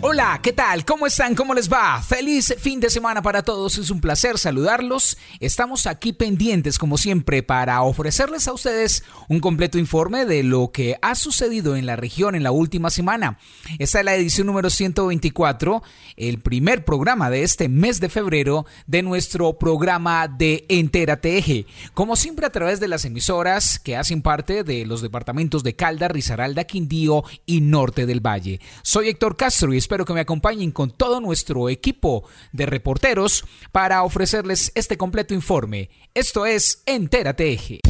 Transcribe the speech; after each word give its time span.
Hola, 0.00 0.38
¿qué 0.44 0.52
tal? 0.52 0.84
¿Cómo 0.84 1.08
están? 1.08 1.34
¿Cómo 1.34 1.54
les 1.54 1.70
va? 1.70 2.00
Feliz 2.00 2.54
fin 2.60 2.78
de 2.78 2.88
semana 2.88 3.20
para 3.20 3.42
todos. 3.42 3.78
Es 3.78 3.90
un 3.90 4.00
placer 4.00 4.38
saludarlos. 4.38 5.18
Estamos 5.40 5.88
aquí 5.88 6.12
pendientes, 6.12 6.78
como 6.78 6.96
siempre, 6.96 7.42
para 7.42 7.82
ofrecerles 7.82 8.46
a 8.46 8.52
ustedes 8.52 9.02
un 9.26 9.40
completo 9.40 9.76
informe 9.76 10.24
de 10.24 10.44
lo 10.44 10.70
que 10.70 10.96
ha 11.02 11.16
sucedido 11.16 11.74
en 11.74 11.84
la 11.84 11.96
región 11.96 12.36
en 12.36 12.44
la 12.44 12.52
última 12.52 12.90
semana. 12.90 13.40
Esta 13.80 13.98
es 13.98 14.04
la 14.04 14.14
edición 14.14 14.46
número 14.46 14.70
124, 14.70 15.82
el 16.16 16.38
primer 16.38 16.84
programa 16.84 17.28
de 17.28 17.42
este 17.42 17.68
mes 17.68 17.98
de 17.98 18.08
febrero 18.08 18.66
de 18.86 19.02
nuestro 19.02 19.58
programa 19.58 20.28
de 20.28 20.64
Entérate 20.68 21.38
Eje. 21.38 21.66
Como 21.92 22.14
siempre, 22.14 22.46
a 22.46 22.50
través 22.50 22.78
de 22.78 22.86
las 22.86 23.04
emisoras 23.04 23.80
que 23.80 23.96
hacen 23.96 24.22
parte 24.22 24.62
de 24.62 24.86
los 24.86 25.02
departamentos 25.02 25.64
de 25.64 25.74
Calda, 25.74 26.06
Risaralda, 26.06 26.62
Quindío 26.62 27.24
y 27.46 27.62
Norte 27.62 28.06
del 28.06 28.24
Valle. 28.24 28.60
Soy 28.82 29.08
Héctor 29.08 29.36
Castro 29.36 29.74
y 29.74 29.87
espero 29.88 30.04
que 30.04 30.12
me 30.12 30.20
acompañen 30.20 30.70
con 30.70 30.90
todo 30.90 31.18
nuestro 31.18 31.70
equipo 31.70 32.24
de 32.52 32.66
reporteros 32.66 33.46
para 33.72 34.02
ofrecerles 34.02 34.70
este 34.74 34.98
completo 34.98 35.32
informe. 35.32 35.88
Esto 36.12 36.44
es 36.44 36.82
Entérate 36.84 37.50
Eje. 37.54 37.80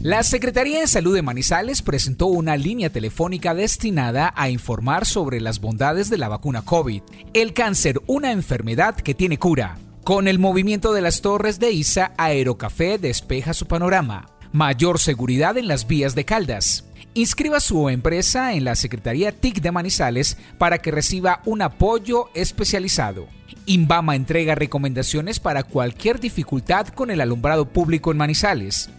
La 0.00 0.22
Secretaría 0.22 0.78
de 0.78 0.86
Salud 0.86 1.12
de 1.12 1.22
Manizales 1.22 1.82
presentó 1.82 2.26
una 2.26 2.56
línea 2.56 2.88
telefónica 2.92 3.52
destinada 3.52 4.32
a 4.36 4.48
informar 4.48 5.06
sobre 5.06 5.40
las 5.40 5.58
bondades 5.60 6.08
de 6.08 6.18
la 6.18 6.28
vacuna 6.28 6.62
COVID. 6.64 7.02
El 7.34 7.52
cáncer, 7.52 8.00
una 8.06 8.30
enfermedad 8.30 8.94
que 8.94 9.14
tiene 9.14 9.40
cura. 9.40 9.76
Con 10.04 10.28
el 10.28 10.38
movimiento 10.38 10.92
de 10.92 11.00
las 11.00 11.20
torres 11.20 11.58
de 11.58 11.72
ISA, 11.72 12.12
Aerocafé 12.16 12.98
despeja 12.98 13.54
su 13.54 13.66
panorama. 13.66 14.26
Mayor 14.52 15.00
seguridad 15.00 15.58
en 15.58 15.66
las 15.66 15.88
vías 15.88 16.14
de 16.14 16.24
Caldas. 16.24 16.87
Inscriba 17.14 17.58
su 17.58 17.88
empresa 17.88 18.52
en 18.54 18.64
la 18.64 18.76
Secretaría 18.76 19.32
TIC 19.32 19.60
de 19.60 19.72
Manizales 19.72 20.36
para 20.58 20.78
que 20.78 20.90
reciba 20.90 21.40
un 21.44 21.62
apoyo 21.62 22.26
especializado. 22.34 23.26
Inbama 23.66 24.14
entrega 24.14 24.54
recomendaciones 24.54 25.40
para 25.40 25.62
cualquier 25.62 26.20
dificultad 26.20 26.88
con 26.88 27.10
el 27.10 27.20
alumbrado 27.20 27.66
público 27.66 28.12
en 28.12 28.18
Manizales. 28.18 28.90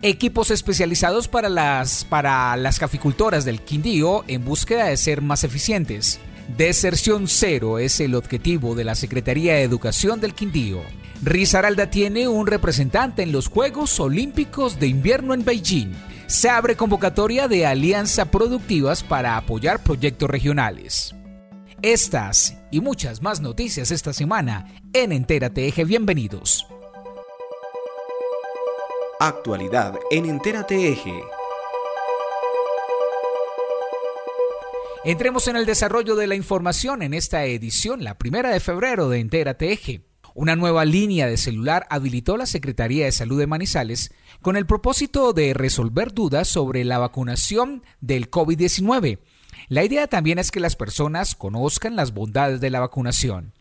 Equipos 0.00 0.50
especializados 0.50 1.28
para 1.28 1.48
las, 1.48 2.04
para 2.04 2.56
las 2.56 2.78
caficultoras 2.78 3.44
del 3.44 3.60
Quindío 3.60 4.24
en 4.28 4.44
búsqueda 4.44 4.86
de 4.86 4.96
ser 4.96 5.22
más 5.22 5.44
eficientes. 5.44 6.20
Deserción 6.56 7.28
cero 7.28 7.78
es 7.78 8.00
el 8.00 8.14
objetivo 8.14 8.74
de 8.74 8.84
la 8.84 8.94
Secretaría 8.94 9.54
de 9.54 9.62
Educación 9.62 10.20
del 10.20 10.34
Quindío. 10.34 10.82
Risaralda 11.22 11.90
tiene 11.90 12.28
un 12.28 12.46
representante 12.46 13.22
en 13.22 13.32
los 13.32 13.48
Juegos 13.48 13.98
Olímpicos 14.00 14.80
de 14.80 14.86
Invierno 14.86 15.34
en 15.34 15.44
Beijing 15.44 15.92
se 16.28 16.50
abre 16.50 16.76
convocatoria 16.76 17.48
de 17.48 17.64
alianza 17.64 18.26
productivas 18.26 19.02
para 19.02 19.38
apoyar 19.38 19.82
proyectos 19.82 20.28
regionales. 20.28 21.14
Estas 21.80 22.58
y 22.70 22.82
muchas 22.82 23.22
más 23.22 23.40
noticias 23.40 23.90
esta 23.90 24.12
semana 24.12 24.66
en 24.92 25.12
Entérate 25.12 25.66
Eje. 25.66 25.84
Bienvenidos. 25.86 26.66
Actualidad 29.18 29.94
en 30.10 30.26
Entérate 30.26 30.92
Eje. 30.92 31.22
Entremos 35.04 35.48
en 35.48 35.56
el 35.56 35.64
desarrollo 35.64 36.14
de 36.14 36.26
la 36.26 36.34
información 36.34 37.02
en 37.02 37.14
esta 37.14 37.44
edición, 37.44 38.04
la 38.04 38.18
primera 38.18 38.50
de 38.50 38.60
febrero 38.60 39.08
de 39.08 39.20
Entérate 39.20 39.72
Eje. 39.72 40.07
Una 40.40 40.54
nueva 40.54 40.84
línea 40.84 41.26
de 41.26 41.36
celular 41.36 41.88
habilitó 41.90 42.36
la 42.36 42.46
Secretaría 42.46 43.06
de 43.06 43.10
Salud 43.10 43.40
de 43.40 43.48
Manizales 43.48 44.12
con 44.40 44.56
el 44.56 44.66
propósito 44.66 45.32
de 45.32 45.52
resolver 45.52 46.14
dudas 46.14 46.46
sobre 46.46 46.84
la 46.84 46.98
vacunación 46.98 47.82
del 48.00 48.30
COVID-19. 48.30 49.18
La 49.66 49.82
idea 49.82 50.06
también 50.06 50.38
es 50.38 50.52
que 50.52 50.60
las 50.60 50.76
personas 50.76 51.34
conozcan 51.34 51.96
las 51.96 52.14
bondades 52.14 52.60
de 52.60 52.70
la 52.70 52.78
vacunación. 52.78 53.52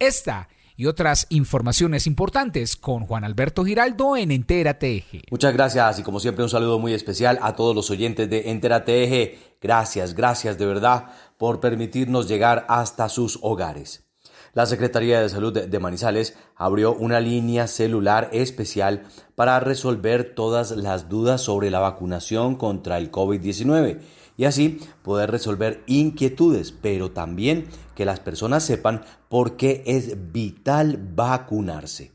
Esta 0.00 0.48
y 0.74 0.86
otras 0.86 1.28
informaciones 1.28 2.08
importantes 2.08 2.74
con 2.74 3.06
Juan 3.06 3.22
Alberto 3.22 3.64
Giraldo 3.64 4.16
en 4.16 4.32
Entera 4.32 4.76
Eje. 4.80 5.22
Muchas 5.30 5.54
gracias 5.54 6.00
y 6.00 6.02
como 6.02 6.18
siempre 6.18 6.42
un 6.42 6.50
saludo 6.50 6.80
muy 6.80 6.94
especial 6.94 7.38
a 7.42 7.54
todos 7.54 7.76
los 7.76 7.92
oyentes 7.92 8.28
de 8.28 8.50
Entera 8.50 8.82
Eje. 8.84 9.38
Gracias, 9.62 10.14
gracias 10.14 10.58
de 10.58 10.66
verdad 10.66 11.12
por 11.36 11.60
permitirnos 11.60 12.26
llegar 12.26 12.66
hasta 12.68 13.08
sus 13.08 13.38
hogares. 13.40 14.07
La 14.54 14.66
Secretaría 14.66 15.20
de 15.20 15.28
Salud 15.28 15.52
de 15.52 15.78
Manizales 15.78 16.36
abrió 16.56 16.94
una 16.94 17.20
línea 17.20 17.66
celular 17.66 18.30
especial 18.32 19.02
para 19.34 19.60
resolver 19.60 20.34
todas 20.34 20.70
las 20.70 21.08
dudas 21.08 21.42
sobre 21.42 21.70
la 21.70 21.80
vacunación 21.80 22.56
contra 22.56 22.98
el 22.98 23.12
COVID-19 23.12 23.98
y 24.38 24.44
así 24.44 24.80
poder 25.02 25.30
resolver 25.30 25.82
inquietudes, 25.86 26.72
pero 26.72 27.10
también 27.10 27.66
que 27.94 28.04
las 28.04 28.20
personas 28.20 28.64
sepan 28.64 29.02
por 29.28 29.56
qué 29.56 29.82
es 29.84 30.32
vital 30.32 30.98
vacunarse. 31.14 32.12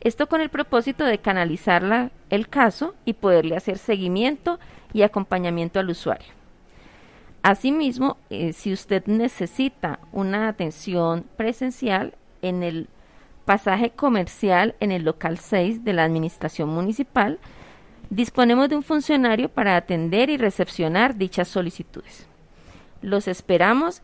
Esto 0.02 0.30
con 0.30 0.40
el 0.40 0.50
propósito 0.50 1.04
de 1.04 1.18
canalizar 1.18 2.12
el 2.30 2.48
caso 2.48 2.94
y 3.06 3.14
poderle 3.14 3.58
hacer 3.58 3.80
seguimiento 3.80 4.60
y 4.94 5.02
acompañamiento 5.02 5.80
al 5.80 5.90
usuario. 5.90 6.28
Asimismo, 7.42 8.18
eh, 8.30 8.54
si 8.54 8.72
usted 8.72 9.06
necesita 9.08 10.00
una 10.12 10.48
atención 10.48 11.26
presencial 11.36 12.14
en 12.44 12.62
el 12.62 12.88
pasaje 13.46 13.90
comercial 13.90 14.76
en 14.80 14.92
el 14.92 15.04
local 15.04 15.40
6 15.40 15.84
de 15.84 15.94
la 15.94 16.04
Administración 16.04 16.70
Municipal, 16.70 17.40
Disponemos 18.10 18.70
de 18.70 18.76
un 18.76 18.84
funcionario 18.84 19.50
para 19.50 19.76
atender 19.76 20.30
y 20.30 20.38
recepcionar 20.38 21.18
dichas 21.18 21.48
solicitudes. 21.48 22.26
Los 23.02 23.28
esperamos 23.28 24.02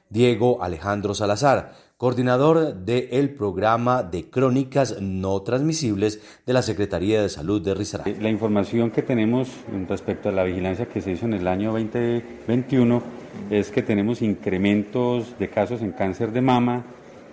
Diego 0.10 0.64
Alejandro 0.64 1.14
Salazar, 1.14 1.76
coordinador 1.98 2.76
del 2.76 3.32
programa 3.32 4.04
de 4.04 4.30
crónicas 4.30 5.02
no 5.02 5.42
transmisibles 5.42 6.22
de 6.46 6.54
la 6.54 6.62
Secretaría 6.62 7.22
de 7.22 7.30
Salud 7.30 7.62
de 7.62 7.74
Risaralda. 7.74 8.22
La 8.22 8.30
información 8.30 8.92
que 8.92 9.02
tenemos 9.02 9.50
respecto 9.90 10.30
a 10.30 10.32
la 10.32 10.44
vigilancia 10.44 10.88
que 10.88 11.02
se 11.02 11.12
hizo 11.12 11.26
en 11.26 11.34
el 11.34 11.48
año 11.48 11.74
2021 11.74 13.02
es 13.50 13.72
que 13.72 13.82
tenemos 13.82 14.22
incrementos 14.22 15.38
de 15.40 15.50
casos 15.50 15.82
en 15.82 15.92
cáncer 15.92 16.32
de 16.32 16.42
mama, 16.42 16.86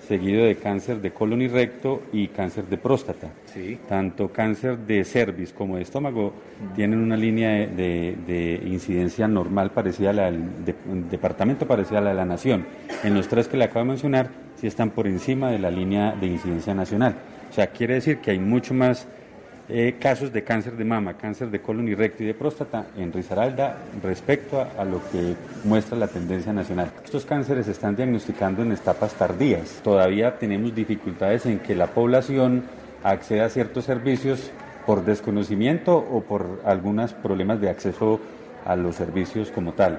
seguido 0.06 0.44
de 0.44 0.56
cáncer 0.56 1.00
de 1.00 1.12
colon 1.12 1.42
y 1.42 1.48
recto 1.48 2.02
y 2.12 2.28
cáncer 2.28 2.66
de 2.66 2.76
próstata. 2.76 3.30
Tanto 3.88 4.32
cáncer 4.32 4.78
de 4.78 5.04
cervix 5.04 5.52
como 5.52 5.76
de 5.76 5.82
estómago 5.82 6.32
tienen 6.74 7.00
una 7.00 7.16
línea 7.16 7.66
de, 7.66 8.60
incidencia 8.66 9.28
normal 9.28 9.70
parecida 9.70 10.10
a 10.10 10.12
la 10.12 10.30
del 10.30 11.08
departamento, 11.10 11.66
parecida 11.66 11.98
a 11.98 12.02
la 12.02 12.10
de 12.10 12.16
la 12.16 12.24
nación. 12.24 12.66
En 13.02 13.14
los 13.14 13.28
tres 13.28 13.48
que 13.48 13.56
le 13.56 13.64
acabo 13.64 13.80
de 13.80 13.90
mencionar, 13.90 14.30
sí 14.60 14.66
están 14.66 14.90
por 14.90 15.06
encima 15.06 15.50
de 15.50 15.58
la 15.58 15.70
línea 15.70 16.12
de 16.12 16.26
incidencia 16.26 16.74
nacional. 16.74 17.16
O 17.50 17.52
sea, 17.52 17.68
quiere 17.68 17.94
decir 17.94 18.18
que 18.18 18.32
hay 18.32 18.38
mucho 18.38 18.74
más 18.74 19.06
eh, 19.69 19.96
casos 19.99 20.32
de 20.32 20.44
cáncer 20.44 20.76
de 20.76 20.84
mama, 20.84 21.14
cáncer 21.14 21.50
de 21.50 21.61
colon 21.61 21.88
y 21.88 21.94
recto 21.94 22.22
y 22.22 22.26
de 22.26 22.34
próstata 22.34 22.87
en 22.99 23.12
Risaralda 23.12 23.78
respecto 24.02 24.61
a, 24.61 24.84
lo 24.84 25.00
que 25.11 25.34
muestra 25.64 25.96
la 25.96 26.08
tendencia 26.08 26.52
nacional. 26.52 26.90
Estos 27.02 27.25
cánceres 27.25 27.64
se 27.64 27.72
están 27.72 27.96
diagnosticando 27.96 28.62
en 28.62 28.72
etapas 28.72 29.14
tardías. 29.14 29.81
Todavía 29.82 30.38
tenemos 30.38 30.75
dificultades 30.75 31.46
en 31.46 31.61
que 31.61 31.75
la 31.75 31.87
población 31.87 32.64
acceda 33.02 33.46
a 33.46 33.49
ciertos 33.49 33.87
servicios 33.87 34.50
por 34.84 35.05
desconocimiento 35.05 35.96
o 35.96 36.22
por 36.22 36.61
algunos 36.66 37.14
problemas 37.14 37.58
de 37.61 37.70
acceso 37.70 38.20
a 38.66 38.76
los 38.76 38.96
servicios 38.96 39.50
como 39.50 39.72
tal. 39.72 39.99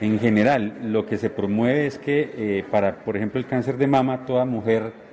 En 0.00 0.18
general, 0.18 0.72
lo 0.82 1.06
que 1.06 1.18
se 1.18 1.30
promueve 1.30 1.86
es 1.86 1.98
que 1.98 2.32
eh, 2.36 2.64
para, 2.68 2.96
por 2.96 3.16
ejemplo, 3.16 3.38
el 3.38 3.46
cáncer 3.46 3.76
de 3.76 3.86
mama, 3.86 4.26
toda 4.26 4.44
mujer 4.44 5.03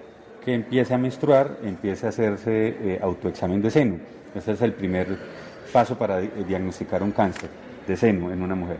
que 0.43 0.53
empiece 0.53 0.93
a 0.93 0.97
menstruar, 0.97 1.57
empiece 1.63 2.05
a 2.05 2.09
hacerse 2.09 2.75
eh, 2.79 2.99
autoexamen 3.01 3.61
de 3.61 3.69
seno. 3.69 3.95
Ese 4.33 4.53
es 4.53 4.61
el 4.61 4.73
primer 4.73 5.07
paso 5.71 5.97
para 5.97 6.19
diagnosticar 6.19 7.03
un 7.03 7.11
cáncer 7.11 7.49
de 7.87 7.95
seno 7.95 8.31
en 8.31 8.41
una 8.41 8.55
mujer. 8.55 8.77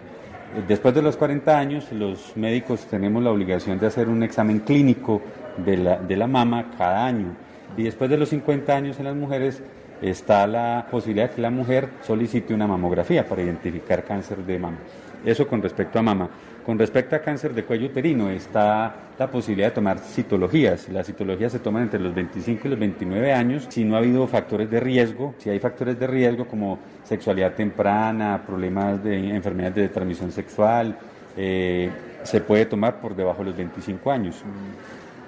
Eh, 0.55 0.63
después 0.67 0.93
de 0.93 1.01
los 1.01 1.17
40 1.17 1.57
años, 1.57 1.91
los 1.91 2.35
médicos 2.35 2.85
tenemos 2.89 3.23
la 3.23 3.31
obligación 3.31 3.79
de 3.79 3.87
hacer 3.87 4.09
un 4.09 4.23
examen 4.23 4.59
clínico 4.59 5.21
de 5.57 5.77
la, 5.77 5.97
de 5.97 6.15
la 6.17 6.27
mama 6.27 6.71
cada 6.77 7.05
año. 7.05 7.35
Y 7.77 7.83
después 7.83 8.09
de 8.09 8.17
los 8.17 8.29
50 8.29 8.75
años 8.75 8.99
en 8.99 9.05
las 9.05 9.15
mujeres 9.15 9.61
está 10.01 10.47
la 10.47 10.87
posibilidad 10.89 11.29
de 11.29 11.35
que 11.35 11.41
la 11.41 11.51
mujer 11.51 11.89
solicite 12.01 12.53
una 12.53 12.67
mamografía 12.67 13.27
para 13.27 13.43
identificar 13.43 14.03
cáncer 14.03 14.37
de 14.39 14.59
mama. 14.59 14.77
Eso 15.23 15.47
con 15.47 15.61
respecto 15.61 15.99
a 15.99 16.01
mama. 16.01 16.29
Con 16.65 16.77
respecto 16.77 17.15
a 17.15 17.19
cáncer 17.19 17.55
de 17.55 17.63
cuello 17.63 17.87
uterino, 17.87 18.29
está 18.29 18.93
la 19.17 19.31
posibilidad 19.31 19.69
de 19.69 19.75
tomar 19.75 19.97
citologías. 19.97 20.89
Las 20.89 21.07
citologías 21.07 21.51
se 21.51 21.59
toman 21.59 21.83
entre 21.83 21.99
los 21.99 22.13
25 22.13 22.67
y 22.67 22.69
los 22.69 22.79
29 22.79 23.33
años 23.33 23.65
si 23.69 23.83
no 23.83 23.95
ha 23.95 23.99
habido 23.99 24.27
factores 24.27 24.69
de 24.69 24.79
riesgo. 24.79 25.33
Si 25.39 25.49
hay 25.49 25.59
factores 25.59 25.99
de 25.99 26.05
riesgo 26.05 26.45
como 26.45 26.77
sexualidad 27.03 27.53
temprana, 27.53 28.43
problemas 28.45 29.03
de 29.03 29.29
enfermedades 29.35 29.75
de 29.75 29.89
transmisión 29.89 30.31
sexual, 30.31 30.95
eh, 31.35 31.89
se 32.23 32.41
puede 32.41 32.65
tomar 32.67 33.01
por 33.01 33.15
debajo 33.15 33.39
de 33.39 33.45
los 33.45 33.57
25 33.57 34.11
años. 34.11 34.43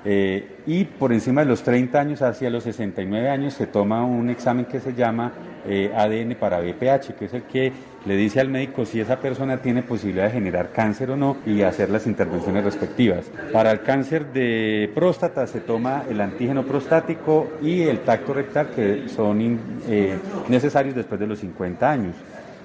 Eh, 0.06 0.58
y 0.68 0.84
por 0.84 1.14
encima 1.14 1.42
de 1.42 1.48
los 1.48 1.64
30 1.64 2.00
años, 2.00 2.22
hacia 2.22 2.50
los 2.50 2.64
69 2.64 3.30
años, 3.30 3.54
se 3.54 3.68
toma 3.68 4.06
un 4.06 4.30
examen 4.30 4.66
que 4.66 4.80
se 4.80 4.94
llama 4.94 5.32
eh, 5.66 5.92
ADN 5.96 6.36
para 6.36 6.60
BPH, 6.60 7.16
que 7.18 7.26
es 7.26 7.34
el 7.34 7.44
que 7.44 7.72
le 8.06 8.18
dice 8.18 8.40
al 8.42 8.50
médico 8.50 8.86
si 8.86 9.00
esa 9.00 9.20
persona 9.20 9.58
tiene 9.58 9.82
posibilidad 9.82 10.26
de 10.26 10.32
generar 10.32 10.72
cáncer 10.72 11.12
o 11.12 11.16
no 11.16 11.38
y 11.46 11.62
hacer 11.62 11.90
las 11.90 12.06
intervenciones 12.06 12.64
respectivas. 12.64 13.26
Para 13.52 13.72
el 13.72 13.82
cáncer 13.82 14.34
de 14.34 14.92
próstata 14.94 15.48
se 15.48 15.62
toma 15.62 16.04
el 16.10 16.20
antígeno 16.20 16.64
prostático 16.64 17.52
y 17.62 17.84
el 17.84 18.00
tacto 18.00 18.34
rectal, 18.34 18.72
que 18.76 19.08
son 19.08 19.60
eh, 19.88 20.18
necesarios 20.50 20.96
después 20.96 21.20
de 21.20 21.28
los 21.28 21.40
50 21.40 21.90
años. 21.90 22.16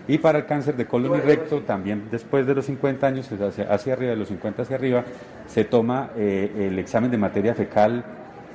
Y 0.09 0.19
para 0.19 0.39
el 0.39 0.47
cáncer 0.47 0.75
de 0.75 0.87
colon 0.87 1.19
y 1.19 1.21
recto, 1.21 1.61
también 1.61 2.05
después 2.11 2.47
de 2.47 2.55
los 2.55 2.65
50 2.65 3.07
años, 3.07 3.31
hacia, 3.31 3.93
arriba, 3.93 4.13
de 4.13 4.17
los 4.17 4.29
50 4.29 4.63
hacia 4.63 4.77
arriba, 4.77 5.05
se 5.47 5.65
toma 5.65 6.11
eh, 6.17 6.69
el 6.71 6.79
examen 6.79 7.11
de 7.11 7.19
materia 7.19 7.55
fecal, 7.55 8.03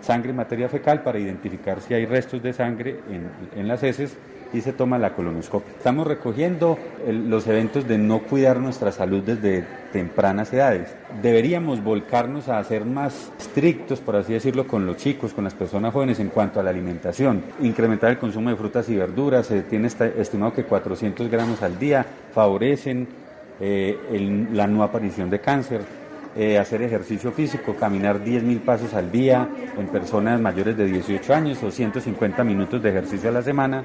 sangre 0.02 0.32
y 0.32 0.34
materia 0.34 0.68
fecal, 0.68 1.04
para 1.04 1.20
identificar 1.20 1.80
si 1.80 1.94
hay 1.94 2.08
restos 2.08 2.42
de 2.42 2.54
sangre 2.54 3.00
en, 3.08 3.30
en 3.60 3.68
las 3.68 3.84
heces 3.84 4.18
y 4.54 4.62
se 4.62 4.72
toma 4.72 5.00
la 5.00 5.14
colonoscopia. 5.14 5.74
Estamos 5.76 6.08
recogiendo 6.08 6.78
los 7.08 7.48
eventos 7.48 7.88
de 7.88 7.98
no 7.98 8.20
cuidar 8.20 8.60
nuestra 8.60 8.92
salud 8.92 9.24
desde 9.24 9.66
tempranas 9.92 10.54
edades. 10.54 10.96
Deberíamos 11.22 11.84
volcarnos 11.84 12.50
a 12.50 12.64
ser 12.64 12.86
más 12.86 13.32
estrictos, 13.40 14.00
por 14.00 14.16
así 14.16 14.34
decirlo, 14.34 14.68
con 14.68 14.86
los 14.86 14.98
chicos, 14.98 15.34
con 15.34 15.44
las 15.44 15.54
personas 15.54 15.94
jóvenes 15.94 16.20
en 16.20 16.30
cuanto 16.30 16.60
a 16.60 16.64
la 16.64 16.70
alimentación. 16.70 17.44
Incrementar 17.62 18.12
el 18.12 18.20
consumo 18.20 18.50
de 18.50 18.56
frutas 18.56 18.88
y 18.90 18.96
verduras, 18.96 19.48
se 19.48 19.62
tiene 19.64 19.88
estimado 19.88 20.54
que 20.54 20.64
400 20.64 21.30
gramos 21.30 21.62
al 21.62 21.78
día 21.80 22.06
favorecen 22.34 23.08
eh, 23.60 24.48
la 24.54 24.68
no 24.68 24.84
aparición 24.84 25.30
de 25.30 25.40
cáncer. 25.40 25.82
Eh, 26.36 26.58
hacer 26.58 26.82
ejercicio 26.82 27.32
físico, 27.32 27.76
caminar 27.76 28.20
10.000 28.24 28.62
pasos 28.62 28.96
al 28.96 29.12
día 29.12 29.48
en 29.78 29.88
personas 29.90 30.42
mayores 30.42 30.76
de 30.76 30.86
18 30.86 31.32
años 31.32 31.62
o 31.62 31.70
150 31.70 32.44
minutos 32.44 32.82
de 32.82 32.90
ejercicio 32.90 33.30
a 33.30 33.34
la 33.34 33.44
semana 33.44 33.84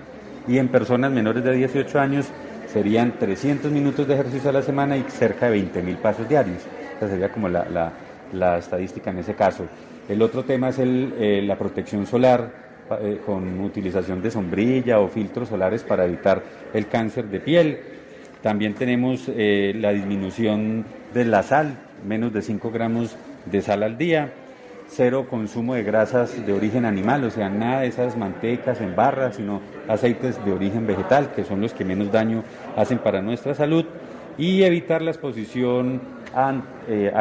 y 0.48 0.58
en 0.58 0.68
personas 0.68 1.12
menores 1.12 1.44
de 1.44 1.52
18 1.52 2.00
años 2.00 2.26
serían 2.66 3.18
300 3.18 3.70
minutos 3.70 4.08
de 4.08 4.14
ejercicio 4.14 4.50
a 4.50 4.52
la 4.52 4.62
semana 4.62 4.96
y 4.96 5.02
cerca 5.02 5.46
de 5.46 5.52
20 5.52 5.82
mil 5.82 5.96
pasos 5.96 6.28
diarios. 6.28 6.58
Esa 6.96 7.08
sería 7.08 7.30
como 7.30 7.48
la, 7.48 7.92
la, 8.32 8.58
estadística 8.58 9.10
en 9.10 9.18
ese 9.18 9.34
caso. 9.34 9.66
El 10.08 10.22
otro 10.22 10.44
tema 10.44 10.70
es 10.70 10.78
el, 10.78 11.14
eh, 11.18 11.42
la 11.42 11.56
protección 11.56 12.06
solar 12.06 12.50
eh, 13.00 13.20
con 13.24 13.60
utilización 13.60 14.22
de 14.22 14.30
sombrilla 14.30 15.00
o 15.00 15.08
filtros 15.08 15.50
solares 15.50 15.84
para 15.84 16.06
evitar 16.06 16.42
el 16.72 16.88
cáncer 16.88 17.26
de 17.26 17.40
piel. 17.40 17.80
También 18.42 18.74
tenemos 18.74 19.24
eh, 19.28 19.74
la 19.76 19.92
disminución 19.92 20.84
de 21.12 21.24
la 21.26 21.42
sal, 21.42 21.74
menos 22.06 22.32
de 22.32 22.42
5 22.42 22.70
gramos 22.70 23.16
de 23.46 23.60
sal 23.60 23.82
al 23.82 23.98
día 23.98 24.32
cero 24.88 25.26
consumo 25.28 25.74
de 25.74 25.82
grasas 25.82 26.44
de 26.46 26.52
origen 26.52 26.84
animal, 26.84 27.24
o 27.24 27.30
sea, 27.30 27.48
nada 27.48 27.82
de 27.82 27.88
esas 27.88 28.16
mantecas 28.16 28.80
en 28.80 28.96
barra, 28.96 29.32
sino 29.32 29.60
aceites 29.86 30.42
de 30.44 30.52
origen 30.52 30.86
vegetal, 30.86 31.32
que 31.34 31.44
son 31.44 31.60
los 31.60 31.74
que 31.74 31.84
menos 31.84 32.10
daño 32.10 32.42
hacen 32.76 32.98
para 32.98 33.22
nuestra 33.22 33.54
salud, 33.54 33.84
y 34.38 34.62
evitar 34.62 35.02
la 35.02 35.10
exposición 35.10 36.00
a, 36.34 36.54
eh, 36.88 37.12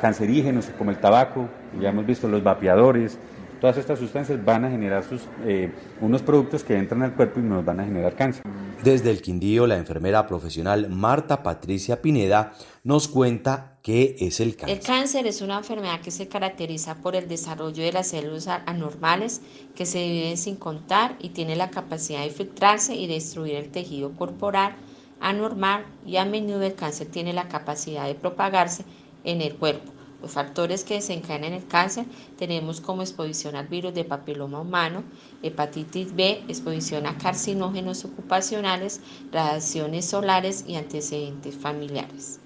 cancerígenos 0.00 0.70
como 0.78 0.90
el 0.90 0.96
tabaco, 0.96 1.48
ya 1.80 1.90
hemos 1.90 2.06
visto 2.06 2.28
los 2.28 2.42
vapeadores, 2.42 3.18
todas 3.62 3.76
estas 3.76 4.00
sustancias 4.00 4.44
van 4.44 4.64
a 4.64 4.70
generar 4.70 5.04
sus, 5.04 5.22
eh, 5.46 5.70
unos 6.00 6.20
productos 6.20 6.64
que 6.64 6.76
entran 6.76 7.00
al 7.02 7.14
cuerpo 7.14 7.38
y 7.38 7.44
nos 7.44 7.64
van 7.64 7.78
a 7.78 7.84
generar 7.84 8.16
cáncer. 8.16 8.42
Desde 8.82 9.12
el 9.12 9.22
Quindío, 9.22 9.68
la 9.68 9.76
enfermera 9.76 10.26
profesional 10.26 10.88
Marta 10.90 11.44
Patricia 11.44 12.02
Pineda 12.02 12.54
nos 12.82 13.06
cuenta 13.06 13.78
qué 13.80 14.16
es 14.18 14.40
el 14.40 14.56
cáncer. 14.56 14.78
El 14.78 14.84
cáncer 14.84 15.28
es 15.28 15.42
una 15.42 15.58
enfermedad 15.58 16.00
que 16.00 16.10
se 16.10 16.26
caracteriza 16.26 16.96
por 16.96 17.14
el 17.14 17.28
desarrollo 17.28 17.84
de 17.84 17.92
las 17.92 18.08
células 18.08 18.48
anormales 18.48 19.40
que 19.76 19.86
se 19.86 19.98
dividen 19.98 20.36
sin 20.38 20.56
contar 20.56 21.14
y 21.20 21.28
tiene 21.28 21.54
la 21.54 21.70
capacidad 21.70 22.24
de 22.24 22.30
filtrarse 22.30 22.96
y 22.96 23.06
destruir 23.06 23.54
el 23.54 23.70
tejido 23.70 24.10
corporal 24.16 24.74
anormal 25.20 25.84
y 26.04 26.16
a 26.16 26.24
menudo 26.24 26.62
el 26.62 26.74
cáncer 26.74 27.06
tiene 27.06 27.32
la 27.32 27.46
capacidad 27.46 28.08
de 28.08 28.16
propagarse 28.16 28.84
en 29.22 29.40
el 29.40 29.54
cuerpo. 29.54 29.92
Los 30.22 30.30
factores 30.30 30.84
que 30.84 30.94
desencadenan 30.94 31.52
el 31.52 31.66
cáncer 31.66 32.06
tenemos 32.38 32.80
como 32.80 33.02
exposición 33.02 33.56
al 33.56 33.66
virus 33.66 33.92
de 33.92 34.04
papiloma 34.04 34.60
humano, 34.60 35.02
hepatitis 35.42 36.14
B, 36.14 36.44
exposición 36.46 37.06
a 37.06 37.18
carcinógenos 37.18 38.04
ocupacionales, 38.04 39.00
radiaciones 39.32 40.04
solares 40.04 40.64
y 40.68 40.76
antecedentes 40.76 41.56
familiares. 41.56 42.38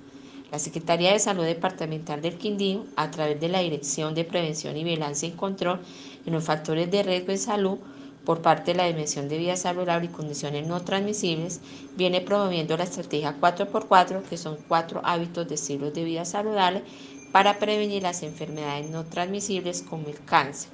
La 0.50 0.58
Secretaría 0.58 1.12
de 1.12 1.18
Salud 1.18 1.44
Departamental 1.44 2.22
del 2.22 2.38
Quindío, 2.38 2.86
a 2.96 3.10
través 3.10 3.38
de 3.40 3.50
la 3.50 3.60
Dirección 3.60 4.14
de 4.14 4.24
Prevención 4.24 4.74
y 4.78 4.84
Vigilancia 4.84 5.28
y 5.28 5.32
Control 5.32 5.80
en 6.24 6.32
los 6.32 6.44
factores 6.44 6.90
de 6.90 7.02
riesgo 7.02 7.32
de 7.32 7.38
salud, 7.38 7.78
por 8.24 8.42
parte 8.42 8.72
de 8.72 8.78
la 8.78 8.86
Dimensión 8.86 9.28
de 9.28 9.38
Vida 9.38 9.56
Saludable 9.56 10.06
y 10.06 10.08
Condiciones 10.08 10.66
No 10.66 10.82
Transmisibles, 10.82 11.60
viene 11.96 12.20
promoviendo 12.20 12.76
la 12.76 12.84
estrategia 12.84 13.36
4x4, 13.40 14.22
que 14.22 14.36
son 14.36 14.56
cuatro 14.66 15.00
hábitos 15.04 15.46
de 15.46 15.54
estilos 15.54 15.94
de 15.94 16.04
vida 16.04 16.24
saludable 16.24 16.82
para 17.36 17.58
prevenir 17.58 18.02
las 18.02 18.22
enfermedades 18.22 18.88
no 18.88 19.04
transmisibles 19.04 19.82
como 19.82 20.08
el 20.08 20.24
cáncer. 20.24 20.70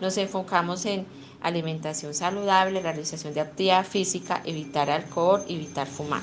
Nos 0.00 0.16
enfocamos 0.16 0.86
en 0.86 1.06
alimentación 1.40 2.14
saludable, 2.14 2.80
realización 2.80 3.34
de 3.34 3.40
actividad 3.40 3.84
física, 3.84 4.40
evitar 4.44 4.90
alcohol, 4.90 5.42
evitar 5.48 5.88
fumar. 5.88 6.22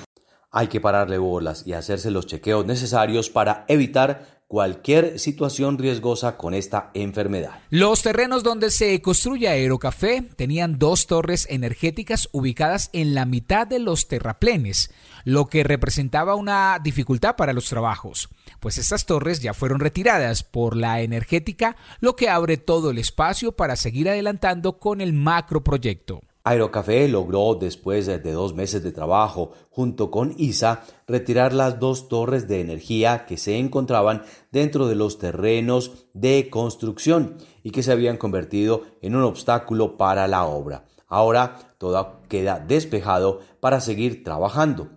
Hay 0.49 0.67
que 0.67 0.79
pararle 0.79 1.17
bolas 1.17 1.67
y 1.67 1.73
hacerse 1.73 2.09
los 2.09 2.25
chequeos 2.25 2.65
necesarios 2.65 3.29
para 3.29 3.65
evitar 3.67 4.40
cualquier 4.51 5.17
situación 5.17 5.77
riesgosa 5.77 6.35
con 6.35 6.53
esta 6.53 6.91
enfermedad. 6.93 7.61
Los 7.69 8.01
terrenos 8.01 8.43
donde 8.43 8.69
se 8.69 9.01
construye 9.01 9.47
Aerocafé 9.47 10.23
tenían 10.35 10.77
dos 10.77 11.07
torres 11.07 11.47
energéticas 11.49 12.27
ubicadas 12.33 12.89
en 12.91 13.15
la 13.15 13.25
mitad 13.25 13.65
de 13.65 13.79
los 13.79 14.09
terraplenes, 14.09 14.91
lo 15.23 15.47
que 15.47 15.63
representaba 15.63 16.35
una 16.35 16.79
dificultad 16.83 17.37
para 17.37 17.53
los 17.53 17.69
trabajos, 17.69 18.27
pues 18.59 18.77
estas 18.77 19.05
torres 19.05 19.39
ya 19.39 19.53
fueron 19.53 19.79
retiradas 19.79 20.43
por 20.43 20.75
la 20.75 20.99
energética, 20.99 21.77
lo 22.01 22.17
que 22.17 22.27
abre 22.27 22.57
todo 22.57 22.91
el 22.91 22.97
espacio 22.97 23.53
para 23.53 23.77
seguir 23.77 24.09
adelantando 24.09 24.79
con 24.79 24.99
el 24.99 25.13
macro 25.13 25.63
proyecto. 25.63 26.19
Aerocafé 26.43 27.07
logró, 27.07 27.55
después 27.55 28.07
de 28.07 28.19
dos 28.31 28.55
meses 28.55 28.81
de 28.81 28.91
trabajo 28.91 29.51
junto 29.69 30.09
con 30.09 30.33
ISA, 30.37 30.81
retirar 31.07 31.53
las 31.53 31.79
dos 31.79 32.07
torres 32.07 32.47
de 32.47 32.61
energía 32.61 33.25
que 33.27 33.37
se 33.37 33.57
encontraban 33.57 34.23
dentro 34.51 34.87
de 34.87 34.95
los 34.95 35.19
terrenos 35.19 36.07
de 36.13 36.49
construcción 36.49 37.37
y 37.61 37.69
que 37.69 37.83
se 37.83 37.91
habían 37.91 38.17
convertido 38.17 38.81
en 39.01 39.15
un 39.15 39.23
obstáculo 39.23 39.97
para 39.97 40.27
la 40.27 40.45
obra. 40.45 40.85
Ahora 41.07 41.57
todo 41.77 42.21
queda 42.27 42.59
despejado 42.59 43.41
para 43.59 43.79
seguir 43.79 44.23
trabajando. 44.23 44.89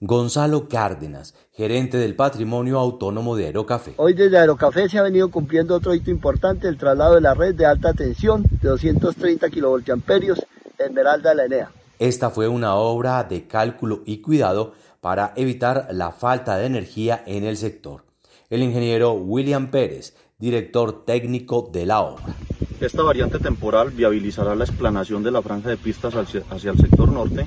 Gonzalo 0.00 0.68
Cárdenas, 0.68 1.34
gerente 1.52 1.96
del 1.96 2.14
patrimonio 2.14 2.78
autónomo 2.78 3.36
de 3.36 3.46
Aerocafé. 3.46 3.94
Hoy 3.96 4.12
desde 4.12 4.38
Aerocafé 4.38 4.88
se 4.88 4.98
ha 4.98 5.02
venido 5.02 5.30
cumpliendo 5.30 5.74
otro 5.74 5.94
hito 5.94 6.10
importante, 6.10 6.68
el 6.68 6.76
traslado 6.76 7.14
de 7.14 7.20
la 7.20 7.34
red 7.34 7.54
de 7.54 7.64
alta 7.64 7.94
tensión 7.94 8.44
de 8.60 8.68
230 8.68 9.48
kilovoltiamperios 9.48 10.44
Esmeralda 10.78 11.30
de 11.30 11.36
la 11.36 11.44
Enea. 11.44 11.70
Esta 11.98 12.30
fue 12.30 12.48
una 12.48 12.74
obra 12.74 13.24
de 13.24 13.46
cálculo 13.46 14.02
y 14.04 14.18
cuidado 14.18 14.74
para 15.00 15.32
evitar 15.36 15.88
la 15.92 16.12
falta 16.12 16.56
de 16.56 16.66
energía 16.66 17.22
en 17.26 17.44
el 17.44 17.56
sector. 17.56 18.04
El 18.50 18.62
ingeniero 18.62 19.12
William 19.12 19.70
Pérez, 19.70 20.14
director 20.38 21.04
técnico 21.04 21.68
de 21.72 21.86
la 21.86 22.00
obra. 22.00 22.34
Esta 22.80 23.02
variante 23.02 23.38
temporal 23.38 23.90
viabilizará 23.90 24.54
la 24.54 24.64
explanación 24.64 25.22
de 25.22 25.30
la 25.30 25.42
franja 25.42 25.70
de 25.70 25.76
pistas 25.76 26.14
hacia 26.14 26.70
el 26.70 26.78
sector 26.78 27.08
norte 27.10 27.44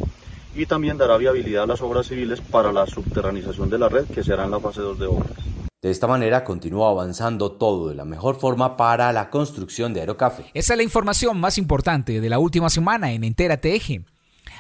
y 0.55 0.65
también 0.65 0.97
dará 0.97 1.17
viabilidad 1.17 1.63
a 1.63 1.67
las 1.67 1.81
obras 1.81 2.07
civiles 2.07 2.41
para 2.41 2.71
la 2.71 2.87
subterranización 2.87 3.69
de 3.69 3.77
la 3.77 3.89
red 3.89 4.05
que 4.05 4.23
será 4.23 4.45
en 4.45 4.51
la 4.51 4.59
fase 4.59 4.81
2 4.81 4.99
de 4.99 5.05
obras. 5.05 5.31
De 5.83 5.91
esta 5.91 6.07
manera 6.07 6.43
continúa 6.43 6.89
avanzando 6.89 7.51
todo 7.51 7.89
de 7.89 7.93
la 7.93 8.03
mejor 8.03 8.39
forma 8.39 8.77
para 8.77 9.13
la 9.13 9.29
construcción 9.29 9.93
de 9.93 9.99
Aerocafé. 9.99 10.45
Esa 10.55 10.73
es 10.73 10.77
la 10.77 10.83
información 10.83 11.39
más 11.39 11.59
importante 11.59 12.19
de 12.19 12.29
la 12.31 12.39
última 12.39 12.71
semana 12.71 13.11
en 13.11 13.23
Entérate 13.23 13.75
Eje. 13.75 14.01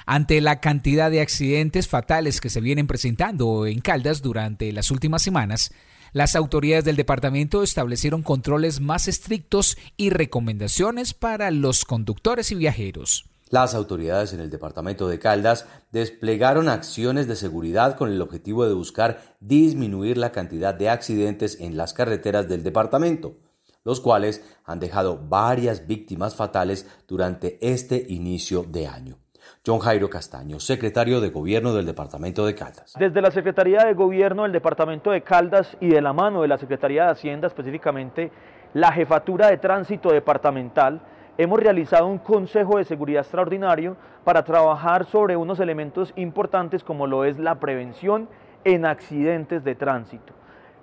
Ante 0.05 0.39
la 0.41 0.59
cantidad 0.59 1.09
de 1.09 1.21
accidentes 1.21 1.87
fatales 1.87 2.39
que 2.39 2.51
se 2.51 2.61
vienen 2.61 2.85
presentando 2.85 3.65
en 3.65 3.81
Caldas 3.81 4.21
durante 4.21 4.71
las 4.71 4.91
últimas 4.91 5.23
semanas, 5.23 5.73
las 6.13 6.35
autoridades 6.35 6.85
del 6.85 6.97
departamento 6.97 7.63
establecieron 7.63 8.21
controles 8.21 8.79
más 8.79 9.07
estrictos 9.07 9.75
y 9.97 10.11
recomendaciones 10.11 11.15
para 11.15 11.49
los 11.49 11.83
conductores 11.83 12.51
y 12.51 12.55
viajeros. 12.55 13.25
Las 13.49 13.75
autoridades 13.75 14.33
en 14.33 14.41
el 14.41 14.49
departamento 14.49 15.07
de 15.07 15.19
Caldas 15.19 15.67
desplegaron 15.91 16.67
acciones 16.67 17.27
de 17.27 17.37
seguridad 17.37 17.95
con 17.95 18.11
el 18.11 18.21
objetivo 18.21 18.65
de 18.67 18.73
buscar 18.73 19.19
disminuir 19.39 20.17
la 20.17 20.31
cantidad 20.31 20.73
de 20.73 20.89
accidentes 20.89 21.61
en 21.61 21.77
las 21.77 21.93
carreteras 21.93 22.49
del 22.49 22.63
departamento, 22.63 23.37
los 23.85 24.01
cuales 24.01 24.43
han 24.65 24.81
dejado 24.81 25.17
varias 25.17 25.87
víctimas 25.87 26.35
fatales 26.35 26.87
durante 27.07 27.57
este 27.61 28.05
inicio 28.09 28.63
de 28.63 28.87
año. 28.87 29.17
John 29.65 29.79
Jairo 29.79 30.09
Castaño, 30.09 30.59
secretario 30.59 31.21
de 31.21 31.29
Gobierno 31.29 31.73
del 31.73 31.85
Departamento 31.85 32.45
de 32.45 32.53
Caldas. 32.53 32.95
Desde 32.99 33.21
la 33.21 33.31
Secretaría 33.31 33.85
de 33.85 33.93
Gobierno 33.93 34.43
del 34.43 34.51
Departamento 34.51 35.11
de 35.11 35.23
Caldas 35.23 35.77
y 35.79 35.87
de 35.87 36.01
la 36.01 36.11
mano 36.11 36.41
de 36.41 36.49
la 36.49 36.57
Secretaría 36.57 37.05
de 37.05 37.11
Hacienda, 37.11 37.47
específicamente 37.47 38.29
la 38.73 38.91
Jefatura 38.91 39.47
de 39.47 39.57
Tránsito 39.57 40.11
Departamental, 40.11 41.01
hemos 41.37 41.59
realizado 41.59 42.07
un 42.07 42.17
Consejo 42.17 42.77
de 42.77 42.83
Seguridad 42.83 43.21
Extraordinario 43.21 43.95
para 44.23 44.43
trabajar 44.43 45.05
sobre 45.05 45.37
unos 45.37 45.59
elementos 45.59 46.11
importantes 46.15 46.83
como 46.83 47.05
lo 47.05 47.25
es 47.25 47.37
la 47.37 47.55
prevención 47.55 48.27
en 48.63 48.85
accidentes 48.85 49.63
de 49.63 49.75
tránsito. 49.75 50.33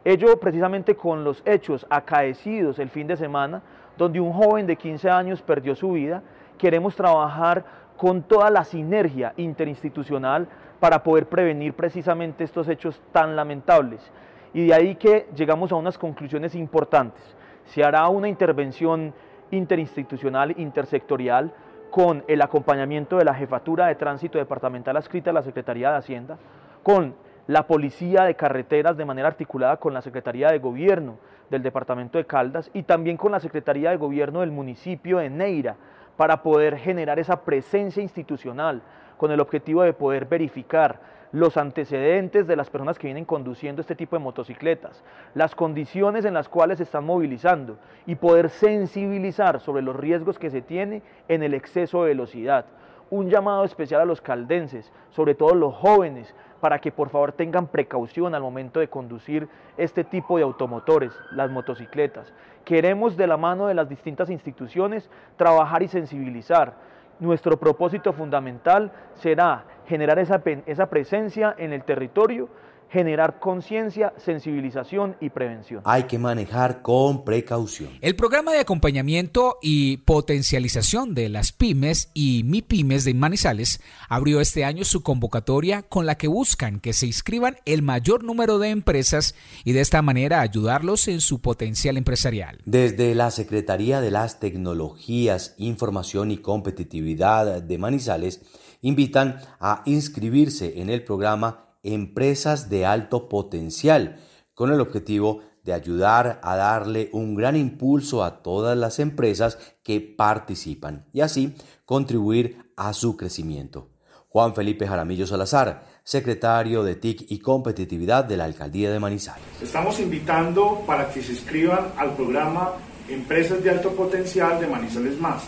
Ello 0.04 0.38
precisamente 0.38 0.94
con 0.94 1.25
los 1.25 1.42
hechos 1.44 1.87
acaecidos 1.90 2.78
el 2.78 2.90
fin 2.90 3.06
de 3.06 3.16
semana, 3.16 3.62
donde 3.96 4.20
un 4.20 4.32
joven 4.32 4.66
de 4.66 4.76
15 4.76 5.11
años 5.11 5.42
perdió 5.42 5.75
su 5.75 5.92
vida, 5.92 6.23
queremos 6.56 6.94
trabajar 6.94 7.64
con 7.96 8.23
toda 8.23 8.50
la 8.50 8.64
sinergia 8.64 9.32
interinstitucional 9.37 10.46
para 10.78 11.02
poder 11.02 11.26
prevenir 11.26 11.75
precisamente 11.75 12.44
estos 12.44 12.68
hechos 12.68 13.00
tan 13.12 13.34
lamentables. 13.34 14.11
Y 14.52 14.66
de 14.66 14.75
ahí 14.75 14.94
que 14.96 15.26
llegamos 15.34 15.73
a 15.73 15.76
unas 15.76 15.99
conclusiones 15.99 16.54
importantes. 16.54 17.23
Se 17.64 17.82
hará 17.82 18.08
una 18.08 18.28
intervención 18.28 19.14
interinstitucional, 19.54 20.54
intersectorial, 20.58 21.52
con 21.90 22.25
el 22.26 22.42
acompañamiento 22.42 23.18
de 23.18 23.25
la 23.25 23.34
Jefatura 23.34 23.87
de 23.87 23.94
Tránsito 23.94 24.38
Departamental 24.38 24.96
adscrita 24.96 25.30
a 25.30 25.32
la 25.32 25.42
Secretaría 25.42 25.92
de 25.92 25.99
Hacienda, 25.99 26.38
con 26.82 27.14
la 27.46 27.66
Policía 27.66 28.25
de 28.25 28.34
Carreteras 28.34 28.96
de 28.96 29.04
manera 29.04 29.28
articulada 29.28 29.76
con 29.76 29.94
la 29.94 30.02
Secretaría 30.02 30.49
de 30.49 30.58
Gobierno 30.58 31.18
del 31.50 31.62
Departamento 31.62 32.18
de 32.18 32.25
Caldas 32.25 32.70
y 32.73 32.82
también 32.82 33.16
con 33.16 33.32
la 33.32 33.40
Secretaría 33.40 33.90
de 33.90 33.96
Gobierno 33.96 34.40
del 34.40 34.50
municipio 34.50 35.18
de 35.18 35.30
Neira, 35.30 35.76
para 36.16 36.42
poder 36.42 36.78
generar 36.78 37.18
esa 37.18 37.44
presencia 37.44 38.02
institucional 38.02 38.82
con 39.16 39.30
el 39.30 39.40
objetivo 39.40 39.82
de 39.82 39.92
poder 39.92 40.26
verificar 40.26 41.00
los 41.34 41.56
antecedentes 41.56 42.46
de 42.46 42.54
las 42.54 42.70
personas 42.70 42.96
que 42.96 43.08
vienen 43.08 43.24
conduciendo 43.24 43.80
este 43.80 43.96
tipo 43.96 44.14
de 44.14 44.22
motocicletas, 44.22 45.02
las 45.34 45.56
condiciones 45.56 46.24
en 46.24 46.32
las 46.32 46.48
cuales 46.48 46.78
se 46.78 46.84
están 46.84 47.04
movilizando 47.04 47.76
y 48.06 48.14
poder 48.14 48.50
sensibilizar 48.50 49.58
sobre 49.58 49.82
los 49.82 49.96
riesgos 49.96 50.38
que 50.38 50.48
se 50.50 50.62
tiene 50.62 51.02
en 51.26 51.42
el 51.42 51.54
exceso 51.54 52.02
de 52.02 52.10
velocidad. 52.10 52.66
Un 53.10 53.30
llamado 53.30 53.64
especial 53.64 54.00
a 54.00 54.04
los 54.04 54.20
caldenses, 54.20 54.92
sobre 55.10 55.34
todo 55.34 55.56
los 55.56 55.74
jóvenes, 55.74 56.32
para 56.60 56.78
que 56.78 56.92
por 56.92 57.08
favor 57.10 57.32
tengan 57.32 57.66
precaución 57.66 58.36
al 58.36 58.42
momento 58.42 58.78
de 58.78 58.86
conducir 58.86 59.48
este 59.76 60.04
tipo 60.04 60.36
de 60.36 60.44
automotores, 60.44 61.12
las 61.32 61.50
motocicletas. 61.50 62.32
Queremos 62.64 63.16
de 63.16 63.26
la 63.26 63.36
mano 63.36 63.66
de 63.66 63.74
las 63.74 63.88
distintas 63.88 64.30
instituciones 64.30 65.10
trabajar 65.36 65.82
y 65.82 65.88
sensibilizar. 65.88 66.74
Nuestro 67.21 67.56
propósito 67.59 68.12
fundamental 68.12 68.90
será 69.14 69.64
generar 69.87 70.18
esa, 70.18 70.42
esa 70.66 70.87
presencia 70.87 71.54
en 71.59 71.73
el 71.73 71.85
territorio 71.85 72.49
generar 72.90 73.40
conciencia, 73.40 74.12
sensibilización 74.16 75.16
y 75.20 75.30
prevención. 75.30 75.82
Hay 75.84 76.04
que 76.04 76.18
manejar 76.18 76.82
con 76.82 77.24
precaución. 77.24 77.90
El 78.00 78.16
programa 78.16 78.52
de 78.52 78.60
acompañamiento 78.60 79.58
y 79.62 79.98
potencialización 79.98 81.14
de 81.14 81.28
las 81.28 81.52
pymes 81.52 82.10
y 82.14 82.42
MIPYMES 82.44 83.04
de 83.04 83.14
Manizales 83.14 83.80
abrió 84.08 84.40
este 84.40 84.64
año 84.64 84.84
su 84.84 85.02
convocatoria 85.02 85.82
con 85.82 86.06
la 86.06 86.16
que 86.16 86.28
buscan 86.28 86.80
que 86.80 86.92
se 86.92 87.06
inscriban 87.06 87.56
el 87.64 87.82
mayor 87.82 88.24
número 88.24 88.58
de 88.58 88.70
empresas 88.70 89.34
y 89.64 89.72
de 89.72 89.80
esta 89.80 90.02
manera 90.02 90.40
ayudarlos 90.40 91.08
en 91.08 91.20
su 91.20 91.40
potencial 91.40 91.96
empresarial. 91.96 92.58
Desde 92.64 93.14
la 93.14 93.30
Secretaría 93.30 94.00
de 94.00 94.10
las 94.10 94.40
Tecnologías, 94.40 95.54
Información 95.58 96.30
y 96.30 96.38
Competitividad 96.38 97.62
de 97.62 97.78
Manizales, 97.78 98.42
invitan 98.82 99.40
a 99.60 99.82
inscribirse 99.86 100.80
en 100.80 100.90
el 100.90 101.02
programa 101.04 101.63
empresas 101.84 102.68
de 102.68 102.86
alto 102.86 103.28
potencial, 103.28 104.18
con 104.54 104.72
el 104.72 104.80
objetivo 104.80 105.42
de 105.62 105.72
ayudar 105.72 106.40
a 106.42 106.56
darle 106.56 107.08
un 107.12 107.34
gran 107.34 107.56
impulso 107.56 108.22
a 108.24 108.42
todas 108.42 108.76
las 108.76 108.98
empresas 108.98 109.58
que 109.82 110.00
participan 110.00 111.06
y 111.12 111.20
así 111.20 111.54
contribuir 111.84 112.72
a 112.76 112.92
su 112.92 113.16
crecimiento. 113.16 113.88
Juan 114.28 114.54
Felipe 114.54 114.86
Jaramillo 114.86 115.26
Salazar, 115.26 115.84
secretario 116.02 116.82
de 116.82 116.96
TIC 116.96 117.30
y 117.30 117.38
Competitividad 117.38 118.24
de 118.24 118.36
la 118.36 118.44
Alcaldía 118.44 118.90
de 118.90 118.98
Manizales. 118.98 119.44
Estamos 119.62 120.00
invitando 120.00 120.82
para 120.86 121.08
que 121.08 121.22
se 121.22 121.32
inscriban 121.32 121.92
al 121.96 122.14
programa 122.14 122.72
Empresas 123.08 123.62
de 123.62 123.70
Alto 123.70 123.92
Potencial 123.92 124.58
de 124.60 124.66
Manizales 124.66 125.18
Más 125.20 125.44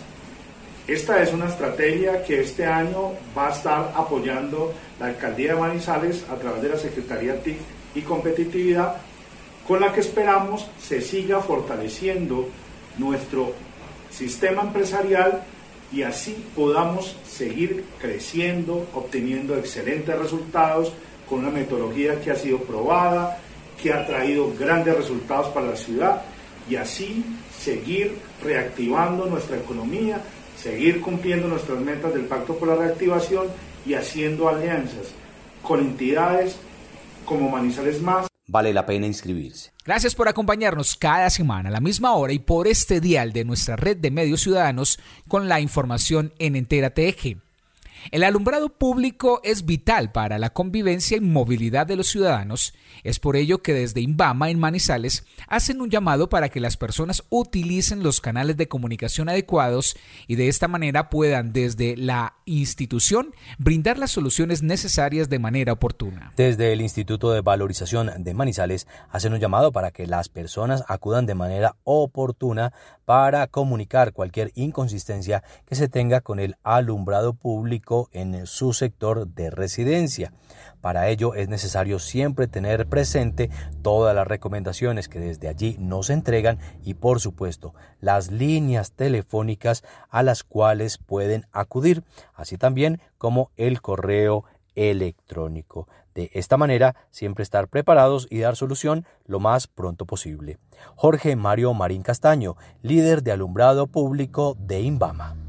esta 0.87 1.21
es 1.21 1.33
una 1.33 1.49
estrategia 1.49 2.23
que 2.23 2.43
este 2.43 2.65
año 2.65 3.13
va 3.37 3.49
a 3.49 3.53
estar 3.53 3.93
apoyando 3.97 4.73
la 5.01 5.07
Alcaldía 5.07 5.55
de 5.55 5.61
Manizales 5.61 6.25
a 6.31 6.37
través 6.37 6.63
de 6.63 6.69
la 6.69 6.79
Secretaría 6.79 7.43
TIC 7.43 7.57
y 7.97 8.03
Competitividad, 8.03 8.97
con 9.67 9.81
la 9.81 9.93
que 9.93 10.01
esperamos 10.01 10.69
se 10.81 11.01
siga 11.01 11.41
fortaleciendo 11.41 12.49
nuestro 12.99 13.53
sistema 14.11 14.63
empresarial 14.63 15.43
y 15.93 16.03
así 16.03 16.47
podamos 16.55 17.17
seguir 17.29 17.85
creciendo, 18.01 18.87
obteniendo 18.95 19.57
excelentes 19.57 20.17
resultados 20.17 20.93
con 21.29 21.41
una 21.41 21.51
metodología 21.51 22.21
que 22.21 22.31
ha 22.31 22.37
sido 22.37 22.59
probada, 22.59 23.39
que 23.83 23.93
ha 23.93 24.07
traído 24.07 24.53
grandes 24.57 24.97
resultados 24.97 25.49
para 25.49 25.67
la 25.67 25.77
ciudad 25.77 26.23
y 26.71 26.77
así 26.77 27.25
seguir 27.59 28.17
reactivando 28.43 29.27
nuestra 29.27 29.57
economía 29.57 30.21
seguir 30.57 31.01
cumpliendo 31.01 31.49
nuestras 31.49 31.79
metas 31.81 32.15
del 32.15 32.25
Pacto 32.25 32.57
por 32.57 32.69
la 32.69 32.77
Reactivación 32.77 33.47
y 33.85 33.95
haciendo 33.95 34.49
alianzas 34.49 35.09
con 35.63 35.81
entidades 35.81 36.57
como 37.25 37.51
Manizales 37.51 38.01
Más. 38.01 38.27
Vale 38.49 38.73
la 38.73 38.87
pena 38.87 39.07
inscribirse. 39.07 39.73
Gracias 39.85 40.15
por 40.15 40.29
acompañarnos 40.29 40.97
cada 40.97 41.31
semana 41.31 41.69
a 41.69 41.73
la 41.73 41.81
misma 41.81 42.15
hora 42.15 42.33
y 42.33 42.39
por 42.39 42.69
este 42.69 43.01
dial 43.01 43.33
de 43.33 43.45
nuestra 43.45 43.77
red 43.77 43.97
de 43.97 44.11
medios 44.11 44.43
ciudadanos 44.43 44.99
con 45.27 45.49
la 45.49 45.61
información 45.61 46.33
en 46.39 46.57
Entera 46.57 46.91
TG. 46.91 47.46
El 48.13 48.23
alumbrado 48.23 48.69
público 48.69 49.41
es 49.43 49.65
vital 49.65 50.13
para 50.13 50.39
la 50.39 50.51
convivencia 50.51 51.17
y 51.17 51.21
movilidad 51.21 51.87
de 51.87 51.97
los 51.97 52.09
ciudadanos. 52.09 52.73
Es 53.03 53.19
por 53.19 53.37
ello 53.37 53.63
que 53.63 53.75
desde 53.75 54.01
Imbama 54.01 54.49
en 54.51 54.61
Manizales 54.61 55.25
hacen 55.49 55.81
un 55.81 55.91
llamado 55.91 56.29
para 56.29 56.49
que 56.49 56.61
las 56.61 56.77
personas 56.77 57.25
utilicen 57.31 58.03
los 58.03 58.21
canales 58.21 58.57
de 58.57 58.69
comunicación 58.69 59.29
adecuados 59.29 59.97
y 60.27 60.37
de 60.37 60.49
esta 60.49 60.69
manera 60.69 61.11
puedan 61.11 61.53
desde 61.53 61.97
la 61.97 62.35
institución 62.45 63.35
brindar 63.59 63.99
las 63.99 64.13
soluciones 64.13 64.63
necesarias 64.63 65.29
de 65.29 65.39
manera 65.39 65.73
oportuna. 65.73 66.33
Desde 66.37 66.73
el 66.73 66.81
Instituto 66.81 67.33
de 67.33 67.41
Valorización 67.41 68.11
de 68.19 68.35
Manizales 68.35 68.87
hacen 69.11 69.33
un 69.33 69.41
llamado 69.41 69.73
para 69.73 69.91
que 69.91 70.07
las 70.07 70.29
personas 70.29 70.85
acudan 70.87 71.27
de 71.27 71.35
manera 71.35 71.77
oportuna 71.85 72.73
para 73.05 73.47
comunicar 73.47 74.13
cualquier 74.13 74.53
inconsistencia 74.55 75.43
que 75.65 75.75
se 75.75 75.89
tenga 75.89 76.21
con 76.21 76.39
el 76.39 76.57
alumbrado 76.63 77.35
público 77.35 77.96
en 78.13 78.47
su 78.47 78.73
sector 78.73 79.27
de 79.27 79.51
residencia. 79.51 80.33
Para 80.81 81.09
ello 81.09 81.35
es 81.35 81.49
necesario 81.49 81.99
siempre 81.99 82.47
tener 82.47 82.87
presente 82.87 83.51
todas 83.83 84.15
las 84.15 84.27
recomendaciones 84.27 85.09
que 85.09 85.19
desde 85.19 85.49
allí 85.49 85.77
nos 85.79 86.11
entregan 86.11 86.59
y 86.83 86.95
por 86.95 87.21
supuesto 87.21 87.75
las 88.01 88.31
líneas 88.31 88.93
telefónicas 88.93 89.83
a 90.11 90.23
las 90.23 90.45
cuales 90.45 90.99
pueden 90.99 91.47
acudir, 91.53 92.05
así 92.35 92.57
también 92.57 93.01
como 93.19 93.51
el 93.57 93.81
correo 93.81 94.45
electrónico. 94.75 95.89
De 96.15 96.31
esta 96.33 96.57
manera, 96.57 96.97
siempre 97.11 97.43
estar 97.43 97.69
preparados 97.69 98.27
y 98.31 98.39
dar 98.39 98.57
solución 98.57 99.05
lo 99.27 99.41
más 99.41 99.67
pronto 99.67 100.07
posible. 100.07 100.59
Jorge 100.95 101.37
Mario 101.37 101.75
Marín 101.75 102.03
Castaño, 102.03 102.57
líder 102.81 103.23
de 103.23 103.33
alumbrado 103.33 103.87
público 103.87 104.57
de 104.59 104.81
Imbama. 104.81 105.46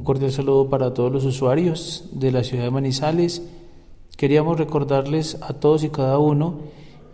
Un 0.00 0.04
cordial 0.04 0.32
saludo 0.32 0.70
para 0.70 0.94
todos 0.94 1.12
los 1.12 1.26
usuarios 1.26 2.06
de 2.12 2.32
la 2.32 2.42
ciudad 2.42 2.64
de 2.64 2.70
Manizales. 2.70 3.42
Queríamos 4.16 4.58
recordarles 4.58 5.36
a 5.42 5.52
todos 5.52 5.84
y 5.84 5.90
cada 5.90 6.18
uno 6.18 6.60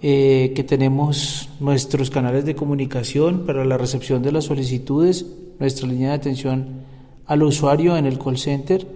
eh, 0.03 0.53
que 0.55 0.63
tenemos 0.63 1.49
nuestros 1.59 2.11
canales 2.11 2.45
de 2.45 2.55
comunicación 2.55 3.45
para 3.45 3.65
la 3.65 3.77
recepción 3.77 4.23
de 4.23 4.31
las 4.31 4.45
solicitudes, 4.45 5.27
nuestra 5.59 5.89
línea 5.89 6.11
de 6.11 6.15
atención 6.15 6.67
al 7.27 7.43
usuario 7.43 7.97
en 7.97 8.07
el 8.07 8.21
call 8.21 8.39
center 8.39 8.87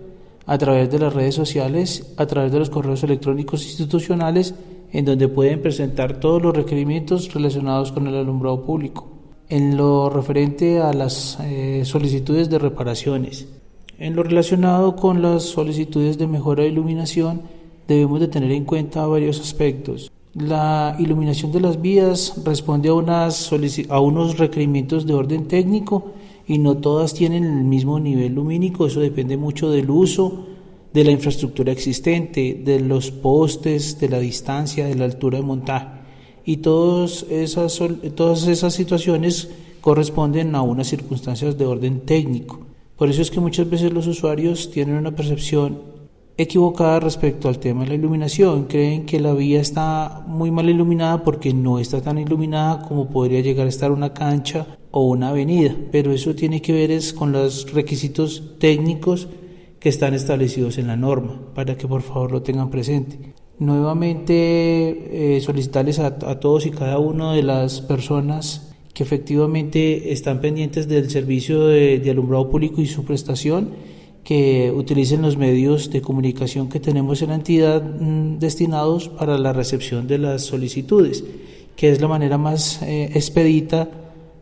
a 0.46 0.56
través 0.56 0.88
de 0.88 1.00
las 1.00 1.12
redes 1.12 1.34
sociales, 1.34 2.14
a 2.16 2.26
través 2.26 2.52
de 2.52 2.60
los 2.60 2.70
correos 2.70 3.02
electrónicos 3.02 3.66
institucionales, 3.66 4.54
en 4.92 5.04
donde 5.04 5.26
pueden 5.26 5.62
presentar 5.62 6.20
todos 6.20 6.40
los 6.40 6.56
requerimientos 6.56 7.34
relacionados 7.34 7.90
con 7.90 8.06
el 8.06 8.14
alumbrado 8.14 8.64
público. 8.64 9.08
En 9.48 9.76
lo 9.76 10.10
referente 10.10 10.78
a 10.78 10.92
las 10.92 11.40
eh, 11.40 11.82
solicitudes 11.84 12.48
de 12.48 12.60
reparaciones, 12.60 13.48
en 14.00 14.16
lo 14.16 14.22
relacionado 14.22 14.96
con 14.96 15.20
las 15.20 15.42
solicitudes 15.42 16.16
de 16.16 16.26
mejora 16.26 16.62
de 16.62 16.70
iluminación, 16.70 17.42
debemos 17.86 18.18
de 18.18 18.28
tener 18.28 18.50
en 18.50 18.64
cuenta 18.64 19.06
varios 19.06 19.38
aspectos. 19.38 20.10
La 20.32 20.96
iluminación 20.98 21.52
de 21.52 21.60
las 21.60 21.82
vías 21.82 22.40
responde 22.42 22.88
a, 22.88 24.00
unos 24.00 24.38
requerimientos 24.38 25.06
de 25.06 25.12
orden 25.12 25.48
técnico 25.48 26.12
y 26.48 26.56
no 26.58 26.78
todas 26.78 27.12
tienen 27.12 27.44
el 27.44 27.64
mismo 27.64 28.00
nivel 28.00 28.36
lumínico, 28.36 28.86
eso 28.86 29.00
depende 29.00 29.36
mucho 29.36 29.70
del 29.70 29.90
uso, 29.90 30.46
de 30.94 31.04
la 31.04 31.10
infraestructura 31.10 31.70
existente, 31.70 32.62
de 32.64 32.80
los 32.80 33.10
postes, 33.10 34.00
de 34.00 34.08
la 34.08 34.18
distancia, 34.18 34.86
de 34.86 34.94
la 34.94 35.04
altura 35.04 35.38
de 35.38 35.44
montaje. 35.44 35.88
Y 36.46 36.56
todas 36.56 37.26
esas 37.28 38.72
situaciones 38.72 39.50
corresponden 39.82 40.54
a 40.54 40.62
unas 40.62 40.88
circunstancias 40.88 41.58
de 41.58 41.66
orden 41.66 42.00
técnico. 42.00 42.69
Por 43.00 43.08
eso 43.08 43.22
es 43.22 43.30
que 43.30 43.40
muchas 43.40 43.70
veces 43.70 43.94
los 43.94 44.06
usuarios 44.06 44.70
tienen 44.70 44.96
una 44.96 45.12
percepción 45.12 45.80
equivocada 46.36 47.00
respecto 47.00 47.48
al 47.48 47.58
tema 47.58 47.84
de 47.84 47.88
la 47.88 47.94
iluminación. 47.94 48.66
Creen 48.66 49.06
que 49.06 49.18
la 49.18 49.32
vía 49.32 49.58
está 49.58 50.22
muy 50.26 50.50
mal 50.50 50.68
iluminada 50.68 51.24
porque 51.24 51.54
no 51.54 51.78
está 51.78 52.02
tan 52.02 52.18
iluminada 52.18 52.86
como 52.86 53.08
podría 53.08 53.40
llegar 53.40 53.64
a 53.64 53.70
estar 53.70 53.90
una 53.90 54.12
cancha 54.12 54.66
o 54.90 55.04
una 55.04 55.30
avenida, 55.30 55.74
pero 55.90 56.12
eso 56.12 56.34
tiene 56.34 56.60
que 56.60 56.74
ver 56.74 56.90
es 56.90 57.14
con 57.14 57.32
los 57.32 57.72
requisitos 57.72 58.58
técnicos 58.58 59.28
que 59.78 59.88
están 59.88 60.12
establecidos 60.12 60.76
en 60.76 60.88
la 60.88 60.96
norma, 60.96 61.40
para 61.54 61.78
que 61.78 61.88
por 61.88 62.02
favor 62.02 62.30
lo 62.32 62.42
tengan 62.42 62.68
presente. 62.68 63.32
Nuevamente 63.58 65.36
eh, 65.36 65.40
solicitarles 65.40 66.00
a, 66.00 66.18
todos 66.18 66.66
y 66.66 66.70
cada 66.70 66.98
una 66.98 67.32
de 67.32 67.44
las 67.44 67.80
personas 67.80 68.69
que 68.92 69.02
efectivamente 69.02 70.12
están 70.12 70.40
pendientes 70.40 70.88
del 70.88 71.10
servicio 71.10 71.66
de, 71.66 72.02
alumbrado 72.10 72.50
público 72.50 72.80
y 72.80 72.86
su 72.86 73.04
prestación, 73.04 73.70
que 74.24 74.72
utilicen 74.74 75.22
los 75.22 75.36
medios 75.36 75.90
de 75.90 76.02
comunicación 76.02 76.68
que 76.68 76.78
tenemos 76.78 77.22
en 77.22 77.30
la 77.30 77.36
entidad 77.36 77.82
mm, 77.82 78.38
destinados 78.38 79.08
para 79.08 79.38
la 79.38 79.52
recepción 79.52 80.06
de 80.06 80.18
las 80.18 80.42
solicitudes, 80.42 81.24
que 81.76 81.90
es 81.90 82.00
la 82.00 82.08
manera 82.08 82.36
más 82.36 82.82
eh, 82.82 83.10
expedita 83.14 83.88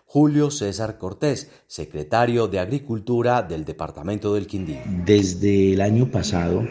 Julio 0.06 0.52
César 0.52 0.97
Cortés, 0.97 1.49
secretario 1.67 2.47
de 2.47 2.60
Agricultura 2.60 3.41
del 3.41 3.65
Departamento 3.65 4.34
del 4.34 4.47
Quindío. 4.47 4.80
Desde 5.06 5.73
el 5.73 5.82
año 5.82 6.10
pasado, 6.10 6.65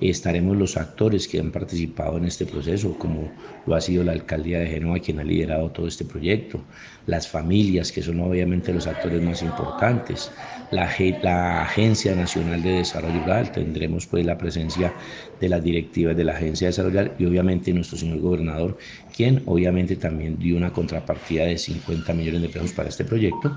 estaremos 0.00 0.56
los 0.56 0.76
actores 0.76 1.28
que 1.28 1.38
han 1.38 1.50
participado 1.50 2.16
en 2.16 2.24
este 2.24 2.46
proceso, 2.46 2.96
como 2.98 3.30
lo 3.66 3.74
ha 3.74 3.80
sido 3.80 4.04
la 4.04 4.12
alcaldía 4.12 4.58
de 4.60 4.66
Génova 4.66 4.98
quien 4.98 5.20
ha 5.20 5.24
liderado 5.24 5.70
todo 5.70 5.86
este 5.86 6.04
proyecto, 6.04 6.60
las 7.06 7.28
familias 7.28 7.92
que 7.92 8.02
son 8.02 8.20
obviamente 8.20 8.72
los 8.72 8.86
actores 8.86 9.20
más 9.22 9.42
importantes, 9.42 10.30
la, 10.70 10.90
la 11.22 11.62
Agencia 11.62 12.14
Nacional 12.14 12.62
de 12.62 12.78
Desarrollo 12.78 13.20
Rural, 13.22 13.52
tendremos 13.52 14.06
pues 14.06 14.24
la 14.24 14.38
presencia 14.38 14.92
de 15.40 15.48
las 15.48 15.62
directivas 15.62 16.16
de 16.16 16.24
la 16.24 16.32
Agencia 16.32 16.66
de 16.66 16.70
Desarrollo 16.70 17.00
Rural 17.00 17.16
y 17.18 17.24
obviamente 17.26 17.72
nuestro 17.72 17.98
señor 17.98 18.20
gobernador, 18.20 18.78
quien 19.14 19.42
obviamente 19.46 19.96
también 19.96 20.38
dio 20.38 20.56
una 20.56 20.72
contrapartida 20.72 21.44
de 21.44 21.58
50 21.58 22.12
millones 22.14 22.42
de 22.42 22.48
pesos 22.48 22.72
para 22.72 22.88
este 22.88 23.04
proyecto 23.04 23.56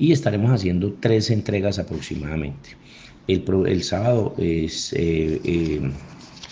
y 0.00 0.12
estaremos 0.12 0.50
haciendo 0.50 0.94
tres 0.98 1.30
entregas 1.30 1.78
aproximadamente. 1.78 2.70
El, 3.28 3.44
el 3.66 3.82
sábado 3.84 4.34
es, 4.38 4.92
eh, 4.94 5.40
eh, 5.44 5.92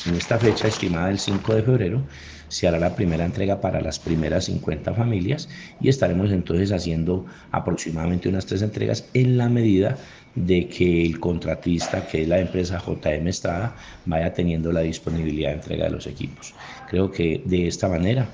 en 0.06 0.14
esta 0.14 0.38
fecha 0.38 0.68
estimada 0.68 1.08
del 1.08 1.18
5 1.18 1.54
de 1.54 1.62
febrero 1.62 2.02
se 2.48 2.68
hará 2.68 2.78
la 2.78 2.94
primera 2.94 3.24
entrega 3.24 3.61
para 3.61 3.80
las 3.80 3.98
primeras 3.98 4.44
50 4.44 4.94
familias 4.94 5.48
y 5.80 5.88
estaremos 5.88 6.30
entonces 6.30 6.72
haciendo 6.72 7.26
aproximadamente 7.50 8.28
unas 8.28 8.46
tres 8.46 8.62
entregas 8.62 9.08
en 9.14 9.38
la 9.38 9.48
medida 9.48 9.96
de 10.34 10.68
que 10.68 11.04
el 11.04 11.18
contratista, 11.18 12.06
que 12.06 12.22
es 12.22 12.28
la 12.28 12.38
empresa 12.38 12.82
JM 12.87 13.26
Estrada, 13.28 13.76
vaya 14.04 14.32
teniendo 14.32 14.72
la 14.72 14.80
disponibilidad 14.80 15.50
de 15.50 15.56
entrega 15.56 15.84
de 15.87 15.90
los 15.90 16.06
equipos. 16.06 16.54
Creo 16.88 17.11
que 17.11 17.42
de 17.44 17.66
esta 17.66 17.88
manera 17.88 18.28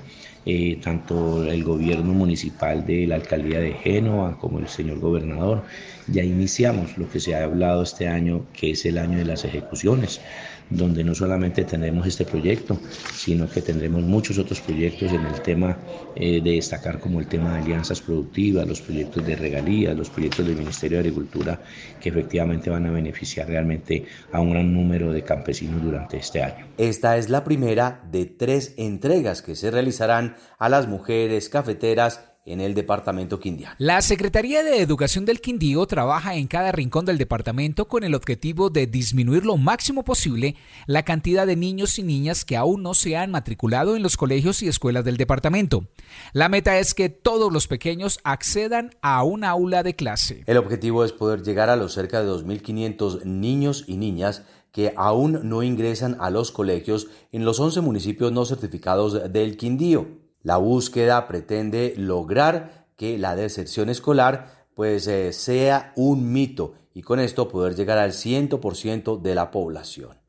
eh, 0.45 0.79
tanto 0.83 1.43
el 1.43 1.63
gobierno 1.63 2.13
municipal 2.13 2.85
de 2.85 3.07
la 3.07 3.15
alcaldía 3.15 3.59
de 3.59 3.73
Génova 3.73 4.37
como 4.39 4.59
el 4.59 4.67
señor 4.67 4.99
gobernador. 4.99 5.63
Ya 6.07 6.23
iniciamos 6.23 6.97
lo 6.97 7.09
que 7.09 7.19
se 7.19 7.35
ha 7.35 7.43
hablado 7.43 7.83
este 7.83 8.07
año, 8.07 8.45
que 8.53 8.71
es 8.71 8.85
el 8.85 8.97
año 8.97 9.17
de 9.17 9.25
las 9.25 9.43
ejecuciones 9.43 10.21
donde 10.69 11.03
no 11.03 11.13
solamente 11.13 11.63
tendremos 11.63 12.07
este 12.07 12.25
proyecto, 12.25 12.79
sino 13.13 13.49
que 13.49 13.61
tendremos 13.61 14.03
muchos 14.03 14.37
otros 14.37 14.59
proyectos 14.61 15.11
en 15.11 15.25
el 15.25 15.41
tema 15.41 15.77
eh, 16.15 16.41
de 16.41 16.51
destacar 16.51 16.99
como 16.99 17.19
el 17.19 17.27
tema 17.27 17.53
de 17.53 17.63
alianzas 17.63 18.01
productivas, 18.01 18.67
los 18.67 18.81
proyectos 18.81 19.25
de 19.25 19.35
regalías, 19.35 19.95
los 19.95 20.09
proyectos 20.09 20.45
del 20.45 20.55
Ministerio 20.55 20.97
de 20.97 21.09
Agricultura, 21.09 21.61
que 22.01 22.09
efectivamente 22.09 22.69
van 22.69 22.85
a 22.85 22.91
beneficiar 22.91 23.47
realmente 23.47 24.05
a 24.31 24.39
un 24.39 24.51
gran 24.51 24.73
número 24.73 25.11
de 25.11 25.23
campesinos 25.23 25.81
durante 25.81 26.17
este 26.17 26.41
año. 26.41 26.67
Esta 26.77 27.17
es 27.17 27.29
la 27.29 27.43
primera 27.43 28.03
de 28.11 28.25
tres 28.25 28.73
entregas 28.77 29.41
que 29.41 29.55
se 29.55 29.71
realizarán 29.71 30.35
a 30.57 30.69
las 30.69 30.87
mujeres 30.87 31.49
cafeteras 31.49 32.34
en 32.45 32.61
el 32.61 32.75
departamento 32.75 33.39
Quindío. 33.39 33.69
La 33.79 34.01
Secretaría 34.01 34.63
de 34.63 34.79
Educación 34.79 35.25
del 35.25 35.41
Quindío 35.41 35.85
trabaja 35.87 36.35
en 36.35 36.47
cada 36.47 36.71
rincón 36.71 37.05
del 37.05 37.17
departamento 37.17 37.87
con 37.87 38.03
el 38.03 38.13
objetivo 38.13 38.69
de 38.69 38.85
disminuir 38.85 39.45
lo 39.45 39.57
máximo 39.57 40.03
posible 40.03 40.55
la 40.85 41.03
cantidad 41.03 41.47
de 41.47 41.55
niños 41.55 41.97
y 41.97 42.03
niñas 42.03 42.45
que 42.45 42.55
aún 42.55 42.83
no 42.83 42.93
se 42.93 43.17
han 43.17 43.31
matriculado 43.31 43.95
en 43.95 44.03
los 44.03 44.15
colegios 44.15 44.61
y 44.61 44.67
escuelas 44.67 45.03
del 45.03 45.17
departamento. 45.17 45.87
La 46.33 46.47
meta 46.47 46.77
es 46.77 46.93
que 46.93 47.09
todos 47.09 47.51
los 47.51 47.67
pequeños 47.67 48.19
accedan 48.23 48.91
a 49.01 49.23
un 49.23 49.43
aula 49.43 49.81
de 49.81 49.95
clase. 49.95 50.43
El 50.45 50.57
objetivo 50.57 51.03
es 51.03 51.11
poder 51.11 51.41
llegar 51.41 51.69
a 51.69 51.75
los 51.75 51.93
cerca 51.93 52.21
de 52.21 52.29
2.500 52.29 53.23
niños 53.23 53.85
y 53.87 53.97
niñas 53.97 54.43
que 54.71 54.93
aún 54.97 55.39
no 55.47 55.63
ingresan 55.63 56.17
a 56.19 56.29
los 56.29 56.51
colegios 56.51 57.07
en 57.31 57.45
los 57.45 57.59
11 57.59 57.81
municipios 57.81 58.31
no 58.31 58.45
certificados 58.45 59.31
del 59.31 59.57
Quindío. 59.57 60.24
La 60.45 60.57
búsqueda 60.57 61.27
pretende 61.27 61.95
lograr 61.97 62.85
que 62.97 63.17
la 63.17 63.35
deserción 63.35 63.89
escolar 63.89 64.67
pues 64.75 65.07
eh, 65.07 65.33
sea 65.33 65.91
un 65.95 66.31
mito 66.31 66.75
y 66.93 67.01
con 67.01 67.19
esto 67.19 67.47
poder 67.47 67.75
llegar 67.75 67.97
al 67.97 68.11
100% 68.11 69.23
de 69.23 69.33
la 69.33 69.49
población. 69.49 70.19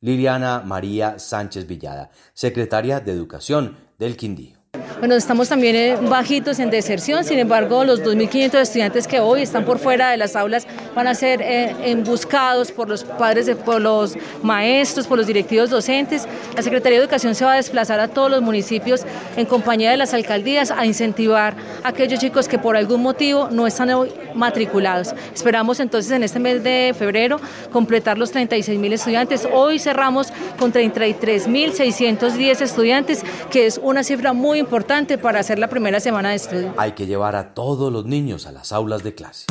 Liliana 0.00 0.62
María 0.64 1.18
Sánchez 1.18 1.66
Villada, 1.66 2.12
secretaria 2.34 3.00
de 3.00 3.10
Educación 3.10 3.76
del 3.98 4.16
Quindío. 4.16 4.58
Bueno, 5.00 5.16
estamos 5.16 5.48
también 5.48 5.74
eh, 5.74 5.96
bajitos 6.08 6.60
en 6.60 6.70
deserción, 6.70 7.24
sin 7.24 7.40
embargo, 7.40 7.84
los 7.84 8.02
2.500 8.02 8.60
estudiantes 8.60 9.08
que 9.08 9.18
hoy 9.18 9.42
están 9.42 9.64
por 9.64 9.80
fuera 9.80 10.10
de 10.10 10.18
las 10.18 10.36
aulas 10.36 10.68
van 10.98 11.06
a 11.06 11.14
ser 11.14 11.40
eh, 11.42 11.94
buscados 12.04 12.72
por 12.72 12.88
los 12.88 13.04
padres, 13.04 13.48
por 13.64 13.80
los 13.80 14.16
maestros, 14.42 15.06
por 15.06 15.16
los 15.16 15.28
directivos 15.28 15.70
docentes. 15.70 16.26
La 16.56 16.62
Secretaría 16.62 16.98
de 16.98 17.04
Educación 17.04 17.36
se 17.36 17.44
va 17.44 17.52
a 17.52 17.56
desplazar 17.56 18.00
a 18.00 18.08
todos 18.08 18.28
los 18.28 18.42
municipios 18.42 19.02
en 19.36 19.46
compañía 19.46 19.92
de 19.92 19.96
las 19.96 20.12
alcaldías 20.12 20.72
a 20.72 20.84
incentivar 20.86 21.54
a 21.84 21.88
aquellos 21.90 22.18
chicos 22.18 22.48
que 22.48 22.58
por 22.58 22.76
algún 22.76 23.00
motivo 23.00 23.48
no 23.48 23.68
están 23.68 23.90
matriculados. 24.34 25.14
Esperamos 25.32 25.78
entonces 25.78 26.10
en 26.10 26.24
este 26.24 26.40
mes 26.40 26.64
de 26.64 26.92
febrero 26.98 27.38
completar 27.70 28.18
los 28.18 28.34
36.000 28.34 28.92
estudiantes. 28.92 29.48
Hoy 29.52 29.78
cerramos 29.78 30.32
con 30.58 30.72
33.610 30.72 32.60
estudiantes, 32.60 33.22
que 33.52 33.66
es 33.66 33.78
una 33.80 34.02
cifra 34.02 34.32
muy 34.32 34.58
importante 34.58 35.16
para 35.16 35.38
hacer 35.38 35.60
la 35.60 35.68
primera 35.68 36.00
semana 36.00 36.30
de 36.30 36.34
estudio. 36.34 36.74
Hay 36.76 36.90
que 36.90 37.06
llevar 37.06 37.36
a 37.36 37.54
todos 37.54 37.92
los 37.92 38.04
niños 38.04 38.48
a 38.48 38.50
las 38.50 38.72
aulas 38.72 39.04
de 39.04 39.14
clase. 39.14 39.46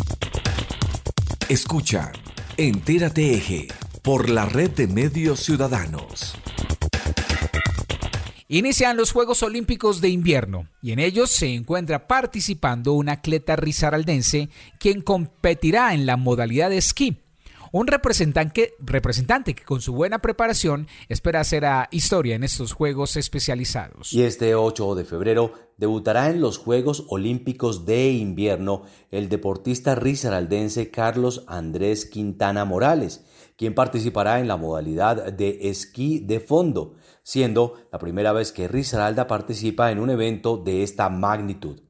Escucha, 1.50 2.12
Entérate 2.58 3.34
Eje, 3.34 3.70
por 4.02 4.30
la 4.30 4.46
red 4.48 4.70
de 4.72 4.86
medios 4.86 5.40
ciudadanos. 5.40 6.36
Inician 8.50 8.98
los 8.98 9.14
Juegos 9.14 9.44
Olímpicos 9.44 10.02
de 10.02 10.10
Invierno 10.10 10.68
y 10.82 10.92
en 10.92 11.00
ellos 11.00 11.32
se 11.32 11.54
encuentra 11.54 12.06
participando 12.06 12.92
un 12.92 13.08
atleta 13.08 13.56
risaraldense 13.56 14.50
quien 14.78 15.02
competirá 15.02 15.94
en 15.94 16.06
la 16.06 16.18
modalidad 16.18 16.70
de 16.70 16.80
esquí 16.80 17.22
un 17.78 17.86
representante, 17.86 18.74
representante 18.80 19.54
que 19.54 19.64
con 19.64 19.82
su 19.82 19.94
buena 19.94 20.18
preparación 20.18 20.88
espera 21.10 21.42
hacer 21.42 21.64
historia 21.92 22.36
en 22.36 22.44
estos 22.44 22.74
Juegos 22.74 23.16
especializados. 23.18 24.12
Y 24.14 24.24
este 24.24 24.56
8 24.56 24.96
de 24.96 25.06
febrero 25.06 25.54
debutará 25.78 26.32
en 26.32 26.42
los 26.42 26.58
Juegos 26.58 27.06
Olímpicos 27.10 27.86
de 27.86 28.10
Invierno 28.10 28.82
el 29.12 29.30
deportista 29.30 29.94
risaraldense 29.94 30.90
Carlos 30.90 31.44
Andrés 31.46 32.08
Quintana 32.08 32.66
Morales, 32.66 33.24
quien 33.58 33.76
participará 33.76 34.40
en 34.40 34.48
la 34.48 34.58
modalidad 34.58 35.32
de 35.32 35.70
esquí 35.70 36.18
de 36.20 36.40
fondo, 36.40 36.96
siendo 37.22 37.76
la 37.92 38.00
primera 38.00 38.34
vez 38.34 38.52
que 38.52 38.68
Risaralda 38.68 39.28
participa 39.28 39.92
en 39.92 40.00
un 40.00 40.10
evento 40.10 40.58
de 40.58 40.82
esta 40.82 41.10
magnitud. 41.10 41.82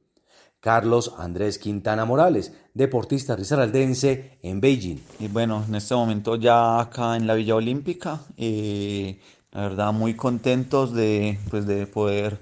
Carlos 0.67 1.13
Andrés 1.17 1.59
Quintana 1.59 2.03
Morales, 2.03 2.51
deportista 2.73 3.37
risaraldense 3.37 4.37
en 4.43 4.59
Beijing. 4.59 4.97
Y 5.17 5.29
bueno, 5.29 5.63
en 5.65 5.75
este 5.75 5.95
momento 5.95 6.35
ya 6.35 6.81
acá 6.81 7.15
en 7.15 7.25
la 7.25 7.35
Villa 7.35 7.55
Olímpica, 7.55 8.19
eh, 8.35 9.17
la 9.53 9.61
verdad 9.61 9.93
muy 9.93 10.15
contentos 10.15 10.93
de, 10.93 11.39
pues, 11.49 11.65
de 11.67 11.87
poder 11.87 12.37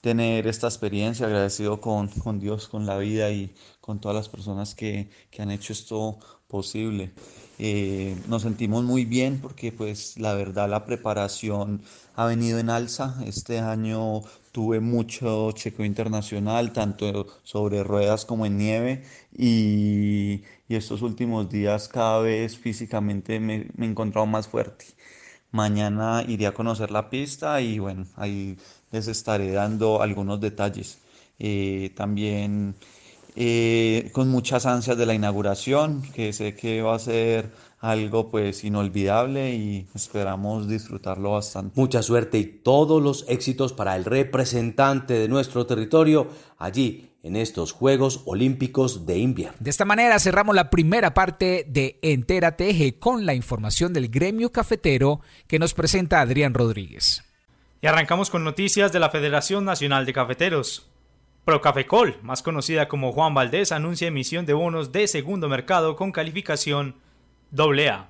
tener 0.00 0.48
esta 0.48 0.66
experiencia, 0.66 1.26
agradecido 1.26 1.80
con, 1.80 2.08
con, 2.08 2.40
Dios, 2.40 2.66
con 2.66 2.84
la 2.84 2.98
vida 2.98 3.30
y 3.30 3.54
con 3.80 4.00
todas 4.00 4.16
las 4.16 4.28
personas 4.28 4.74
que, 4.74 5.08
que 5.30 5.42
han 5.42 5.52
hecho 5.52 5.72
esto 5.72 6.18
posible. 6.48 7.12
Eh, 7.60 8.16
nos 8.28 8.42
sentimos 8.42 8.84
muy 8.84 9.04
bien 9.04 9.40
porque 9.40 9.72
pues 9.72 10.16
la 10.18 10.34
verdad 10.34 10.68
la 10.68 10.84
preparación 10.84 11.82
ha 12.14 12.26
venido 12.26 12.58
en 12.58 12.70
alza. 12.70 13.16
Este 13.26 13.58
año 13.58 14.22
tuve 14.52 14.80
mucho 14.80 15.52
chequeo 15.52 15.84
internacional, 15.84 16.72
tanto 16.72 17.26
sobre 17.42 17.82
ruedas 17.84 18.24
como 18.24 18.46
en 18.46 18.58
nieve 18.58 19.02
y, 19.36 20.42
estos 20.68 21.00
últimos 21.02 21.48
días 21.48 21.88
cada 21.88 22.20
vez 22.20 22.58
físicamente 22.58 23.40
me, 23.40 23.68
me 23.76 23.86
he 23.86 23.88
encontrado 23.88 24.26
más 24.26 24.48
fuerte 24.48 24.84
Mañana 25.50 26.24
iré 26.28 26.46
a 26.46 26.52
conocer 26.52 26.90
la 26.90 27.08
pista 27.08 27.60
y 27.62 27.78
bueno, 27.78 28.06
ahí 28.16 28.58
les 28.90 29.08
estaré 29.08 29.50
dando 29.52 30.02
algunos 30.02 30.40
detalles. 30.40 30.98
Eh, 31.38 31.90
también 31.96 32.74
eh, 33.34 34.10
con 34.12 34.28
muchas 34.28 34.66
ansias 34.66 34.98
de 34.98 35.06
la 35.06 35.14
inauguración, 35.14 36.02
que 36.12 36.32
sé 36.34 36.54
que 36.54 36.82
va 36.82 36.96
a 36.96 36.98
ser 36.98 37.50
algo 37.80 38.30
pues 38.30 38.64
inolvidable 38.64 39.54
y 39.54 39.86
esperamos 39.94 40.68
disfrutarlo 40.68 41.32
bastante. 41.32 41.80
Mucha 41.80 42.02
suerte 42.02 42.38
y 42.38 42.44
todos 42.44 43.02
los 43.02 43.24
éxitos 43.28 43.72
para 43.72 43.96
el 43.96 44.04
representante 44.04 45.14
de 45.14 45.28
nuestro 45.28 45.66
territorio 45.66 46.28
allí 46.58 47.10
en 47.22 47.36
estos 47.36 47.72
Juegos 47.72 48.22
Olímpicos 48.26 49.06
de 49.06 49.18
Invierno. 49.18 49.56
De 49.60 49.70
esta 49.70 49.84
manera 49.84 50.18
cerramos 50.18 50.54
la 50.54 50.70
primera 50.70 51.14
parte 51.14 51.64
de 51.68 51.98
Entera 52.02 52.56
Teje 52.56 52.98
con 52.98 53.26
la 53.26 53.34
información 53.34 53.92
del 53.92 54.08
gremio 54.08 54.50
cafetero 54.50 55.20
que 55.46 55.58
nos 55.58 55.74
presenta 55.74 56.20
Adrián 56.20 56.54
Rodríguez. 56.54 57.24
Y 57.80 57.86
arrancamos 57.86 58.30
con 58.30 58.42
noticias 58.42 58.92
de 58.92 58.98
la 58.98 59.10
Federación 59.10 59.64
Nacional 59.64 60.04
de 60.04 60.12
Cafeteros. 60.12 60.88
Procafecol, 61.44 62.18
más 62.22 62.42
conocida 62.42 62.88
como 62.88 63.12
Juan 63.12 63.34
Valdés, 63.34 63.72
anuncia 63.72 64.08
emisión 64.08 64.46
de 64.46 64.52
bonos 64.52 64.92
de 64.92 65.06
segundo 65.06 65.48
mercado 65.48 65.96
con 65.96 66.12
calificación 66.12 66.96
AA. 67.56 68.08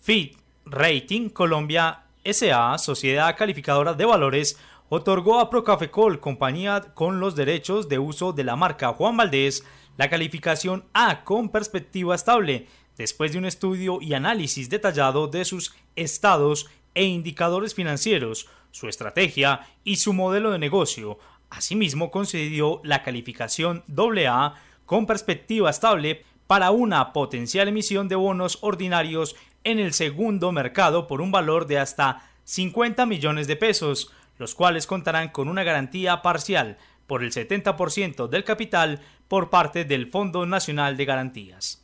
FIT 0.00 0.36
Rating 0.66 1.30
Colombia 1.30 2.04
SA, 2.24 2.76
Sociedad 2.78 3.36
Calificadora 3.36 3.94
de 3.94 4.04
Valores, 4.04 4.58
otorgó 4.88 5.40
a 5.40 5.48
Procafecol, 5.48 6.20
compañía 6.20 6.92
con 6.94 7.20
los 7.20 7.34
derechos 7.34 7.88
de 7.88 7.98
uso 7.98 8.32
de 8.32 8.44
la 8.44 8.56
marca 8.56 8.92
Juan 8.92 9.16
Valdés, 9.16 9.64
la 9.96 10.10
calificación 10.10 10.84
A 10.92 11.24
con 11.24 11.48
perspectiva 11.48 12.14
estable, 12.14 12.66
después 12.96 13.32
de 13.32 13.38
un 13.38 13.46
estudio 13.46 13.98
y 14.00 14.14
análisis 14.14 14.68
detallado 14.68 15.28
de 15.28 15.44
sus 15.44 15.74
estados 15.96 16.68
e 16.94 17.04
indicadores 17.04 17.74
financieros, 17.74 18.48
su 18.70 18.88
estrategia 18.88 19.66
y 19.84 19.96
su 19.96 20.12
modelo 20.12 20.50
de 20.50 20.58
negocio. 20.58 21.18
Asimismo, 21.48 22.10
concedió 22.10 22.80
la 22.84 23.02
calificación 23.02 23.84
AA 23.88 24.54
con 24.84 25.06
perspectiva 25.06 25.70
estable 25.70 26.24
para 26.46 26.70
una 26.70 27.12
potencial 27.12 27.68
emisión 27.68 28.08
de 28.08 28.16
bonos 28.16 28.58
ordinarios 28.60 29.36
en 29.64 29.78
el 29.78 29.92
segundo 29.92 30.52
mercado 30.52 31.06
por 31.06 31.20
un 31.20 31.32
valor 31.32 31.66
de 31.66 31.78
hasta 31.78 32.28
50 32.44 33.04
millones 33.06 33.46
de 33.46 33.56
pesos, 33.56 34.12
los 34.38 34.54
cuales 34.54 34.86
contarán 34.86 35.30
con 35.30 35.48
una 35.48 35.64
garantía 35.64 36.22
parcial 36.22 36.78
por 37.06 37.24
el 37.24 37.32
70% 37.32 38.28
del 38.28 38.44
capital 38.44 39.00
por 39.28 39.50
parte 39.50 39.84
del 39.84 40.08
Fondo 40.08 40.46
Nacional 40.46 40.96
de 40.96 41.04
Garantías. 41.04 41.82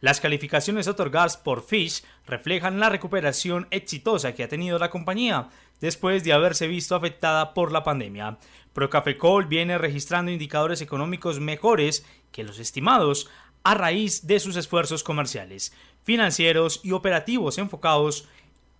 Las 0.00 0.20
calificaciones 0.20 0.88
otorgadas 0.88 1.36
por 1.36 1.62
Fish 1.62 2.02
reflejan 2.26 2.80
la 2.80 2.88
recuperación 2.88 3.68
exitosa 3.70 4.34
que 4.34 4.42
ha 4.42 4.48
tenido 4.48 4.78
la 4.78 4.90
compañía 4.90 5.48
después 5.80 6.24
de 6.24 6.32
haberse 6.32 6.66
visto 6.66 6.96
afectada 6.96 7.54
por 7.54 7.70
la 7.70 7.84
pandemia. 7.84 8.38
Procafecol 8.72 9.46
viene 9.46 9.78
registrando 9.78 10.32
indicadores 10.32 10.80
económicos 10.80 11.38
mejores 11.38 12.04
que 12.32 12.42
los 12.42 12.58
estimados 12.58 13.30
a 13.64 13.74
raíz 13.74 14.26
de 14.26 14.40
sus 14.40 14.56
esfuerzos 14.56 15.04
comerciales, 15.04 15.72
financieros 16.02 16.80
y 16.82 16.92
operativos 16.92 17.58
enfocados 17.58 18.28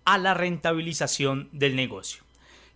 a 0.05 0.17
la 0.17 0.33
rentabilización 0.33 1.49
del 1.51 1.75
negocio. 1.75 2.23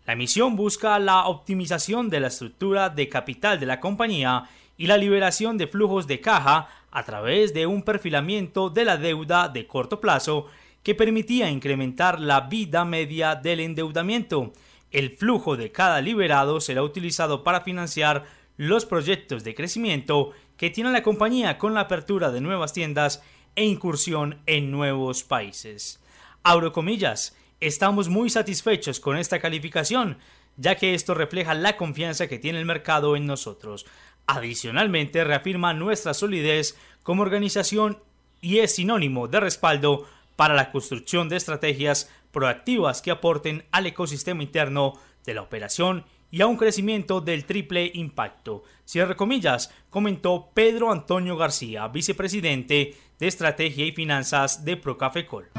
La 0.06 0.16
misión 0.16 0.56
busca 0.56 0.98
la 1.00 1.28
optimización 1.28 2.10
de 2.10 2.22
la 2.22 2.28
estructura 2.28 2.90
de 2.90 3.10
capital 3.10 3.60
de 3.60 3.66
la 3.66 3.82
compañía 3.82 4.50
y 4.78 4.88
la 4.88 4.98
liberación 4.98 5.58
de 5.58 5.68
flujos 5.68 6.08
de 6.08 6.22
caja 6.22 6.70
a 6.92 7.04
través 7.04 7.54
de 7.54 7.68
un 7.68 7.84
perfilamiento 7.84 8.70
de 8.70 8.86
la 8.86 8.98
deuda 8.98 9.50
de 9.50 9.68
corto 9.68 10.00
plazo 10.00 10.48
que 10.84 10.96
permitía 10.96 11.50
incrementar 11.50 12.22
la 12.22 12.42
vida 12.42 12.86
media 12.86 13.36
del 13.36 13.60
endeudamiento. 13.60 14.54
El 14.92 15.12
flujo 15.12 15.58
de 15.58 15.74
cada 15.74 16.00
liberado 16.00 16.62
será 16.62 16.84
utilizado 16.84 17.44
para 17.44 17.62
financiar 17.62 18.24
los 18.58 18.86
proyectos 18.86 19.44
de 19.44 19.56
crecimiento 19.56 20.32
que 20.58 20.70
tiene 20.70 20.92
la 20.92 21.04
compañía 21.04 21.58
con 21.58 21.74
la 21.74 21.82
apertura 21.82 22.32
de 22.32 22.42
nuevas 22.42 22.74
tiendas 22.74 23.24
e 23.56 23.64
incursión 23.64 24.42
en 24.48 24.72
nuevos 24.72 25.24
países. 25.24 26.00
Abro 26.44 26.74
comillas, 26.74 27.38
estamos 27.60 28.10
muy 28.10 28.30
satisfechos 28.30 29.00
con 29.00 29.18
esta 29.18 29.40
calificación, 29.40 30.18
ya 30.58 30.76
que 30.76 30.96
esto 30.96 31.14
refleja 31.14 31.54
la 31.54 31.78
confianza 31.78 32.28
que 32.28 32.40
tiene 32.40 32.60
el 32.60 32.66
mercado 32.66 33.16
en 33.16 33.28
nosotros. 33.28 33.86
Adicionalmente, 34.26 35.24
reafirma 35.24 35.74
nuestra 35.74 36.14
solidez 36.14 36.78
como 37.04 37.22
organización 37.22 38.00
y 38.42 38.60
es 38.60 38.76
sinónimo 38.76 39.28
de 39.28 39.40
respaldo 39.40 40.08
para 40.36 40.56
la 40.56 40.72
construcción 40.72 41.30
de 41.30 41.38
estrategias 41.38 42.12
proactivas 42.32 43.02
que 43.02 43.12
aporten 43.12 43.66
al 43.72 43.86
ecosistema 43.86 44.44
interno 44.44 44.94
de 45.26 45.34
la 45.34 45.42
operación 45.42 46.06
y 46.32 46.42
a 46.42 46.48
un 46.48 46.58
crecimiento 46.58 47.22
del 47.22 47.46
triple 47.46 47.92
impacto. 47.94 48.64
Cierre 48.86 49.16
comillas, 49.16 49.74
comentó 49.90 50.52
Pedro 50.54 50.92
Antonio 50.92 51.38
García, 51.38 51.88
vicepresidente 51.88 52.96
de 53.20 53.28
Estrategia 53.28 53.86
y 53.86 53.92
Finanzas 53.92 54.66
de 54.66 54.78
Procafecol. 54.78 55.50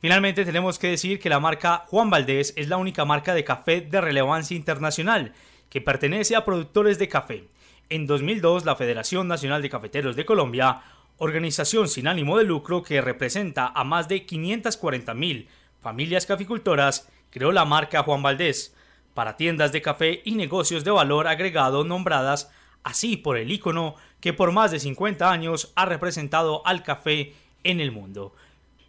Finalmente 0.00 0.44
tenemos 0.44 0.80
que 0.80 0.88
decir 0.88 1.20
que 1.20 1.28
la 1.28 1.38
marca 1.38 1.84
Juan 1.86 2.10
Valdés 2.10 2.54
es 2.56 2.68
la 2.68 2.76
única 2.76 3.04
marca 3.04 3.34
de 3.34 3.44
café 3.44 3.80
de 3.80 4.00
relevancia 4.00 4.56
internacional 4.56 5.32
que 5.68 5.80
pertenece 5.80 6.34
a 6.34 6.44
productores 6.44 6.98
de 6.98 7.08
café. 7.08 7.44
En 7.88 8.08
2002, 8.08 8.64
la 8.64 8.74
Federación 8.74 9.28
Nacional 9.28 9.62
de 9.62 9.70
Cafeteros 9.70 10.16
de 10.16 10.24
Colombia 10.24 10.82
organización 11.22 11.86
sin 11.86 12.08
ánimo 12.08 12.36
de 12.36 12.42
lucro 12.42 12.82
que 12.82 13.00
representa 13.00 13.68
a 13.68 13.84
más 13.84 14.08
de 14.08 14.26
540.000 14.26 15.46
familias 15.80 16.26
caficultoras, 16.26 17.08
creó 17.30 17.52
la 17.52 17.64
marca 17.64 18.02
Juan 18.02 18.24
Valdés 18.24 18.74
para 19.14 19.36
tiendas 19.36 19.70
de 19.70 19.82
café 19.82 20.20
y 20.24 20.34
negocios 20.34 20.82
de 20.82 20.90
valor 20.90 21.28
agregado 21.28 21.84
nombradas 21.84 22.50
así 22.82 23.16
por 23.16 23.36
el 23.36 23.52
ícono 23.52 23.94
que 24.20 24.32
por 24.32 24.50
más 24.50 24.72
de 24.72 24.80
50 24.80 25.30
años 25.30 25.72
ha 25.76 25.86
representado 25.86 26.66
al 26.66 26.82
café 26.82 27.34
en 27.62 27.80
el 27.80 27.92
mundo. 27.92 28.34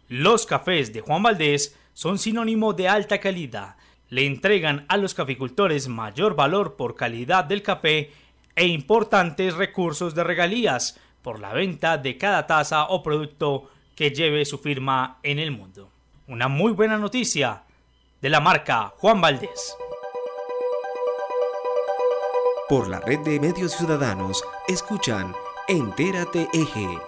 Los 0.08 0.44
cafés 0.44 0.92
de 0.92 1.02
Juan 1.02 1.22
Valdés 1.22 1.78
son 1.92 2.18
sinónimo 2.18 2.72
de 2.72 2.88
alta 2.88 3.18
calidad, 3.18 3.76
le 4.08 4.26
entregan 4.26 4.86
a 4.88 4.96
los 4.96 5.14
caficultores 5.14 5.86
mayor 5.86 6.34
valor 6.34 6.74
por 6.74 6.96
calidad 6.96 7.44
del 7.44 7.62
café 7.62 8.10
e 8.56 8.66
importantes 8.66 9.54
recursos 9.54 10.16
de 10.16 10.24
regalías, 10.24 10.98
por 11.24 11.40
la 11.40 11.54
venta 11.54 11.96
de 11.96 12.18
cada 12.18 12.46
taza 12.46 12.84
o 12.84 13.02
producto 13.02 13.70
que 13.96 14.10
lleve 14.10 14.44
su 14.44 14.58
firma 14.58 15.18
en 15.22 15.38
el 15.38 15.50
mundo. 15.50 15.88
Una 16.28 16.48
muy 16.48 16.72
buena 16.72 16.98
noticia 16.98 17.62
de 18.20 18.28
la 18.28 18.40
marca 18.40 18.92
Juan 18.98 19.22
Valdés. 19.22 19.74
Por 22.68 22.88
la 22.88 23.00
red 23.00 23.20
de 23.20 23.40
medios 23.40 23.72
ciudadanos, 23.72 24.44
escuchan 24.68 25.34
Entérate 25.66 26.46
Eje. 26.52 26.98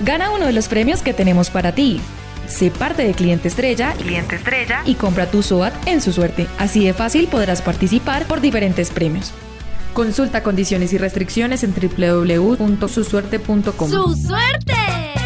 Gana 0.00 0.30
uno 0.30 0.46
de 0.46 0.52
los 0.52 0.66
premios 0.66 1.02
que 1.02 1.14
tenemos 1.14 1.50
para 1.50 1.72
ti. 1.72 2.00
Sé 2.50 2.70
parte 2.70 3.02
de 3.04 3.14
Cliente 3.14 3.48
Estrella, 3.48 3.94
Cliente 3.94 4.36
Estrella 4.36 4.82
y 4.84 4.96
compra 4.96 5.30
tu 5.30 5.42
SOAT 5.42 5.72
en 5.86 6.02
su 6.02 6.12
suerte. 6.12 6.46
Así 6.58 6.84
de 6.84 6.92
fácil 6.92 7.28
podrás 7.28 7.62
participar 7.62 8.26
por 8.26 8.40
diferentes 8.40 8.90
premios. 8.90 9.32
Consulta 9.94 10.42
condiciones 10.42 10.92
y 10.92 10.98
restricciones 10.98 11.64
en 11.64 11.72
www.susuerte.com. 11.72 13.90
¡Su 13.90 14.14
suerte! 14.14 14.74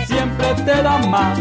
Siempre 0.06 0.54
te 0.64 0.82
da 0.82 0.98
más. 1.08 1.40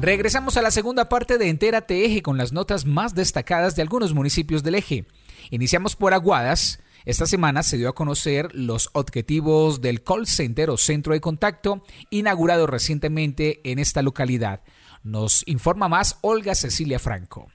Regresamos 0.00 0.56
a 0.56 0.62
la 0.62 0.72
segunda 0.72 1.08
parte 1.08 1.38
de 1.38 1.48
Entérate 1.48 2.04
Eje 2.04 2.22
con 2.22 2.36
las 2.36 2.52
notas 2.52 2.86
más 2.86 3.14
destacadas 3.14 3.76
de 3.76 3.82
algunos 3.82 4.14
municipios 4.14 4.64
del 4.64 4.74
eje. 4.74 5.06
Iniciamos 5.50 5.94
por 5.94 6.12
Aguadas. 6.12 6.80
Esta 7.04 7.26
semana 7.26 7.62
se 7.62 7.76
dio 7.76 7.88
a 7.88 7.94
conocer 7.94 8.52
los 8.52 8.90
objetivos 8.94 9.80
del 9.80 10.02
call 10.02 10.26
center 10.26 10.70
o 10.70 10.76
centro 10.76 11.12
de 11.12 11.20
contacto 11.20 11.84
inaugurado 12.10 12.66
recientemente 12.66 13.60
en 13.62 13.78
esta 13.78 14.02
localidad. 14.02 14.64
Nos 15.04 15.44
informa 15.46 15.88
más 15.88 16.18
Olga 16.20 16.56
Cecilia 16.56 16.98
Franco. 16.98 17.46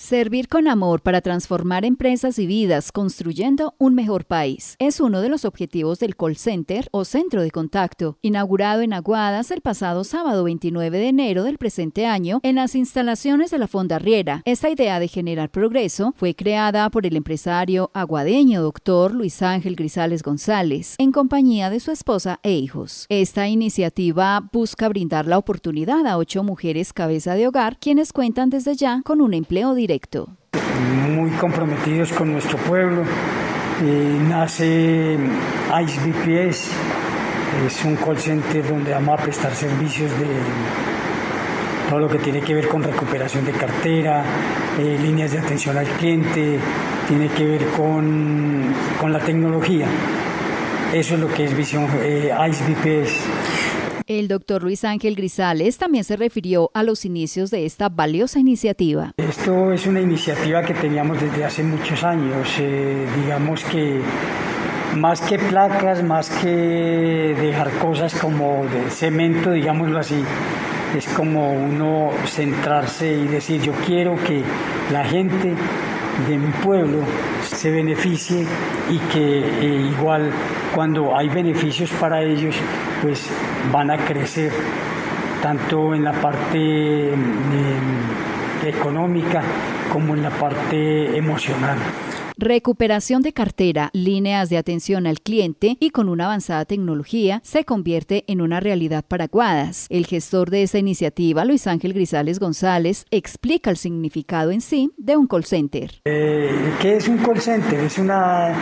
Servir 0.00 0.46
con 0.46 0.68
amor 0.68 1.02
para 1.02 1.22
transformar 1.22 1.84
empresas 1.84 2.38
y 2.38 2.46
vidas 2.46 2.92
construyendo 2.92 3.74
un 3.78 3.96
mejor 3.96 4.26
país 4.26 4.76
es 4.78 5.00
uno 5.00 5.20
de 5.20 5.28
los 5.28 5.44
objetivos 5.44 5.98
del 5.98 6.14
call 6.14 6.36
center 6.36 6.86
o 6.92 7.04
centro 7.04 7.42
de 7.42 7.50
contacto, 7.50 8.16
inaugurado 8.22 8.82
en 8.82 8.92
Aguadas 8.92 9.50
el 9.50 9.60
pasado 9.60 10.04
sábado 10.04 10.44
29 10.44 10.96
de 10.96 11.08
enero 11.08 11.42
del 11.42 11.58
presente 11.58 12.06
año 12.06 12.38
en 12.44 12.54
las 12.54 12.76
instalaciones 12.76 13.50
de 13.50 13.58
la 13.58 13.66
Fonda 13.66 13.98
Riera. 13.98 14.42
Esta 14.44 14.70
idea 14.70 15.00
de 15.00 15.08
generar 15.08 15.50
progreso 15.50 16.14
fue 16.16 16.36
creada 16.36 16.90
por 16.90 17.04
el 17.04 17.16
empresario 17.16 17.90
aguadeño 17.92 18.62
doctor 18.62 19.12
Luis 19.12 19.42
Ángel 19.42 19.74
Grisales 19.74 20.22
González 20.22 20.94
en 20.98 21.10
compañía 21.10 21.70
de 21.70 21.80
su 21.80 21.90
esposa 21.90 22.38
e 22.44 22.52
hijos. 22.52 23.04
Esta 23.08 23.48
iniciativa 23.48 24.48
busca 24.52 24.88
brindar 24.88 25.26
la 25.26 25.38
oportunidad 25.38 26.06
a 26.06 26.18
ocho 26.18 26.44
mujeres 26.44 26.92
cabeza 26.92 27.34
de 27.34 27.48
hogar 27.48 27.78
quienes 27.80 28.12
cuentan 28.12 28.48
desde 28.48 28.76
ya 28.76 29.02
con 29.04 29.20
un 29.20 29.34
empleo 29.34 29.74
directo. 29.74 29.87
Muy 31.14 31.30
comprometidos 31.32 32.12
con 32.12 32.32
nuestro 32.32 32.58
pueblo. 32.58 33.02
Eh, 33.82 34.18
nace 34.28 35.16
ICE 35.82 36.00
BPS, 36.00 36.70
es 37.66 37.84
un 37.84 37.96
call 37.96 38.18
center 38.18 38.68
donde 38.68 38.92
vamos 38.92 39.18
a 39.18 39.22
prestar 39.22 39.54
servicios 39.54 40.10
de 40.18 40.26
todo 41.88 42.00
lo 42.00 42.08
que 42.08 42.18
tiene 42.18 42.40
que 42.40 42.54
ver 42.54 42.68
con 42.68 42.82
recuperación 42.82 43.44
de 43.46 43.52
cartera, 43.52 44.24
eh, 44.78 44.98
líneas 45.00 45.32
de 45.32 45.38
atención 45.38 45.78
al 45.78 45.86
cliente, 45.86 46.58
tiene 47.08 47.28
que 47.28 47.46
ver 47.46 47.66
con, 47.68 48.74
con 49.00 49.12
la 49.12 49.20
tecnología. 49.20 49.86
Eso 50.92 51.14
es 51.14 51.20
lo 51.20 51.28
que 51.28 51.44
es 51.44 51.56
Visión 51.56 51.86
eh, 52.02 52.30
ICE 52.50 52.64
BPS. 52.64 53.12
El 54.08 54.26
doctor 54.26 54.62
Luis 54.62 54.86
Ángel 54.86 55.16
Grisales 55.16 55.76
también 55.76 56.02
se 56.02 56.16
refirió 56.16 56.70
a 56.72 56.82
los 56.82 57.04
inicios 57.04 57.50
de 57.50 57.66
esta 57.66 57.90
valiosa 57.90 58.38
iniciativa. 58.38 59.12
Esto 59.18 59.70
es 59.70 59.86
una 59.86 60.00
iniciativa 60.00 60.62
que 60.62 60.72
teníamos 60.72 61.20
desde 61.20 61.44
hace 61.44 61.62
muchos 61.62 62.02
años. 62.02 62.48
Eh, 62.58 63.06
digamos 63.20 63.62
que 63.64 64.00
más 64.96 65.20
que 65.20 65.38
placas, 65.38 66.02
más 66.02 66.30
que 66.30 67.36
dejar 67.38 67.70
cosas 67.80 68.14
como 68.14 68.64
de 68.72 68.90
cemento, 68.90 69.50
digámoslo 69.50 69.98
así, 69.98 70.24
es 70.96 71.06
como 71.08 71.52
uno 71.52 72.08
centrarse 72.24 73.12
y 73.12 73.26
decir 73.26 73.60
yo 73.60 73.74
quiero 73.84 74.16
que 74.24 74.42
la 74.90 75.04
gente 75.04 75.52
de 76.30 76.38
mi 76.38 76.50
pueblo 76.64 77.00
se 77.42 77.70
beneficie 77.70 78.46
y 78.90 78.98
que 79.12 79.40
eh, 79.40 79.90
igual 79.92 80.30
cuando 80.74 81.14
hay 81.14 81.28
beneficios 81.28 81.90
para 82.00 82.22
ellos 82.22 82.56
pues 83.02 83.28
van 83.72 83.90
a 83.90 83.98
crecer 83.98 84.52
tanto 85.42 85.94
en 85.94 86.04
la 86.04 86.12
parte 86.12 87.12
em, 87.12 87.18
económica 88.66 89.42
como 89.92 90.14
en 90.14 90.22
la 90.22 90.30
parte 90.30 91.16
emocional 91.16 91.78
recuperación 92.38 93.22
de 93.22 93.32
cartera, 93.32 93.90
líneas 93.92 94.48
de 94.48 94.58
atención 94.58 95.06
al 95.06 95.20
cliente 95.20 95.76
y 95.80 95.90
con 95.90 96.08
una 96.08 96.26
avanzada 96.26 96.64
tecnología 96.64 97.40
se 97.44 97.64
convierte 97.64 98.24
en 98.28 98.40
una 98.40 98.60
realidad 98.60 99.04
para 99.06 99.26
Guadas. 99.26 99.86
El 99.90 100.06
gestor 100.06 100.50
de 100.50 100.62
esta 100.62 100.78
iniciativa, 100.78 101.44
Luis 101.44 101.66
Ángel 101.66 101.92
Grisales 101.92 102.38
González, 102.38 103.04
explica 103.10 103.70
el 103.70 103.76
significado 103.76 104.52
en 104.52 104.60
sí 104.60 104.92
de 104.96 105.16
un 105.16 105.26
call 105.26 105.44
center. 105.44 106.00
Eh, 106.04 106.74
¿Qué 106.80 106.96
es 106.96 107.08
un 107.08 107.18
call 107.18 107.40
center? 107.40 107.80
Es, 107.80 107.98
una, 107.98 108.54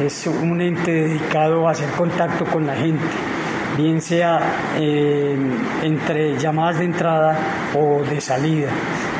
es 0.00 0.26
un 0.26 0.60
ente 0.60 0.90
dedicado 0.90 1.68
a 1.68 1.70
hacer 1.70 1.90
contacto 1.92 2.44
con 2.46 2.66
la 2.66 2.74
gente 2.74 3.04
bien 3.76 4.00
sea 4.00 4.40
eh, 4.78 5.36
entre 5.82 6.36
llamadas 6.38 6.78
de 6.78 6.84
entrada 6.84 7.38
o 7.74 8.02
de 8.02 8.20
salida. 8.20 8.68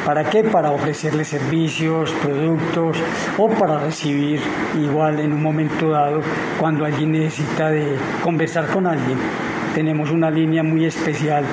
¿Para 0.04 0.24
qué? 0.24 0.42
Para 0.44 0.70
ofrecerle 0.70 1.24
servicios, 1.24 2.10
productos 2.22 2.96
o 3.36 3.48
para 3.48 3.78
recibir 3.78 4.40
igual 4.82 5.20
en 5.20 5.32
un 5.32 5.42
momento 5.42 5.90
dado 5.90 6.20
cuando 6.58 6.84
alguien 6.84 7.12
necesita 7.12 7.70
de 7.70 7.96
conversar 8.22 8.66
con 8.68 8.86
alguien. 8.86 9.18
Tenemos 9.74 10.10
una 10.10 10.30
línea 10.30 10.62
muy 10.62 10.84
especial 10.86 11.44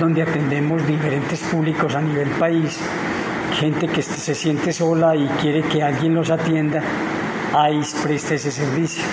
donde 0.00 0.22
atendemos 0.22 0.86
diferentes 0.86 1.40
públicos 1.40 1.94
a 1.94 2.02
nivel 2.02 2.28
país, 2.30 2.78
gente 3.54 3.86
que 3.86 4.02
se 4.02 4.34
siente 4.34 4.72
sola 4.72 5.14
y 5.14 5.26
quiere 5.40 5.62
que 5.62 5.82
alguien 5.82 6.14
los 6.14 6.30
atienda, 6.30 6.82
ahí 7.54 7.80
presta 8.02 8.34
ese 8.34 8.50
servicio 8.50 9.04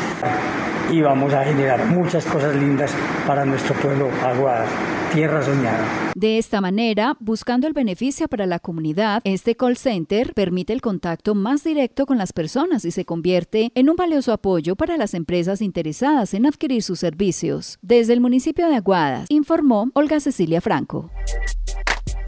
y 0.91 1.02
vamos 1.02 1.34
a 1.34 1.43
generar 1.43 1.86
muchas 1.88 2.25
cosas 2.25 2.56
lindas 2.56 2.91
para 3.28 3.45
nuestro 3.45 3.75
pueblo 3.75 4.10
Aguada, 4.23 4.65
tierra 5.13 5.41
soñada. 5.41 5.86
De 6.15 6.38
esta 6.38 6.62
manera, 6.62 7.15
buscando 7.19 7.67
el 7.67 7.73
beneficio 7.73 8.28
para 8.28 8.45
la 8.45 8.60
comunidad, 8.60 9.21
este 9.23 9.56
call 9.56 9.78
center 9.78 10.34
permite 10.34 10.73
el 10.73 10.82
contacto 10.82 11.36
más 11.36 11.63
directo 11.63 12.06
con 12.06 12.17
las 12.17 12.34
personas 12.34 12.86
y 12.86 12.91
se 12.91 13.06
convierte 13.06 13.71
en 13.75 13.89
un 13.89 13.95
valioso 13.95 14.34
apoyo 14.34 14.75
para 14.75 14.97
las 14.97 15.13
empresas 15.13 15.62
interesadas 15.62 16.34
en 16.34 16.45
adquirir 16.45 16.84
sus 16.84 16.99
servicios. 16.99 17.78
Desde 17.82 18.13
el 18.13 18.21
municipio 18.21 18.67
de 18.67 18.75
Aguadas, 18.75 19.28
informó 19.30 19.89
Olga 19.93 20.19
Cecilia 20.19 20.62
Franco. 20.62 21.12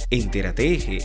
Entérate 0.09 0.73
Eje 0.73 0.99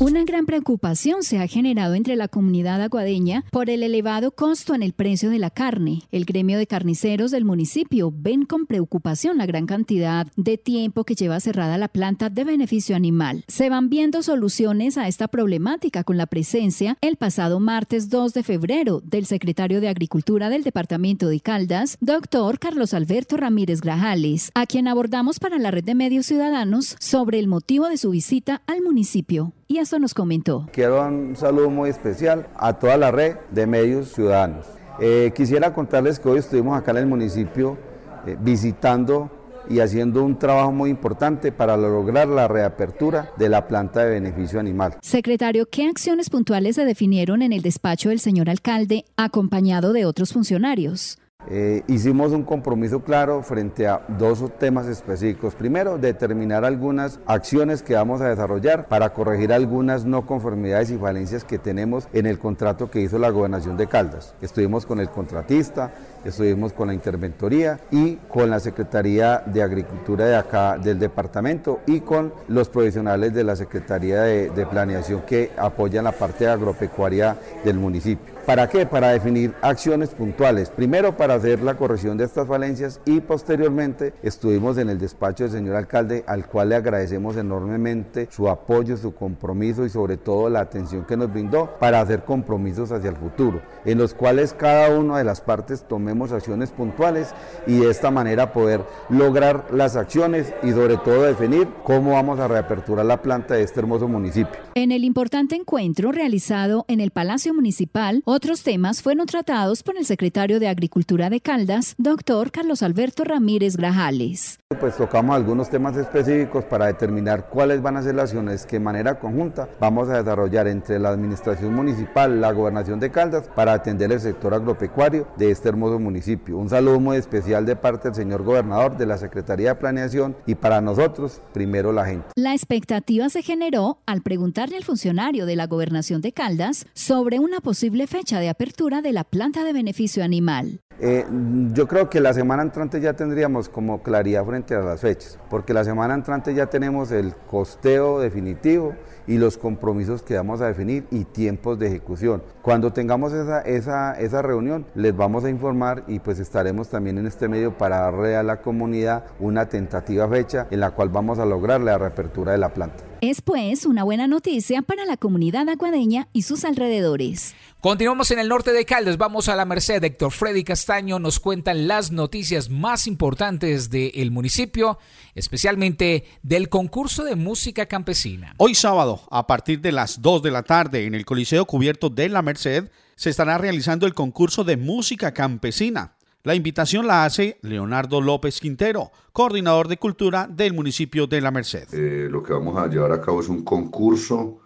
una 0.00 0.22
gran 0.22 0.46
preocupación 0.46 1.24
se 1.24 1.38
ha 1.38 1.48
generado 1.48 1.94
entre 1.94 2.14
la 2.14 2.28
comunidad 2.28 2.80
aguadeña 2.80 3.44
por 3.50 3.68
el 3.68 3.82
elevado 3.82 4.30
costo 4.30 4.74
en 4.74 4.84
el 4.84 4.92
precio 4.92 5.28
de 5.28 5.40
la 5.40 5.50
carne. 5.50 6.02
El 6.12 6.24
gremio 6.24 6.56
de 6.56 6.68
carniceros 6.68 7.32
del 7.32 7.44
municipio 7.44 8.12
ven 8.14 8.44
con 8.44 8.66
preocupación 8.66 9.38
la 9.38 9.46
gran 9.46 9.66
cantidad 9.66 10.28
de 10.36 10.56
tiempo 10.56 11.02
que 11.02 11.16
lleva 11.16 11.40
cerrada 11.40 11.78
la 11.78 11.88
planta 11.88 12.30
de 12.30 12.44
beneficio 12.44 12.94
animal. 12.94 13.44
Se 13.48 13.70
van 13.70 13.88
viendo 13.88 14.22
soluciones 14.22 14.96
a 14.96 15.08
esta 15.08 15.26
problemática 15.26 16.04
con 16.04 16.16
la 16.16 16.26
presencia 16.26 16.96
el 17.00 17.16
pasado 17.16 17.58
martes 17.58 18.08
2 18.08 18.34
de 18.34 18.44
febrero 18.44 19.00
del 19.04 19.26
secretario 19.26 19.80
de 19.80 19.88
Agricultura 19.88 20.48
del 20.48 20.62
departamento 20.62 21.28
de 21.28 21.40
Caldas, 21.40 21.98
doctor 22.00 22.60
Carlos 22.60 22.94
Alberto 22.94 23.36
Ramírez 23.36 23.80
Grajales, 23.80 24.52
a 24.54 24.66
quien 24.66 24.86
abordamos 24.86 25.40
para 25.40 25.58
la 25.58 25.72
red 25.72 25.82
de 25.82 25.96
medios 25.96 26.26
ciudadanos 26.26 26.94
sobre 27.00 27.40
el 27.40 27.48
motivo 27.48 27.88
de 27.88 27.96
su 27.96 28.10
visita 28.10 28.62
al 28.66 28.82
municipio 28.82 29.52
y 29.68 29.78
eso 29.78 29.98
nos 29.98 30.14
comentó. 30.14 30.66
Quiero 30.72 31.06
un 31.06 31.36
saludo 31.36 31.70
muy 31.70 31.90
especial 31.90 32.48
a 32.56 32.72
toda 32.78 32.96
la 32.96 33.10
red 33.10 33.36
de 33.50 33.66
medios 33.66 34.12
ciudadanos. 34.12 34.66
Eh, 34.98 35.32
quisiera 35.36 35.72
contarles 35.72 36.18
que 36.18 36.28
hoy 36.28 36.38
estuvimos 36.38 36.76
acá 36.76 36.90
en 36.90 36.96
el 36.96 37.06
municipio 37.06 37.78
eh, 38.26 38.36
visitando 38.40 39.30
y 39.68 39.80
haciendo 39.80 40.24
un 40.24 40.38
trabajo 40.38 40.72
muy 40.72 40.90
importante 40.90 41.52
para 41.52 41.76
lograr 41.76 42.26
la 42.26 42.48
reapertura 42.48 43.32
de 43.36 43.50
la 43.50 43.68
planta 43.68 44.04
de 44.04 44.10
beneficio 44.10 44.58
animal. 44.58 44.96
Secretario, 45.02 45.66
¿qué 45.66 45.86
acciones 45.86 46.30
puntuales 46.30 46.76
se 46.76 46.86
definieron 46.86 47.42
en 47.42 47.52
el 47.52 47.60
despacho 47.60 48.08
del 48.08 48.18
señor 48.18 48.48
alcalde 48.48 49.04
acompañado 49.16 49.92
de 49.92 50.06
otros 50.06 50.32
funcionarios? 50.32 51.18
Eh, 51.50 51.82
hicimos 51.86 52.32
un 52.32 52.42
compromiso 52.42 53.00
claro 53.00 53.42
frente 53.42 53.86
a 53.86 54.02
dos 54.18 54.44
temas 54.58 54.86
específicos. 54.86 55.54
Primero, 55.54 55.96
determinar 55.96 56.64
algunas 56.64 57.20
acciones 57.26 57.82
que 57.82 57.94
vamos 57.94 58.20
a 58.20 58.28
desarrollar 58.28 58.86
para 58.86 59.14
corregir 59.14 59.52
algunas 59.54 60.04
no 60.04 60.26
conformidades 60.26 60.90
y 60.90 60.98
falencias 60.98 61.44
que 61.44 61.58
tenemos 61.58 62.06
en 62.12 62.26
el 62.26 62.38
contrato 62.38 62.90
que 62.90 63.00
hizo 63.00 63.18
la 63.18 63.30
gobernación 63.30 63.78
de 63.78 63.86
Caldas. 63.86 64.34
Estuvimos 64.42 64.84
con 64.84 65.00
el 65.00 65.08
contratista, 65.08 65.90
estuvimos 66.22 66.74
con 66.74 66.88
la 66.88 66.94
interventoría 66.94 67.80
y 67.90 68.16
con 68.28 68.50
la 68.50 68.60
Secretaría 68.60 69.42
de 69.46 69.62
Agricultura 69.62 70.26
de 70.26 70.36
acá 70.36 70.76
del 70.76 70.98
departamento 70.98 71.80
y 71.86 72.00
con 72.00 72.34
los 72.48 72.68
profesionales 72.68 73.32
de 73.32 73.44
la 73.44 73.56
Secretaría 73.56 74.20
de, 74.22 74.50
de 74.50 74.66
Planeación 74.66 75.22
que 75.22 75.50
apoyan 75.56 76.04
la 76.04 76.12
parte 76.12 76.46
agropecuaria 76.46 77.38
del 77.64 77.78
municipio. 77.78 78.37
¿Para 78.48 78.66
qué? 78.66 78.86
Para 78.86 79.10
definir 79.10 79.52
acciones 79.60 80.08
puntuales. 80.14 80.70
Primero 80.70 81.18
para 81.18 81.34
hacer 81.34 81.62
la 81.62 81.76
corrección 81.76 82.16
de 82.16 82.24
estas 82.24 82.48
falencias 82.48 82.98
y 83.04 83.20
posteriormente 83.20 84.14
estuvimos 84.22 84.78
en 84.78 84.88
el 84.88 84.98
despacho 84.98 85.44
del 85.44 85.52
señor 85.52 85.76
alcalde 85.76 86.24
al 86.26 86.46
cual 86.46 86.70
le 86.70 86.76
agradecemos 86.76 87.36
enormemente 87.36 88.26
su 88.30 88.48
apoyo, 88.48 88.96
su 88.96 89.14
compromiso 89.14 89.84
y 89.84 89.90
sobre 89.90 90.16
todo 90.16 90.48
la 90.48 90.60
atención 90.60 91.04
que 91.04 91.14
nos 91.14 91.30
brindó 91.30 91.78
para 91.78 92.00
hacer 92.00 92.24
compromisos 92.24 92.90
hacia 92.90 93.10
el 93.10 93.16
futuro, 93.16 93.60
en 93.84 93.98
los 93.98 94.14
cuales 94.14 94.54
cada 94.54 94.98
una 94.98 95.18
de 95.18 95.24
las 95.24 95.42
partes 95.42 95.86
tomemos 95.86 96.32
acciones 96.32 96.70
puntuales 96.70 97.34
y 97.66 97.80
de 97.80 97.90
esta 97.90 98.10
manera 98.10 98.54
poder 98.54 98.82
lograr 99.10 99.66
las 99.74 99.94
acciones 99.94 100.54
y 100.62 100.70
sobre 100.70 100.96
todo 100.96 101.24
definir 101.24 101.68
cómo 101.84 102.12
vamos 102.12 102.40
a 102.40 102.48
reaperturar 102.48 103.04
la 103.04 103.20
planta 103.20 103.56
de 103.56 103.62
este 103.64 103.80
hermoso 103.80 104.08
municipio. 104.08 104.58
En 104.74 104.90
el 104.90 105.04
importante 105.04 105.54
encuentro 105.54 106.12
realizado 106.12 106.86
en 106.88 107.00
el 107.00 107.10
Palacio 107.10 107.52
Municipal, 107.52 108.22
otros 108.38 108.62
temas 108.62 109.02
fueron 109.02 109.26
tratados 109.26 109.82
por 109.82 109.96
el 109.96 110.04
secretario 110.04 110.60
de 110.60 110.68
Agricultura 110.68 111.28
de 111.28 111.40
Caldas, 111.40 111.94
doctor 111.98 112.50
Carlos 112.50 112.82
Alberto 112.82 113.24
Ramírez 113.24 113.76
Grajales. 113.76 114.58
Pues 114.80 114.96
tocamos 114.96 115.34
algunos 115.34 115.70
temas 115.70 115.96
específicos 115.96 116.64
para 116.64 116.86
determinar 116.86 117.48
cuáles 117.48 117.82
van 117.82 117.96
a 117.96 118.02
ser 118.02 118.14
las 118.14 118.30
acciones 118.30 118.64
que 118.64 118.76
de 118.76 118.84
manera 118.84 119.18
conjunta 119.18 119.68
vamos 119.80 120.08
a 120.08 120.18
desarrollar 120.18 120.68
entre 120.68 120.98
la 120.98 121.08
administración 121.08 121.74
municipal, 121.74 122.40
la 122.40 122.52
gobernación 122.52 123.00
de 123.00 123.10
Caldas, 123.10 123.48
para 123.54 123.72
atender 123.72 124.12
el 124.12 124.20
sector 124.20 124.54
agropecuario 124.54 125.26
de 125.36 125.50
este 125.50 125.68
hermoso 125.68 125.98
municipio. 125.98 126.58
Un 126.58 126.68
saludo 126.68 127.00
muy 127.00 127.16
especial 127.16 127.66
de 127.66 127.76
parte 127.76 128.08
del 128.08 128.14
señor 128.14 128.44
gobernador, 128.44 128.96
de 128.96 129.06
la 129.06 129.18
Secretaría 129.18 129.70
de 129.70 129.80
Planeación 129.80 130.36
y 130.46 130.54
para 130.54 130.80
nosotros, 130.80 131.42
primero 131.52 131.92
la 131.92 132.06
gente. 132.06 132.28
La 132.36 132.54
expectativa 132.54 133.28
se 133.30 133.42
generó 133.42 133.98
al 134.06 134.22
preguntar 134.22 134.38
preguntarle 134.38 134.76
al 134.76 134.84
funcionario 134.84 135.46
de 135.46 135.56
la 135.56 135.66
gobernación 135.66 136.20
de 136.20 136.32
Caldas 136.32 136.86
sobre 136.94 137.38
una 137.38 137.60
posible 137.60 138.06
fecha 138.06 138.27
de 138.36 138.50
apertura 138.50 139.00
de 139.00 139.12
la 139.12 139.24
planta 139.24 139.64
de 139.64 139.72
beneficio 139.72 140.22
animal. 140.22 140.80
Eh, 141.00 141.24
yo 141.72 141.86
creo 141.86 142.10
que 142.10 142.20
la 142.20 142.34
semana 142.34 142.62
entrante 142.62 143.00
ya 143.00 143.14
tendríamos 143.14 143.68
como 143.68 144.02
claridad 144.02 144.44
frente 144.44 144.74
a 144.74 144.80
las 144.80 145.00
fechas, 145.00 145.38
porque 145.48 145.72
la 145.72 145.84
semana 145.84 146.14
entrante 146.14 146.52
ya 146.54 146.66
tenemos 146.66 147.10
el 147.12 147.34
costeo 147.34 148.20
definitivo 148.20 148.94
y 149.26 149.38
los 149.38 149.56
compromisos 149.56 150.22
que 150.22 150.34
vamos 150.34 150.60
a 150.60 150.66
definir 150.66 151.06
y 151.10 151.24
tiempos 151.24 151.78
de 151.78 151.86
ejecución. 151.86 152.42
Cuando 152.62 152.92
tengamos 152.92 153.32
esa, 153.32 153.60
esa, 153.60 154.18
esa 154.18 154.42
reunión, 154.42 154.86
les 154.94 155.16
vamos 155.16 155.44
a 155.44 155.50
informar 155.50 156.02
y 156.08 156.18
pues 156.18 156.40
estaremos 156.40 156.88
también 156.88 157.18
en 157.18 157.26
este 157.26 157.48
medio 157.48 157.78
para 157.78 158.00
darle 158.00 158.36
a 158.36 158.42
la 158.42 158.60
comunidad 158.60 159.24
una 159.38 159.68
tentativa 159.68 160.28
fecha 160.28 160.66
en 160.70 160.80
la 160.80 160.90
cual 160.90 161.10
vamos 161.10 161.38
a 161.38 161.46
lograr 161.46 161.80
la 161.80 161.96
reapertura 161.96 162.52
de 162.52 162.58
la 162.58 162.74
planta. 162.74 163.07
Es 163.20 163.42
pues 163.42 163.84
una 163.84 164.04
buena 164.04 164.28
noticia 164.28 164.82
para 164.82 165.04
la 165.04 165.16
comunidad 165.16 165.68
acuadeña 165.68 166.28
y 166.32 166.42
sus 166.42 166.64
alrededores. 166.64 167.56
Continuamos 167.80 168.30
en 168.30 168.38
el 168.38 168.48
norte 168.48 168.72
de 168.72 168.84
Caldas, 168.84 169.18
vamos 169.18 169.48
a 169.48 169.56
la 169.56 169.64
Merced. 169.64 170.04
Héctor 170.04 170.30
Freddy 170.30 170.62
Castaño 170.62 171.18
nos 171.18 171.40
cuentan 171.40 171.88
las 171.88 172.12
noticias 172.12 172.70
más 172.70 173.08
importantes 173.08 173.90
del 173.90 174.30
municipio, 174.30 175.00
especialmente 175.34 176.26
del 176.44 176.68
concurso 176.68 177.24
de 177.24 177.34
música 177.34 177.86
campesina. 177.86 178.54
Hoy 178.56 178.76
sábado, 178.76 179.20
a 179.32 179.48
partir 179.48 179.80
de 179.80 179.90
las 179.90 180.22
2 180.22 180.42
de 180.42 180.50
la 180.52 180.62
tarde, 180.62 181.06
en 181.06 181.16
el 181.16 181.26
Coliseo 181.26 181.64
Cubierto 181.64 182.10
de 182.10 182.28
la 182.28 182.42
Merced, 182.42 182.88
se 183.16 183.30
estará 183.30 183.58
realizando 183.58 184.06
el 184.06 184.14
concurso 184.14 184.62
de 184.62 184.76
música 184.76 185.34
campesina. 185.34 186.17
La 186.44 186.54
invitación 186.54 187.08
la 187.08 187.24
hace 187.24 187.58
Leonardo 187.62 188.20
López 188.20 188.60
Quintero, 188.60 189.10
coordinador 189.32 189.88
de 189.88 189.96
cultura 189.96 190.46
del 190.48 190.72
municipio 190.72 191.26
de 191.26 191.40
La 191.40 191.50
Merced. 191.50 191.92
Eh, 191.92 192.28
lo 192.30 192.44
que 192.44 192.52
vamos 192.52 192.78
a 192.78 192.86
llevar 192.86 193.10
a 193.10 193.20
cabo 193.20 193.40
es 193.40 193.48
un 193.48 193.64
concurso 193.64 194.60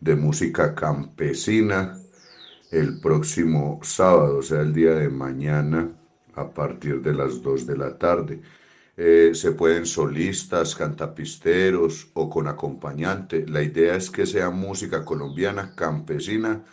de 0.00 0.16
música 0.16 0.74
campesina 0.74 1.96
el 2.72 3.00
próximo 3.00 3.78
sábado, 3.84 4.38
o 4.38 4.42
sea, 4.42 4.60
el 4.62 4.74
día 4.74 4.94
de 4.94 5.08
mañana, 5.08 5.88
a 6.34 6.50
partir 6.50 7.00
de 7.00 7.14
las 7.14 7.40
2 7.40 7.66
de 7.66 7.76
la 7.76 7.96
tarde. 7.96 8.42
Eh, 8.96 9.30
se 9.34 9.52
pueden 9.52 9.86
solistas, 9.86 10.74
cantapisteros 10.74 12.08
o 12.14 12.28
con 12.28 12.48
acompañante. 12.48 13.46
La 13.46 13.62
idea 13.62 13.94
es 13.94 14.10
que 14.10 14.26
sea 14.26 14.50
música 14.50 15.04
colombiana, 15.04 15.72
campesina 15.76 16.64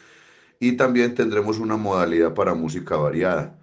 y 0.60 0.72
también 0.74 1.14
tendremos 1.14 1.60
una 1.60 1.78
modalidad 1.78 2.34
para 2.34 2.56
música 2.56 2.96
variada. 2.96 3.60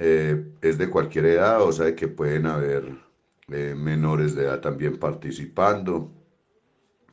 Eh, 0.00 0.52
es 0.62 0.78
de 0.78 0.88
cualquier 0.88 1.26
edad, 1.26 1.60
o 1.62 1.72
sea 1.72 1.94
que 1.96 2.06
pueden 2.06 2.46
haber 2.46 2.84
eh, 3.48 3.74
menores 3.76 4.34
de 4.36 4.44
edad 4.44 4.60
también 4.60 4.98
participando. 4.98 6.12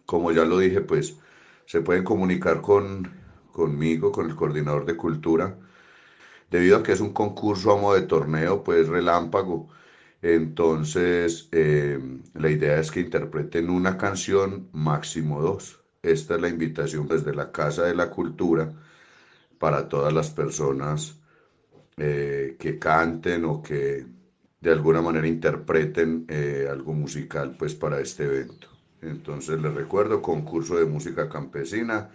Como 0.05 0.31
ya 0.31 0.45
lo 0.45 0.59
dije, 0.59 0.81
pues 0.81 1.17
se 1.65 1.81
pueden 1.81 2.03
comunicar 2.03 2.61
con, 2.61 3.11
conmigo, 3.51 4.11
con 4.11 4.29
el 4.29 4.35
coordinador 4.35 4.85
de 4.85 4.95
cultura, 4.95 5.57
debido 6.51 6.77
a 6.77 6.83
que 6.83 6.91
es 6.93 7.01
un 7.01 7.13
concurso 7.13 7.71
a 7.71 7.77
modo 7.81 7.95
de 7.95 8.03
torneo, 8.03 8.63
pues 8.63 8.87
relámpago. 8.87 9.69
Entonces, 10.21 11.49
eh, 11.51 11.99
la 12.33 12.49
idea 12.51 12.79
es 12.79 12.91
que 12.91 12.99
interpreten 13.01 13.69
una 13.69 13.97
canción, 13.97 14.69
máximo 14.73 15.41
dos. 15.41 15.81
Esta 16.03 16.35
es 16.35 16.41
la 16.41 16.49
invitación 16.49 17.07
desde 17.07 17.33
la 17.35 17.51
Casa 17.51 17.83
de 17.85 17.95
la 17.95 18.11
Cultura 18.11 18.73
para 19.59 19.89
todas 19.89 20.13
las 20.13 20.29
personas 20.31 21.19
eh, 21.97 22.55
que 22.59 22.77
canten 22.77 23.45
o 23.45 23.61
que 23.61 24.05
de 24.59 24.71
alguna 24.71 25.01
manera 25.01 25.27
interpreten 25.27 26.25
eh, 26.27 26.67
algo 26.69 26.93
musical 26.93 27.55
pues 27.57 27.75
para 27.75 27.99
este 27.99 28.23
evento. 28.23 28.67
Entonces 29.01 29.61
les 29.61 29.73
recuerdo, 29.73 30.21
concurso 30.21 30.75
de 30.75 30.85
música 30.85 31.29
campesina 31.29 32.09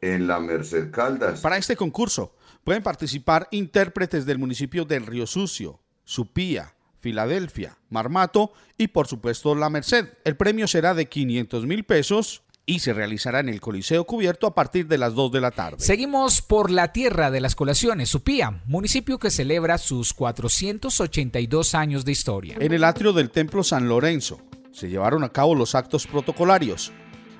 en 0.00 0.26
la 0.26 0.38
Merced 0.40 0.90
Caldas. 0.90 1.40
Para 1.40 1.58
este 1.58 1.76
concurso 1.76 2.34
pueden 2.64 2.82
participar 2.82 3.48
intérpretes 3.50 4.26
del 4.26 4.38
municipio 4.38 4.84
del 4.84 5.06
Río 5.06 5.26
Sucio, 5.26 5.80
Supía, 6.04 6.74
Filadelfia, 6.98 7.78
Marmato 7.90 8.52
y 8.76 8.88
por 8.88 9.06
supuesto 9.06 9.54
La 9.54 9.70
Merced. 9.70 10.06
El 10.24 10.36
premio 10.36 10.66
será 10.68 10.94
de 10.94 11.06
500 11.06 11.66
mil 11.66 11.84
pesos 11.84 12.44
y 12.68 12.80
se 12.80 12.92
realizará 12.92 13.40
en 13.40 13.48
el 13.48 13.62
Coliseo 13.62 14.04
Cubierto 14.04 14.46
a 14.46 14.54
partir 14.54 14.86
de 14.86 14.98
las 14.98 15.14
2 15.14 15.32
de 15.32 15.40
la 15.40 15.50
tarde. 15.50 15.78
Seguimos 15.80 16.42
por 16.42 16.70
la 16.70 16.92
tierra 16.92 17.30
de 17.30 17.40
las 17.40 17.54
colaciones, 17.56 18.10
Supía, 18.10 18.60
municipio 18.66 19.18
que 19.18 19.30
celebra 19.30 19.78
sus 19.78 20.12
482 20.12 21.74
años 21.74 22.04
de 22.04 22.12
historia. 22.12 22.56
En 22.60 22.72
el 22.72 22.84
atrio 22.84 23.14
del 23.14 23.30
Templo 23.30 23.64
San 23.64 23.88
Lorenzo 23.88 24.42
se 24.70 24.90
llevaron 24.90 25.24
a 25.24 25.30
cabo 25.30 25.54
los 25.54 25.74
actos 25.74 26.06
protocolarios. 26.06 26.92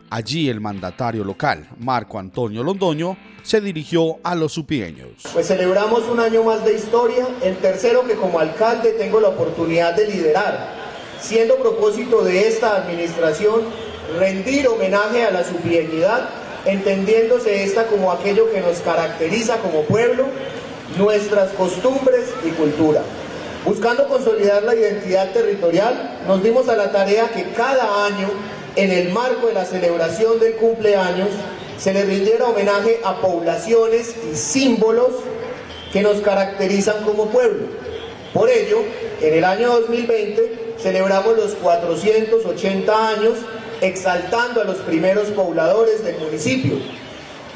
Allí 0.09 0.49
el 0.49 0.63
mandatario 0.63 1.25
local, 1.25 1.69
Marco 1.79 2.19
Antonio 2.19 2.65
Londoño, 2.65 3.19
se 3.43 3.61
dirigió 3.61 4.21
a 4.25 4.35
los 4.35 4.55
supieños. 4.55 5.11
Pues 5.35 5.49
celebramos 5.49 6.05
un 6.09 6.21
año 6.21 6.43
más 6.43 6.65
de 6.65 6.75
historia, 6.75 7.29
el 7.43 7.59
tercero 7.59 8.07
que 8.07 8.15
como 8.15 8.39
alcalde 8.39 8.93
tengo 8.93 9.21
la 9.21 9.29
oportunidad 9.29 9.95
de 9.95 10.09
liderar, 10.09 10.75
siendo 11.21 11.57
propósito 11.57 12.25
de 12.25 12.49
esta 12.49 12.77
administración 12.77 13.88
rendir 14.17 14.69
homenaje 14.69 15.25
a 15.25 15.31
la 15.31 15.45
supieñidad, 15.45 16.29
entendiéndose 16.65 17.65
esta 17.65 17.87
como 17.87 18.13
aquello 18.13 18.51
que 18.51 18.61
nos 18.61 18.79
caracteriza 18.79 19.59
como 19.59 19.83
pueblo, 19.83 20.27
nuestras 20.97 21.51
costumbres 21.53 22.31
y 22.45 22.51
cultura. 22.51 23.03
Buscando 23.65 24.09
consolidar 24.09 24.63
la 24.63 24.75
identidad 24.75 25.33
territorial, 25.33 26.21
nos 26.27 26.43
dimos 26.43 26.69
a 26.69 26.77
la 26.77 26.91
tarea 26.91 27.29
que 27.29 27.53
cada 27.53 28.07
año, 28.07 28.29
en 28.77 28.91
el 28.91 29.11
marco 29.11 29.49
de 29.49 29.55
la 29.55 29.65
celebración 29.65 30.39
del 30.39 30.55
cumpleaños, 30.55 31.29
se 31.77 31.93
le 31.93 32.05
rindiera 32.05 32.47
homenaje 32.47 33.01
a 33.05 33.21
poblaciones 33.21 34.15
y 34.33 34.37
símbolos 34.37 35.11
que 35.93 36.03
nos 36.03 36.21
caracterizan 36.21 37.05
como 37.05 37.27
pueblo. 37.27 37.67
Por 38.33 38.51
ello, 38.51 38.79
en 39.21 39.35
el 39.35 39.45
año 39.45 39.69
2020 39.81 40.75
celebramos 40.79 41.37
los 41.37 41.55
480 41.55 43.09
años 43.09 43.35
exaltando 43.81 44.61
a 44.61 44.65
los 44.65 44.79
primeros 44.79 45.29
pobladores 45.29 46.05
del 46.05 46.19
municipio. 46.19 46.79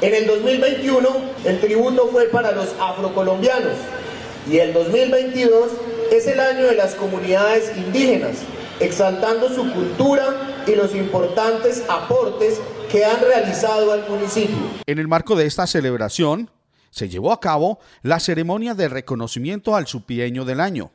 En 0.01 0.13
el 0.13 0.27
2021 0.27 1.09
el 1.45 1.59
tributo 1.61 2.07
fue 2.07 2.25
para 2.25 2.51
los 2.51 2.75
afrocolombianos 2.79 3.73
y 4.49 4.57
el 4.57 4.73
2022 4.73 5.71
es 6.11 6.27
el 6.27 6.39
año 6.39 6.65
de 6.65 6.75
las 6.75 6.95
comunidades 6.95 7.75
indígenas, 7.77 8.37
exaltando 8.79 9.49
su 9.49 9.71
cultura 9.71 10.63
y 10.67 10.75
los 10.75 10.93
importantes 10.95 11.83
aportes 11.87 12.59
que 12.91 13.05
han 13.05 13.19
realizado 13.21 13.91
al 13.91 14.07
municipio. 14.09 14.57
En 14.85 14.99
el 14.99 15.07
marco 15.07 15.35
de 15.35 15.45
esta 15.45 15.65
celebración, 15.65 16.49
se 16.91 17.09
llevó 17.09 17.31
a 17.31 17.39
cabo 17.39 17.79
la 18.03 18.19
ceremonia 18.19 18.75
de 18.75 18.87
reconocimiento 18.87 19.75
al 19.75 19.87
supieño 19.87 20.45
del 20.45 20.59
año. 20.59 20.91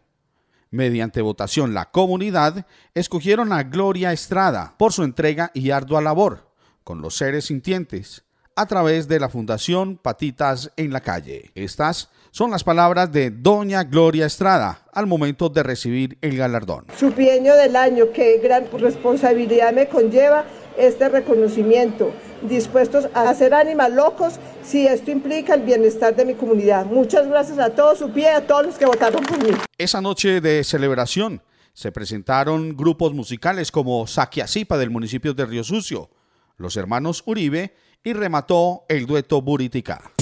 Mediante 0.71 1.23
votación, 1.23 1.73
la 1.73 1.91
comunidad 1.91 2.66
escogieron 2.95 3.53
a 3.53 3.62
Gloria 3.62 4.12
Estrada 4.12 4.75
por 4.77 4.93
su 4.93 5.03
entrega 5.03 5.51
y 5.55 5.71
ardua 5.71 6.03
labor 6.03 6.49
con 6.85 7.01
los 7.01 7.16
seres 7.16 7.47
sintientes 7.47 8.25
a 8.55 8.66
través 8.66 9.09
de 9.09 9.21
la 9.21 9.29
Fundación 9.29 9.97
Patitas 9.97 10.73
en 10.77 10.93
la 10.93 11.01
Calle. 11.01 11.53
Estas 11.55 12.11
son 12.33 12.51
las 12.51 12.64
palabras 12.64 13.12
de 13.12 13.31
Doña 13.31 13.85
Gloria 13.85 14.27
Estrada 14.27 14.83
al 14.93 15.07
momento 15.07 15.49
de 15.49 15.62
recibir 15.62 16.19
el 16.21 16.37
galardón. 16.37 16.87
Su 16.99 17.11
del 17.11 17.77
año, 17.77 18.07
qué 18.12 18.39
gran 18.43 18.66
responsabilidad 18.73 19.73
me 19.73 19.89
conlleva 19.89 20.45
este 20.77 21.09
reconocimiento, 21.09 22.11
dispuestos 22.43 23.09
a 23.14 23.31
hacer 23.31 23.55
ánimas 23.55 23.91
locos 23.91 24.41
si 24.69 24.87
esto 24.87 25.11
implica 25.11 25.55
el 25.55 25.62
bienestar 25.62 26.14
de 26.14 26.25
mi 26.25 26.35
comunidad. 26.35 26.85
Muchas 26.85 27.27
gracias 27.27 27.59
a 27.59 27.71
todos 27.71 27.99
su 27.99 28.11
pie, 28.11 28.29
a 28.29 28.47
todos 28.47 28.66
los 28.66 28.75
que 28.77 28.85
votaron 28.85 29.25
por 29.25 29.43
mí. 29.43 29.51
Esa 29.79 30.01
noche 30.01 30.41
de 30.41 30.62
celebración 30.62 31.43
se 31.73 31.91
presentaron 31.91 32.77
grupos 32.77 33.14
musicales 33.14 33.73
como 33.73 34.07
Saquiasipa 34.07 34.77
del 34.77 34.91
municipio 34.91 35.33
de 35.33 35.47
Río 35.47 35.64
Sucio, 35.64 36.11
los 36.59 36.77
hermanos 36.77 37.23
Uribe 37.25 37.75
y 38.05 38.12
remató 38.12 38.85
el 38.89 39.07
dueto 39.07 39.41
Buritica. 39.41 40.12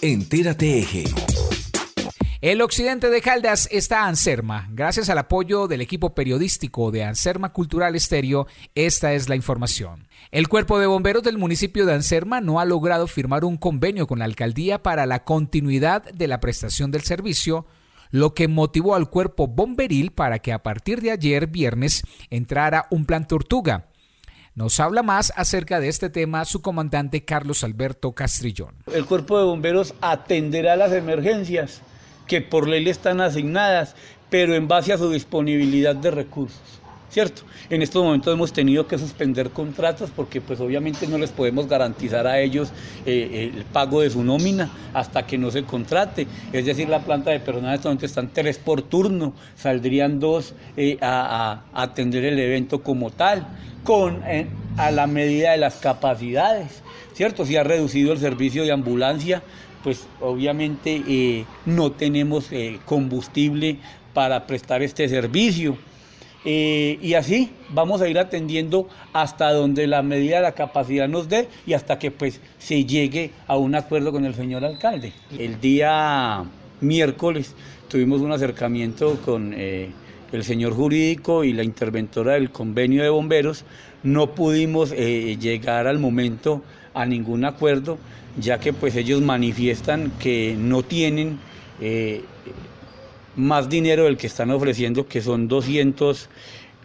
Entérate 0.00 0.78
Eje. 0.78 1.04
El 2.46 2.62
occidente 2.62 3.10
de 3.10 3.22
Caldas 3.22 3.68
está 3.72 4.06
Anserma. 4.06 4.68
Gracias 4.70 5.10
al 5.10 5.18
apoyo 5.18 5.66
del 5.66 5.80
equipo 5.80 6.14
periodístico 6.14 6.92
de 6.92 7.02
Anserma 7.02 7.52
Cultural 7.52 7.96
Estéreo, 7.96 8.46
esta 8.76 9.14
es 9.14 9.28
la 9.28 9.34
información. 9.34 10.06
El 10.30 10.46
cuerpo 10.46 10.78
de 10.78 10.86
bomberos 10.86 11.24
del 11.24 11.38
municipio 11.38 11.86
de 11.86 11.94
Anserma 11.94 12.40
no 12.40 12.60
ha 12.60 12.64
logrado 12.64 13.08
firmar 13.08 13.44
un 13.44 13.56
convenio 13.56 14.06
con 14.06 14.20
la 14.20 14.26
alcaldía 14.26 14.80
para 14.80 15.06
la 15.06 15.24
continuidad 15.24 16.04
de 16.04 16.28
la 16.28 16.38
prestación 16.38 16.92
del 16.92 17.02
servicio, 17.02 17.66
lo 18.12 18.32
que 18.32 18.46
motivó 18.46 18.94
al 18.94 19.10
cuerpo 19.10 19.48
bomberil 19.48 20.12
para 20.12 20.38
que 20.38 20.52
a 20.52 20.62
partir 20.62 21.00
de 21.00 21.10
ayer 21.10 21.48
viernes 21.48 22.04
entrara 22.30 22.86
un 22.90 23.06
plan 23.06 23.26
tortuga 23.26 23.88
nos 24.54 24.78
habla 24.80 25.02
más 25.02 25.32
acerca 25.36 25.80
de 25.80 25.88
este 25.88 26.10
tema 26.10 26.44
su 26.46 26.62
comandante 26.62 27.24
Carlos 27.24 27.62
Alberto 27.62 28.12
Castrillón. 28.12 28.76
El 28.90 29.04
cuerpo 29.04 29.36
de 29.36 29.44
bomberos 29.44 29.94
atenderá 30.00 30.76
las 30.76 30.92
emergencias 30.92 31.82
que 32.26 32.40
por 32.40 32.68
ley 32.68 32.84
le 32.84 32.90
están 32.90 33.20
asignadas, 33.20 33.94
pero 34.30 34.54
en 34.54 34.68
base 34.68 34.92
a 34.92 34.98
su 34.98 35.10
disponibilidad 35.10 35.94
de 35.94 36.10
recursos. 36.10 36.76
¿cierto? 37.16 37.44
En 37.70 37.80
estos 37.80 38.04
momentos 38.04 38.34
hemos 38.34 38.52
tenido 38.52 38.86
que 38.86 38.98
suspender 38.98 39.48
contratos 39.48 40.10
porque 40.14 40.42
pues 40.42 40.60
obviamente 40.60 41.06
no 41.06 41.16
les 41.16 41.30
podemos 41.30 41.66
garantizar 41.66 42.26
a 42.26 42.40
ellos 42.40 42.72
eh, 43.06 43.52
el 43.54 43.64
pago 43.64 44.02
de 44.02 44.10
su 44.10 44.22
nómina 44.22 44.70
hasta 44.92 45.26
que 45.26 45.38
no 45.38 45.50
se 45.50 45.62
contrate. 45.62 46.26
Es 46.52 46.66
decir, 46.66 46.90
la 46.90 47.00
planta 47.00 47.30
de 47.30 47.40
personal 47.40 47.70
en 47.70 47.74
estos 47.76 47.86
momentos 47.86 48.10
están 48.10 48.28
tres 48.34 48.58
por 48.58 48.82
turno, 48.82 49.32
saldrían 49.56 50.20
dos 50.20 50.54
eh, 50.76 50.98
a, 51.00 51.62
atender 51.72 52.22
el 52.26 52.38
evento 52.38 52.82
como 52.82 53.10
tal, 53.10 53.46
con 53.82 54.22
eh, 54.26 54.48
a 54.76 54.90
la 54.90 55.06
medida 55.06 55.52
de 55.52 55.56
las 55.56 55.76
capacidades, 55.76 56.82
¿cierto? 57.14 57.46
Si 57.46 57.56
ha 57.56 57.64
reducido 57.64 58.12
el 58.12 58.18
servicio 58.18 58.62
de 58.64 58.72
ambulancia, 58.72 59.42
pues 59.86 60.08
obviamente 60.20 61.46
no 61.64 61.92
tenemos 61.92 62.50
combustible 62.86 63.78
para 64.12 64.44
prestar 64.48 64.82
este 64.82 65.08
servicio. 65.08 65.76
Eh, 66.44 66.98
y 67.00 67.14
así 67.14 67.50
vamos 67.70 68.00
a 68.00 68.08
ir 68.08 68.18
atendiendo 68.18 68.88
hasta 69.12 69.52
donde 69.52 69.86
la 69.86 70.02
medida 70.02 70.38
de 70.38 70.42
la 70.42 70.52
capacidad 70.52 71.06
nos 71.06 71.28
dé 71.28 71.46
y 71.68 71.74
hasta 71.74 72.00
que 72.00 72.10
pues 72.10 72.40
se 72.58 72.84
llegue 72.84 73.30
a 73.46 73.56
un 73.56 73.76
acuerdo 73.76 74.10
con 74.10 74.24
el 74.24 74.34
señor 74.34 74.64
alcalde. 74.64 75.12
El 75.38 75.60
día 75.60 76.44
miércoles 76.80 77.54
tuvimos 77.88 78.22
un 78.22 78.32
acercamiento 78.32 79.20
con 79.24 79.54
eh, 79.56 79.90
el 80.32 80.42
señor 80.42 80.72
jurídico 80.72 81.44
y 81.44 81.52
la 81.52 81.62
interventora 81.62 82.32
del 82.32 82.50
convenio 82.50 83.04
de 83.04 83.10
bomberos. 83.10 83.64
No 84.02 84.34
pudimos 84.34 84.92
eh, 84.96 85.36
llegar 85.38 85.86
al 85.86 86.00
momento 86.00 86.62
a 86.94 87.06
ningún 87.06 87.44
acuerdo, 87.44 87.98
ya 88.38 88.58
que 88.58 88.72
pues 88.72 88.96
ellos 88.96 89.22
manifiestan 89.22 90.10
que 90.18 90.56
no 90.58 90.82
tienen 90.82 91.38
más 93.36 93.68
dinero 93.68 94.04
del 94.04 94.16
que 94.16 94.26
están 94.26 94.50
ofreciendo, 94.50 95.06
que 95.06 95.20
son 95.20 95.46
200 95.46 96.28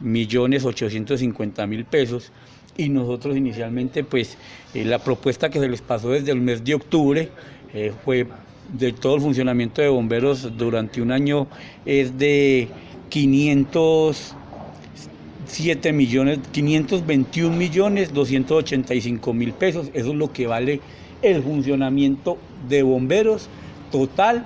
millones 0.02 0.66
850 0.66 1.66
mil 1.68 1.86
pesos. 1.86 2.34
Y 2.78 2.90
nosotros 2.90 3.38
inicialmente, 3.38 4.04
pues 4.04 4.38
eh, 4.74 4.84
la 4.86 5.00
propuesta 5.00 5.50
que 5.50 5.60
se 5.60 5.68
les 5.68 5.82
pasó 5.82 6.10
desde 6.10 6.32
el 6.32 6.40
mes 6.40 6.64
de 6.64 6.76
octubre 6.76 7.30
eh, 7.74 7.92
fue 8.04 8.28
de 8.74 8.94
todo 8.94 9.16
el 9.16 9.22
funcionamiento 9.22 9.82
de 9.82 9.90
bomberos 9.90 10.56
durante 10.58 11.02
un 11.02 11.12
año 11.12 11.48
es 11.86 12.18
de 12.18 12.70
507 13.10 15.92
millones, 15.92 16.40
521 16.54 17.54
millones 17.56 18.14
285 18.14 19.34
mil 19.34 19.52
pesos. 19.54 19.90
Eso 19.94 20.12
es 20.12 20.16
lo 20.16 20.32
que 20.32 20.48
vale 20.48 20.80
el 21.22 21.44
funcionamiento 21.44 22.38
de 22.68 22.84
bomberos 22.84 23.50
total 23.92 24.46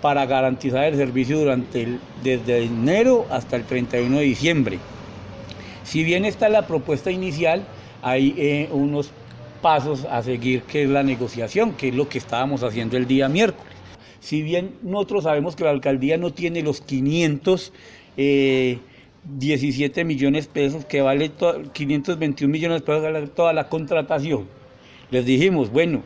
para 0.00 0.26
garantizar 0.26 0.84
el 0.84 0.96
servicio 0.96 1.38
durante 1.38 1.82
el, 1.82 2.00
desde 2.22 2.64
enero 2.64 3.26
hasta 3.30 3.56
el 3.56 3.64
31 3.64 4.18
de 4.18 4.24
diciembre. 4.24 4.78
Si 5.84 6.04
bien 6.04 6.24
está 6.24 6.48
la 6.48 6.66
propuesta 6.66 7.10
inicial, 7.10 7.64
hay 8.02 8.34
eh, 8.36 8.68
unos 8.72 9.10
pasos 9.62 10.04
a 10.04 10.22
seguir 10.22 10.62
que 10.62 10.82
es 10.82 10.90
la 10.90 11.02
negociación, 11.02 11.72
que 11.74 11.88
es 11.88 11.94
lo 11.94 12.08
que 12.08 12.18
estábamos 12.18 12.62
haciendo 12.62 12.96
el 12.96 13.06
día 13.06 13.28
miércoles. 13.28 13.72
Si 14.20 14.42
bien 14.42 14.74
nosotros 14.82 15.24
sabemos 15.24 15.56
que 15.56 15.64
la 15.64 15.70
alcaldía 15.70 16.16
no 16.16 16.32
tiene 16.32 16.62
los 16.62 16.80
517 16.80 17.60
eh, 18.16 20.04
millones 20.04 20.46
de 20.46 20.52
pesos 20.52 20.84
que 20.84 21.00
vale 21.00 21.30
521 21.72 22.52
millones 22.52 22.80
de 22.80 22.86
pesos 22.86 23.34
toda 23.34 23.52
la 23.52 23.68
contratación, 23.68 24.46
les 25.12 25.24
dijimos, 25.26 25.70
bueno, 25.70 26.02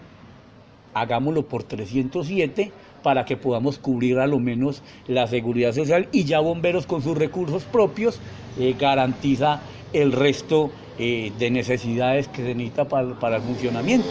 hagámoslo 0.92 1.46
por 1.46 1.62
307 1.62 2.72
para 3.02 3.24
que 3.24 3.36
podamos 3.36 3.78
cubrir 3.78 4.18
a 4.18 4.26
lo 4.26 4.40
menos 4.40 4.82
la 5.06 5.28
seguridad 5.28 5.72
social 5.72 6.08
y 6.10 6.24
ya 6.24 6.40
bomberos 6.40 6.86
con 6.86 7.02
sus 7.02 7.16
recursos 7.16 7.62
propios 7.62 8.18
eh, 8.58 8.74
garantiza 8.78 9.60
el 9.92 10.10
resto 10.10 10.72
eh, 10.98 11.32
de 11.38 11.50
necesidades 11.50 12.26
que 12.26 12.42
se 12.42 12.54
necesita 12.54 12.88
para, 12.88 13.18
para 13.20 13.36
el 13.36 13.42
funcionamiento. 13.42 14.08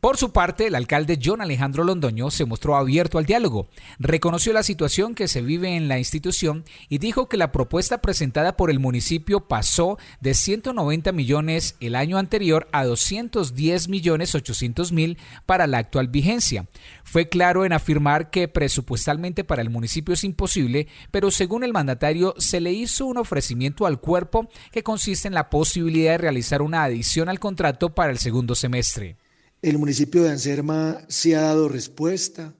Por 0.00 0.16
su 0.16 0.32
parte, 0.32 0.66
el 0.66 0.74
alcalde 0.76 1.18
John 1.22 1.42
Alejandro 1.42 1.84
Londoño 1.84 2.30
se 2.30 2.46
mostró 2.46 2.74
abierto 2.74 3.18
al 3.18 3.26
diálogo, 3.26 3.68
reconoció 3.98 4.54
la 4.54 4.62
situación 4.62 5.14
que 5.14 5.28
se 5.28 5.42
vive 5.42 5.76
en 5.76 5.88
la 5.88 5.98
institución 5.98 6.64
y 6.88 6.96
dijo 6.96 7.28
que 7.28 7.36
la 7.36 7.52
propuesta 7.52 8.00
presentada 8.00 8.56
por 8.56 8.70
el 8.70 8.78
municipio 8.78 9.40
pasó 9.46 9.98
de 10.22 10.32
190 10.32 11.12
millones 11.12 11.76
el 11.80 11.94
año 11.94 12.16
anterior 12.16 12.66
a 12.72 12.84
210 12.84 13.88
millones 13.88 14.34
800 14.34 14.90
mil 14.92 15.18
para 15.44 15.66
la 15.66 15.76
actual 15.76 16.08
vigencia. 16.08 16.66
Fue 17.04 17.28
claro 17.28 17.66
en 17.66 17.74
afirmar 17.74 18.30
que 18.30 18.48
presupuestalmente 18.48 19.44
para 19.44 19.60
el 19.60 19.68
municipio 19.68 20.14
es 20.14 20.24
imposible, 20.24 20.88
pero 21.10 21.30
según 21.30 21.62
el 21.62 21.74
mandatario 21.74 22.34
se 22.38 22.60
le 22.60 22.72
hizo 22.72 23.04
un 23.04 23.18
ofrecimiento 23.18 23.84
al 23.84 24.00
cuerpo 24.00 24.48
que 24.72 24.82
consiste 24.82 25.28
en 25.28 25.34
la 25.34 25.50
posibilidad 25.50 26.12
de 26.12 26.18
realizar 26.18 26.62
una 26.62 26.84
adición 26.84 27.28
al 27.28 27.38
contrato 27.38 27.90
para 27.94 28.10
el 28.10 28.18
segundo 28.18 28.54
semestre. 28.54 29.18
El 29.62 29.76
municipio 29.76 30.22
de 30.22 30.30
Anserma 30.30 31.02
sí 31.08 31.34
ha 31.34 31.42
dado 31.42 31.68
respuesta. 31.68 32.54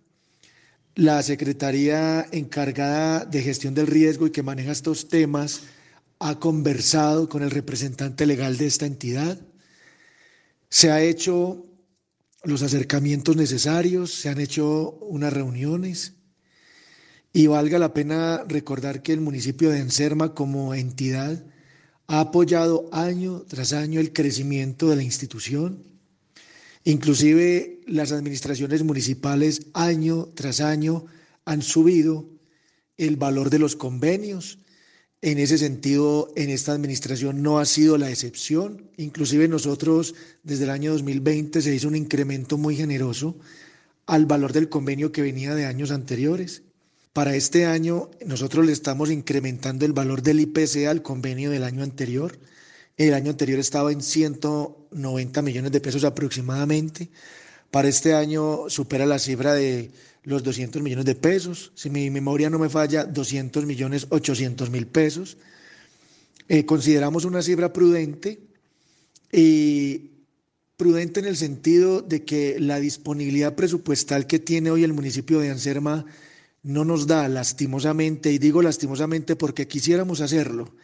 La 0.94 1.22
Secretaría 1.22 2.26
encargada 2.30 3.24
de 3.24 3.40
gestión 3.40 3.74
del 3.74 3.86
riesgo 3.86 4.26
y 4.26 4.32
que 4.32 4.42
maneja 4.42 4.72
estos 4.72 5.08
temas 5.08 5.62
ha 6.18 6.38
conversado 6.38 7.30
con 7.30 7.42
el 7.42 7.50
representante 7.50 8.26
legal 8.26 8.58
de 8.58 8.66
esta 8.66 8.84
entidad. 8.84 9.40
Se 10.68 10.90
ha 10.90 11.00
hecho 11.00 11.64
los 12.44 12.60
acercamientos 12.60 13.34
necesarios, 13.34 14.12
se 14.12 14.28
han 14.28 14.38
hecho 14.38 14.90
unas 15.00 15.32
reuniones 15.32 16.16
y 17.32 17.46
valga 17.46 17.78
la 17.78 17.94
pena 17.94 18.44
recordar 18.46 19.02
que 19.02 19.14
el 19.14 19.22
municipio 19.22 19.70
de 19.70 19.80
Anserma 19.80 20.34
como 20.34 20.74
entidad 20.74 21.42
ha 22.08 22.20
apoyado 22.20 22.90
año 22.92 23.40
tras 23.48 23.72
año 23.72 24.00
el 24.00 24.12
crecimiento 24.12 24.90
de 24.90 24.96
la 24.96 25.02
institución 25.02 25.89
Inclusive 26.84 27.80
las 27.86 28.12
administraciones 28.12 28.82
municipales 28.82 29.66
año 29.74 30.28
tras 30.34 30.60
año 30.60 31.04
han 31.44 31.62
subido 31.62 32.28
el 32.96 33.16
valor 33.16 33.50
de 33.50 33.58
los 33.58 33.76
convenios. 33.76 34.58
En 35.22 35.38
ese 35.38 35.58
sentido, 35.58 36.32
en 36.36 36.48
esta 36.48 36.72
administración 36.72 37.42
no 37.42 37.58
ha 37.58 37.66
sido 37.66 37.98
la 37.98 38.10
excepción. 38.10 38.90
Inclusive 38.96 39.48
nosotros, 39.48 40.14
desde 40.42 40.64
el 40.64 40.70
año 40.70 40.92
2020, 40.92 41.60
se 41.60 41.74
hizo 41.74 41.88
un 41.88 41.96
incremento 41.96 42.56
muy 42.56 42.76
generoso 42.76 43.36
al 44.06 44.26
valor 44.26 44.52
del 44.52 44.68
convenio 44.68 45.12
que 45.12 45.22
venía 45.22 45.54
de 45.54 45.66
años 45.66 45.90
anteriores. 45.90 46.62
Para 47.12 47.34
este 47.34 47.66
año, 47.66 48.10
nosotros 48.24 48.64
le 48.64 48.72
estamos 48.72 49.10
incrementando 49.10 49.84
el 49.84 49.92
valor 49.92 50.22
del 50.22 50.40
IPC 50.40 50.86
al 50.88 51.02
convenio 51.02 51.50
del 51.50 51.64
año 51.64 51.82
anterior. 51.82 52.38
El 53.00 53.14
año 53.14 53.30
anterior 53.30 53.58
estaba 53.58 53.92
en 53.92 54.02
190 54.02 55.40
millones 55.40 55.72
de 55.72 55.80
pesos 55.80 56.04
aproximadamente. 56.04 57.08
Para 57.70 57.88
este 57.88 58.12
año 58.12 58.68
supera 58.68 59.06
la 59.06 59.18
cifra 59.18 59.54
de 59.54 59.90
los 60.24 60.42
200 60.42 60.82
millones 60.82 61.06
de 61.06 61.14
pesos. 61.14 61.72
Si 61.74 61.88
mi 61.88 62.10
memoria 62.10 62.50
no 62.50 62.58
me 62.58 62.68
falla, 62.68 63.04
200 63.04 63.64
millones 63.64 64.06
800 64.10 64.68
mil 64.68 64.86
pesos. 64.86 65.38
Eh, 66.46 66.66
consideramos 66.66 67.24
una 67.24 67.40
cifra 67.40 67.72
prudente 67.72 68.38
y 69.32 70.10
prudente 70.76 71.20
en 71.20 71.26
el 71.26 71.38
sentido 71.38 72.02
de 72.02 72.26
que 72.26 72.60
la 72.60 72.80
disponibilidad 72.80 73.54
presupuestal 73.54 74.26
que 74.26 74.40
tiene 74.40 74.70
hoy 74.70 74.84
el 74.84 74.92
municipio 74.92 75.40
de 75.40 75.48
Anserma 75.48 76.04
no 76.62 76.84
nos 76.84 77.06
da 77.06 77.28
lastimosamente, 77.28 78.30
y 78.30 78.36
digo 78.36 78.60
lastimosamente 78.60 79.36
porque 79.36 79.66
quisiéramos 79.66 80.20
hacerlo, 80.20 80.74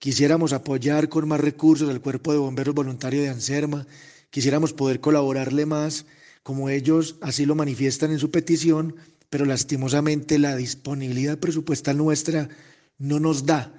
Quisiéramos 0.00 0.54
apoyar 0.54 1.10
con 1.10 1.28
más 1.28 1.40
recursos 1.40 1.90
al 1.90 2.00
Cuerpo 2.00 2.32
de 2.32 2.38
Bomberos 2.38 2.74
Voluntarios 2.74 3.22
de 3.22 3.28
Anserma, 3.28 3.86
quisiéramos 4.30 4.72
poder 4.72 5.00
colaborarle 5.00 5.66
más, 5.66 6.06
como 6.42 6.70
ellos 6.70 7.16
así 7.20 7.44
lo 7.44 7.54
manifiestan 7.54 8.10
en 8.10 8.18
su 8.18 8.30
petición, 8.30 8.96
pero 9.28 9.44
lastimosamente 9.44 10.38
la 10.38 10.56
disponibilidad 10.56 11.38
presupuestal 11.38 11.98
nuestra 11.98 12.48
no 12.96 13.20
nos 13.20 13.44
da. 13.44 13.74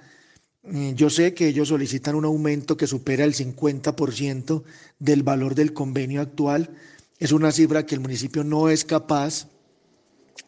Eh, 0.62 0.92
yo 0.94 1.10
sé 1.10 1.34
que 1.34 1.48
ellos 1.48 1.66
solicitan 1.66 2.14
un 2.14 2.24
aumento 2.24 2.76
que 2.76 2.86
supera 2.86 3.24
el 3.24 3.34
50% 3.34 4.62
del 5.00 5.24
valor 5.24 5.56
del 5.56 5.72
convenio 5.72 6.20
actual. 6.20 6.70
Es 7.18 7.32
una 7.32 7.50
cifra 7.50 7.84
que 7.84 7.96
el 7.96 8.00
municipio 8.00 8.44
no 8.44 8.68
es 8.68 8.84
capaz 8.84 9.48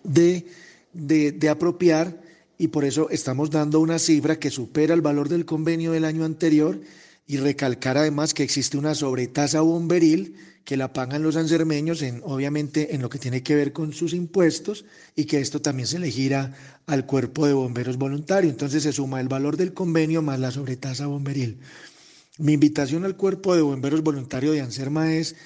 de, 0.05 0.47
de, 0.93 1.33
de 1.33 1.49
apropiar 1.49 2.23
y 2.59 2.69
por 2.69 2.85
eso 2.85 3.09
estamos 3.11 3.51
dando 3.51 3.81
una 3.81 3.99
cifra 3.99 4.39
que 4.39 4.51
supera 4.51 4.95
el 4.95 5.01
valor 5.03 5.29
del 5.29 5.45
convenio 5.45 5.93
del 5.93 6.05
año 6.05 6.25
anterior 6.25 6.81
y 7.27 7.39
recalcar 7.39 7.97
además 7.97 8.35
que 8.35 8.43
existe 8.43 8.77
una 8.77 8.95
sobretasa 8.95 9.61
bomberil 9.61 10.37
que 10.65 10.77
la 10.77 10.93
pagan 10.93 11.23
los 11.23 11.37
ansermeños, 11.37 12.01
en, 12.03 12.23
obviamente 12.25 12.95
en 12.95 13.03
lo 13.03 13.11
que 13.11 13.19
tiene 13.19 13.43
que 13.43 13.55
ver 13.55 13.73
con 13.73 13.93
sus 13.93 14.15
impuestos, 14.15 14.87
y 15.15 15.27
que 15.27 15.41
esto 15.41 15.61
también 15.61 15.87
se 15.87 15.99
le 15.99 16.11
gira 16.11 16.55
al 16.87 17.05
cuerpo 17.05 17.47
de 17.47 17.53
bomberos 17.53 17.99
voluntario. 17.99 18.51
Entonces 18.51 18.83
se 18.83 18.93
suma 18.93 19.21
el 19.21 19.29
valor 19.29 19.57
del 19.59 19.75
convenio 19.75 20.23
más 20.23 20.41
la 20.41 20.51
sobretasa 20.51 21.07
bomberil. 21.07 21.61
Mi 22.39 22.55
invitación 22.55 23.05
al 23.05 23.17
cuerpo 23.17 23.55
de 23.55 23.63
bomberos 23.63 24.03
voluntario 24.03 24.53
de 24.53 24.63
Anserma 24.63 25.15
es 25.15 25.37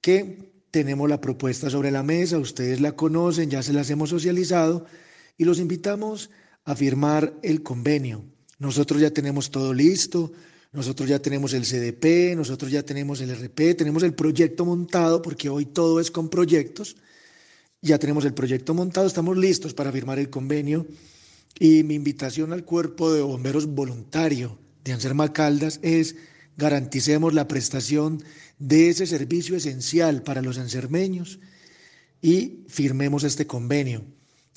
que 0.00 0.52
tenemos 0.72 1.08
la 1.08 1.20
propuesta 1.20 1.70
sobre 1.70 1.90
la 1.90 2.02
mesa, 2.02 2.38
ustedes 2.38 2.80
la 2.80 2.92
conocen, 2.92 3.50
ya 3.50 3.62
se 3.62 3.72
las 3.72 3.88
hemos 3.88 4.10
socializado, 4.10 4.84
y 5.38 5.44
los 5.44 5.60
invitamos 5.60 6.30
firmar 6.74 7.38
el 7.42 7.62
convenio. 7.62 8.24
Nosotros 8.58 9.00
ya 9.00 9.10
tenemos 9.10 9.50
todo 9.50 9.72
listo, 9.72 10.32
nosotros 10.72 11.08
ya 11.08 11.18
tenemos 11.20 11.52
el 11.54 11.62
CDP, 11.64 12.36
nosotros 12.36 12.70
ya 12.70 12.82
tenemos 12.82 13.20
el 13.20 13.30
RP, 13.30 13.74
tenemos 13.76 14.02
el 14.02 14.14
proyecto 14.14 14.64
montado, 14.64 15.22
porque 15.22 15.48
hoy 15.48 15.66
todo 15.66 16.00
es 16.00 16.10
con 16.10 16.28
proyectos. 16.28 16.96
Ya 17.80 17.98
tenemos 17.98 18.24
el 18.24 18.34
proyecto 18.34 18.74
montado, 18.74 19.06
estamos 19.06 19.36
listos 19.36 19.74
para 19.74 19.92
firmar 19.92 20.18
el 20.18 20.28
convenio. 20.28 20.86
Y 21.58 21.82
mi 21.82 21.94
invitación 21.94 22.52
al 22.52 22.64
cuerpo 22.64 23.12
de 23.12 23.22
bomberos 23.22 23.66
voluntario 23.66 24.58
de 24.84 24.92
Anserma 24.92 25.32
Caldas 25.32 25.80
es 25.82 26.16
garanticemos 26.56 27.32
la 27.32 27.48
prestación 27.48 28.22
de 28.58 28.88
ese 28.88 29.06
servicio 29.06 29.56
esencial 29.56 30.22
para 30.22 30.42
los 30.42 30.58
ansermeños 30.58 31.38
y 32.20 32.64
firmemos 32.68 33.24
este 33.24 33.46
convenio. 33.46 34.04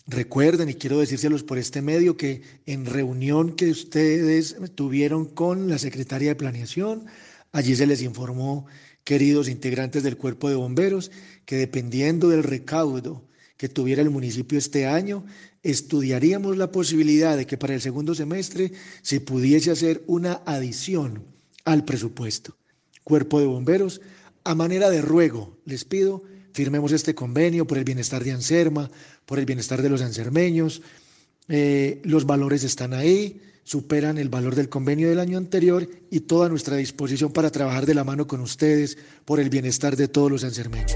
Recuerden, 0.10 0.70
y 0.70 0.74
quiero 0.74 1.00
decírselos 1.00 1.44
por 1.44 1.60
este 1.60 1.84
medio, 1.84 2.18
que 2.18 2.42
en 2.66 2.88
reunión 2.88 3.56
que 3.56 3.70
ustedes 3.70 4.56
tuvieron 4.74 5.26
con 5.26 5.70
la 5.70 5.78
Secretaría 5.78 6.30
de 6.30 6.36
Planeación, 6.36 7.06
allí 7.52 7.76
se 7.76 7.86
les 7.86 8.02
informó, 8.02 8.66
queridos 9.04 9.48
integrantes 9.48 10.02
del 10.02 10.18
Cuerpo 10.18 10.50
de 10.50 10.56
Bomberos, 10.56 11.12
que 11.46 11.58
dependiendo 11.58 12.28
del 12.30 12.42
recaudo 12.42 13.24
que 13.56 13.70
tuviera 13.70 14.02
el 14.02 14.10
municipio 14.10 14.58
este 14.58 14.88
año, 14.88 15.26
estudiaríamos 15.62 16.58
la 16.58 16.72
posibilidad 16.72 17.38
de 17.38 17.46
que 17.46 17.58
para 17.58 17.76
el 17.76 17.82
segundo 17.82 18.16
semestre 18.16 18.72
se 19.04 19.22
pudiese 19.22 19.70
hacer 19.70 20.04
una 20.08 20.42
adición 20.48 21.24
al 21.66 21.86
presupuesto. 21.86 22.58
Cuerpo 23.04 23.40
de 23.40 23.46
Bomberos, 23.46 24.02
a 24.44 24.56
manera 24.56 24.90
de 24.90 25.04
ruego, 25.04 25.56
les 25.66 25.86
pido, 25.86 26.24
firmemos 26.60 26.92
este 26.92 27.16
convenio 27.16 27.66
por 27.66 27.78
el 27.78 27.86
bienestar 27.86 28.22
de 28.22 28.34
Anserma, 28.34 28.92
por 29.26 29.40
el 29.40 29.46
bienestar 29.46 29.82
de 29.82 29.88
los 29.88 30.02
ansermeños. 30.02 30.82
Eh, 31.48 32.02
los 32.04 32.26
valores 32.26 32.66
están 32.66 32.94
ahí, 32.94 33.42
superan 33.64 34.18
el 34.18 34.28
valor 34.28 34.56
del 34.56 34.68
convenio 34.68 35.08
del 35.08 35.22
año 35.22 35.38
anterior 35.38 35.88
y 36.12 36.20
toda 36.20 36.50
nuestra 36.50 36.76
disposición 36.76 37.32
para 37.32 37.50
trabajar 37.50 37.86
de 37.86 37.94
la 37.94 38.04
mano 38.04 38.28
con 38.28 38.42
ustedes 38.42 38.98
por 39.24 39.40
el 39.40 39.50
bienestar 39.50 39.96
de 39.96 40.10
todos 40.10 40.30
los 40.30 40.44
ansermeños. 40.44 40.92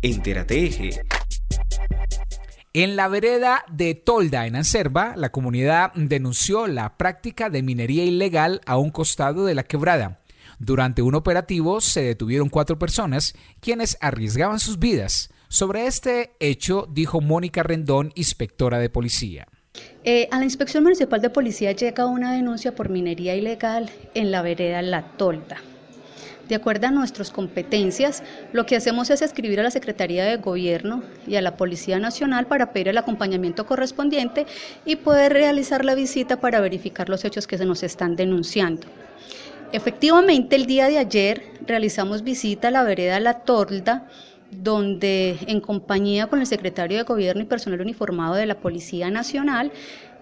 Entérate 0.00 0.64
Eje 0.64 1.00
en 2.74 2.96
la 2.96 3.08
vereda 3.08 3.66
de 3.70 3.94
Tolda, 3.94 4.46
en 4.46 4.56
Anserva, 4.56 5.12
la 5.14 5.28
comunidad 5.28 5.92
denunció 5.94 6.66
la 6.66 6.96
práctica 6.96 7.50
de 7.50 7.62
minería 7.62 8.02
ilegal 8.02 8.62
a 8.64 8.78
un 8.78 8.90
costado 8.90 9.44
de 9.44 9.54
la 9.54 9.64
quebrada. 9.64 10.21
Durante 10.64 11.02
un 11.02 11.16
operativo 11.16 11.80
se 11.80 12.02
detuvieron 12.02 12.48
cuatro 12.48 12.78
personas 12.78 13.34
quienes 13.58 13.98
arriesgaban 14.00 14.60
sus 14.60 14.78
vidas. 14.78 15.30
Sobre 15.48 15.88
este 15.88 16.36
hecho 16.38 16.86
dijo 16.88 17.20
Mónica 17.20 17.64
Rendón, 17.64 18.12
inspectora 18.14 18.78
de 18.78 18.88
policía. 18.88 19.48
Eh, 20.04 20.28
a 20.30 20.38
la 20.38 20.44
Inspección 20.44 20.84
Municipal 20.84 21.20
de 21.20 21.30
Policía 21.30 21.72
llega 21.72 22.06
una 22.06 22.32
denuncia 22.32 22.76
por 22.76 22.90
minería 22.90 23.34
ilegal 23.34 23.90
en 24.14 24.30
la 24.30 24.40
vereda 24.40 24.82
La 24.82 25.02
Tolda. 25.16 25.56
De 26.48 26.54
acuerdo 26.54 26.86
a 26.86 26.92
nuestras 26.92 27.32
competencias, 27.32 28.22
lo 28.52 28.64
que 28.64 28.76
hacemos 28.76 29.10
es 29.10 29.20
escribir 29.20 29.58
a 29.58 29.64
la 29.64 29.70
Secretaría 29.72 30.24
de 30.24 30.36
Gobierno 30.36 31.02
y 31.26 31.34
a 31.34 31.42
la 31.42 31.56
Policía 31.56 31.98
Nacional 31.98 32.46
para 32.46 32.72
pedir 32.72 32.86
el 32.86 32.98
acompañamiento 32.98 33.66
correspondiente 33.66 34.46
y 34.84 34.94
poder 34.94 35.32
realizar 35.32 35.84
la 35.84 35.96
visita 35.96 36.40
para 36.40 36.60
verificar 36.60 37.08
los 37.08 37.24
hechos 37.24 37.48
que 37.48 37.58
se 37.58 37.64
nos 37.64 37.82
están 37.82 38.14
denunciando. 38.14 38.86
Efectivamente, 39.72 40.54
el 40.54 40.66
día 40.66 40.86
de 40.88 40.98
ayer 40.98 41.42
realizamos 41.66 42.22
visita 42.22 42.68
a 42.68 42.70
la 42.70 42.84
vereda 42.84 43.18
La 43.20 43.40
Torda, 43.40 44.06
donde 44.50 45.38
en 45.46 45.62
compañía 45.62 46.26
con 46.26 46.40
el 46.40 46.46
secretario 46.46 46.98
de 46.98 47.04
Gobierno 47.04 47.40
y 47.42 47.46
personal 47.46 47.80
uniformado 47.80 48.34
de 48.34 48.44
la 48.44 48.58
Policía 48.58 49.10
Nacional 49.10 49.72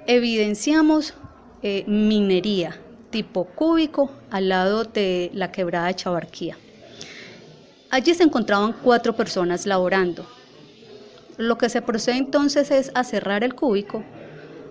evidenciamos 0.07 1.15
eh, 1.63 1.85
minería 1.89 2.77
tipo 3.11 3.45
cúbico 3.45 4.13
al 4.31 4.49
lado 4.49 4.85
de 4.85 5.33
la 5.35 5.51
quebrada 5.51 5.93
Chabarquía. 5.95 6.57
Allí 7.91 8.15
se 8.15 8.23
encontraban 8.23 8.73
cuatro 8.85 9.17
personas 9.17 9.67
laborando. 9.67 10.25
Lo 11.39 11.59
que 11.59 11.69
se 11.69 11.83
procede 11.83 12.19
entonces 12.19 12.71
es 12.71 12.93
a 12.95 13.03
cerrar 13.03 13.43
el 13.43 13.57
cúbico, 13.57 14.05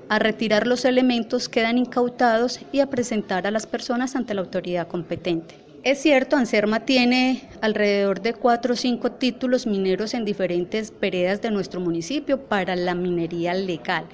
a 0.10 0.20
retirar 0.20 0.68
los 0.68 0.86
elementos 0.86 1.47
que 1.47 1.60
quedan 1.62 1.78
incautados 1.78 2.60
y 2.72 2.80
a 2.80 2.88
presentar 2.88 3.45
a 3.45 3.51
las 3.51 3.68
personas 3.68 4.16
ante 4.16 4.34
la 4.34 4.41
autoridad 4.41 4.88
competente. 4.88 5.55
Es 5.84 6.01
cierto, 6.01 6.36
Anserma 6.36 6.82
tiene 6.82 7.47
alrededor 7.62 8.22
de 8.22 8.34
cuatro 8.34 8.74
o 8.74 8.78
cinco 8.78 9.12
títulos 9.14 9.66
mineros 9.66 10.14
en 10.14 10.26
diferentes 10.26 10.91
veredas 10.99 11.41
de 11.41 11.51
nuestro 11.51 11.80
municipio 11.80 12.41
para 12.41 12.76
la 12.76 12.95
minería 12.95 13.53
legal. 13.53 14.05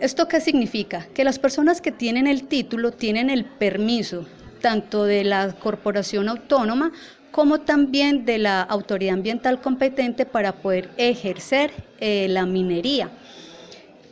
¿Esto 0.00 0.26
qué 0.26 0.40
significa? 0.40 1.06
Que 1.14 1.22
las 1.22 1.38
personas 1.38 1.80
que 1.80 1.92
tienen 1.92 2.26
el 2.26 2.48
título 2.48 2.90
tienen 2.90 3.30
el 3.30 3.44
permiso 3.44 4.26
tanto 4.60 5.04
de 5.04 5.22
la 5.22 5.52
corporación 5.52 6.28
autónoma 6.28 6.90
como 7.30 7.60
también 7.60 8.24
de 8.24 8.38
la 8.38 8.62
autoridad 8.62 9.14
ambiental 9.14 9.60
competente 9.60 10.26
para 10.26 10.52
poder 10.52 10.90
ejercer 10.96 11.70
eh, 12.00 12.26
la 12.28 12.46
minería. 12.46 13.10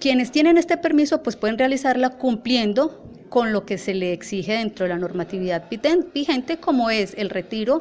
Quienes 0.01 0.33
tienen 0.33 0.59
este 0.59 0.77
permiso 0.77 1.23
pues 1.23 1.37
pueden 1.37 1.59
realizarla 1.59 2.11
cumpliendo 2.11 3.05
con 3.29 3.53
lo 3.53 3.65
que 3.65 3.79
se 3.79 3.95
le 3.95 4.13
exige 4.13 4.55
dentro 4.55 4.85
de 4.85 4.89
la 4.89 4.99
normatividad 4.99 5.65
vigente, 6.13 6.57
como 6.57 6.91
es 6.91 7.15
el 7.17 7.31
retiro 7.31 7.79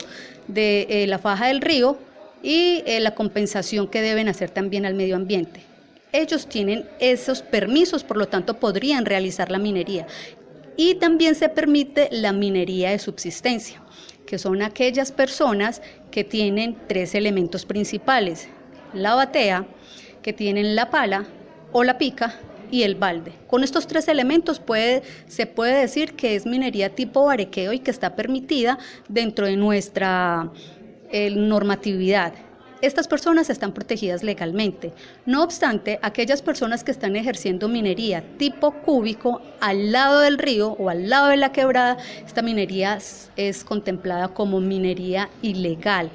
de 0.48 0.86
eh, 0.90 1.08
la 1.08 1.18
faja 1.18 1.48
del 1.48 1.62
río 1.62 1.98
y 2.44 2.84
eh, 2.86 3.00
la 3.00 3.16
compensación 3.16 3.88
que 3.88 4.02
deben 4.02 4.28
hacer 4.28 4.52
también 4.52 4.86
al 4.86 4.94
medio 4.94 5.16
ambiente 5.16 5.62
ellos 6.12 6.48
tienen 6.48 6.88
esos 7.00 7.42
permisos, 7.42 8.04
por 8.04 8.18
lo 8.18 8.28
tanto 8.28 8.60
podrían 8.60 9.06
realizar 9.06 9.52
la 9.52 9.60
minería. 9.60 10.08
Y 10.76 10.96
también 10.96 11.36
se 11.36 11.50
permite 11.50 12.10
la 12.12 12.32
minería 12.32 12.92
de 12.92 13.00
subsistencia, 13.00 13.82
que 14.26 14.40
son 14.40 14.62
aquellas 14.62 15.12
personas 15.12 15.82
que 16.10 16.24
tienen 16.24 16.78
tres 16.88 17.16
elementos 17.16 17.66
principales, 17.66 18.48
la 18.94 19.16
batea, 19.16 19.68
que 20.24 20.34
tienen 20.34 20.76
la 20.76 20.90
pala 20.90 21.28
o 21.72 21.84
la 21.84 21.98
pica 21.98 22.36
y 22.72 22.84
el 22.84 22.96
balde. 22.96 23.34
Con 23.48 23.64
estos 23.64 23.88
tres 23.88 24.08
elementos 24.08 24.62
se 25.28 25.46
puede 25.46 25.80
decir 25.80 26.16
que 26.16 26.36
es 26.36 26.46
minería 26.46 26.94
tipo 26.96 27.26
barequeo 27.26 27.74
y 27.74 27.80
que 27.80 27.92
está 27.92 28.16
permitida 28.16 28.78
dentro 29.08 29.46
de 29.46 29.58
nuestra 29.58 30.52
eh, 31.12 31.32
normatividad 31.32 32.34
estas 32.82 33.08
personas 33.08 33.50
están 33.50 33.74
protegidas 33.74 34.24
legalmente. 34.24 34.94
No 35.26 35.44
obstante, 35.44 36.00
aquellas 36.02 36.42
personas 36.42 36.84
que 36.84 36.92
están 36.92 37.16
ejerciendo 37.16 37.68
minería 37.68 38.24
tipo 38.38 38.72
cúbico 38.72 39.42
al 39.60 39.92
lado 39.92 40.22
del 40.22 40.38
río 40.38 40.72
o 40.80 40.90
al 40.90 41.10
lado 41.10 41.28
de 41.28 41.38
la 41.38 41.52
quebrada, 41.52 41.98
esta 42.26 42.42
minería 42.42 42.98
es 43.36 43.64
contemplada 43.64 44.30
como 44.30 44.62
minería 44.62 45.30
ilegal 45.42 46.10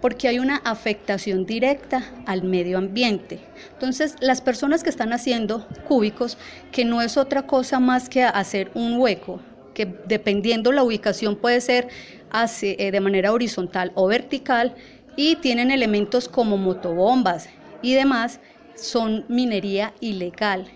porque 0.00 0.28
hay 0.28 0.38
una 0.38 0.56
afectación 0.56 1.44
directa 1.44 2.04
al 2.26 2.42
medio 2.42 2.78
ambiente. 2.78 3.40
Entonces, 3.72 4.16
las 4.20 4.40
personas 4.40 4.82
que 4.82 4.90
están 4.90 5.12
haciendo 5.12 5.66
cúbicos, 5.86 6.38
que 6.72 6.84
no 6.84 7.02
es 7.02 7.16
otra 7.16 7.46
cosa 7.46 7.80
más 7.80 8.08
que 8.08 8.22
hacer 8.22 8.70
un 8.74 8.98
hueco, 8.98 9.40
que 9.74 9.86
dependiendo 10.06 10.72
la 10.72 10.82
ubicación 10.82 11.36
puede 11.36 11.60
ser 11.60 11.88
eh, 12.62 12.90
de 12.90 13.00
manera 13.00 13.32
horizontal 13.32 13.92
o 13.94 14.06
vertical, 14.06 14.74
y 15.16 15.36
tienen 15.36 15.70
elementos 15.70 16.28
como 16.28 16.56
motobombas 16.56 17.48
y 17.82 17.94
demás, 17.94 18.40
son 18.74 19.24
minería 19.28 19.92
ilegal. 20.00 20.70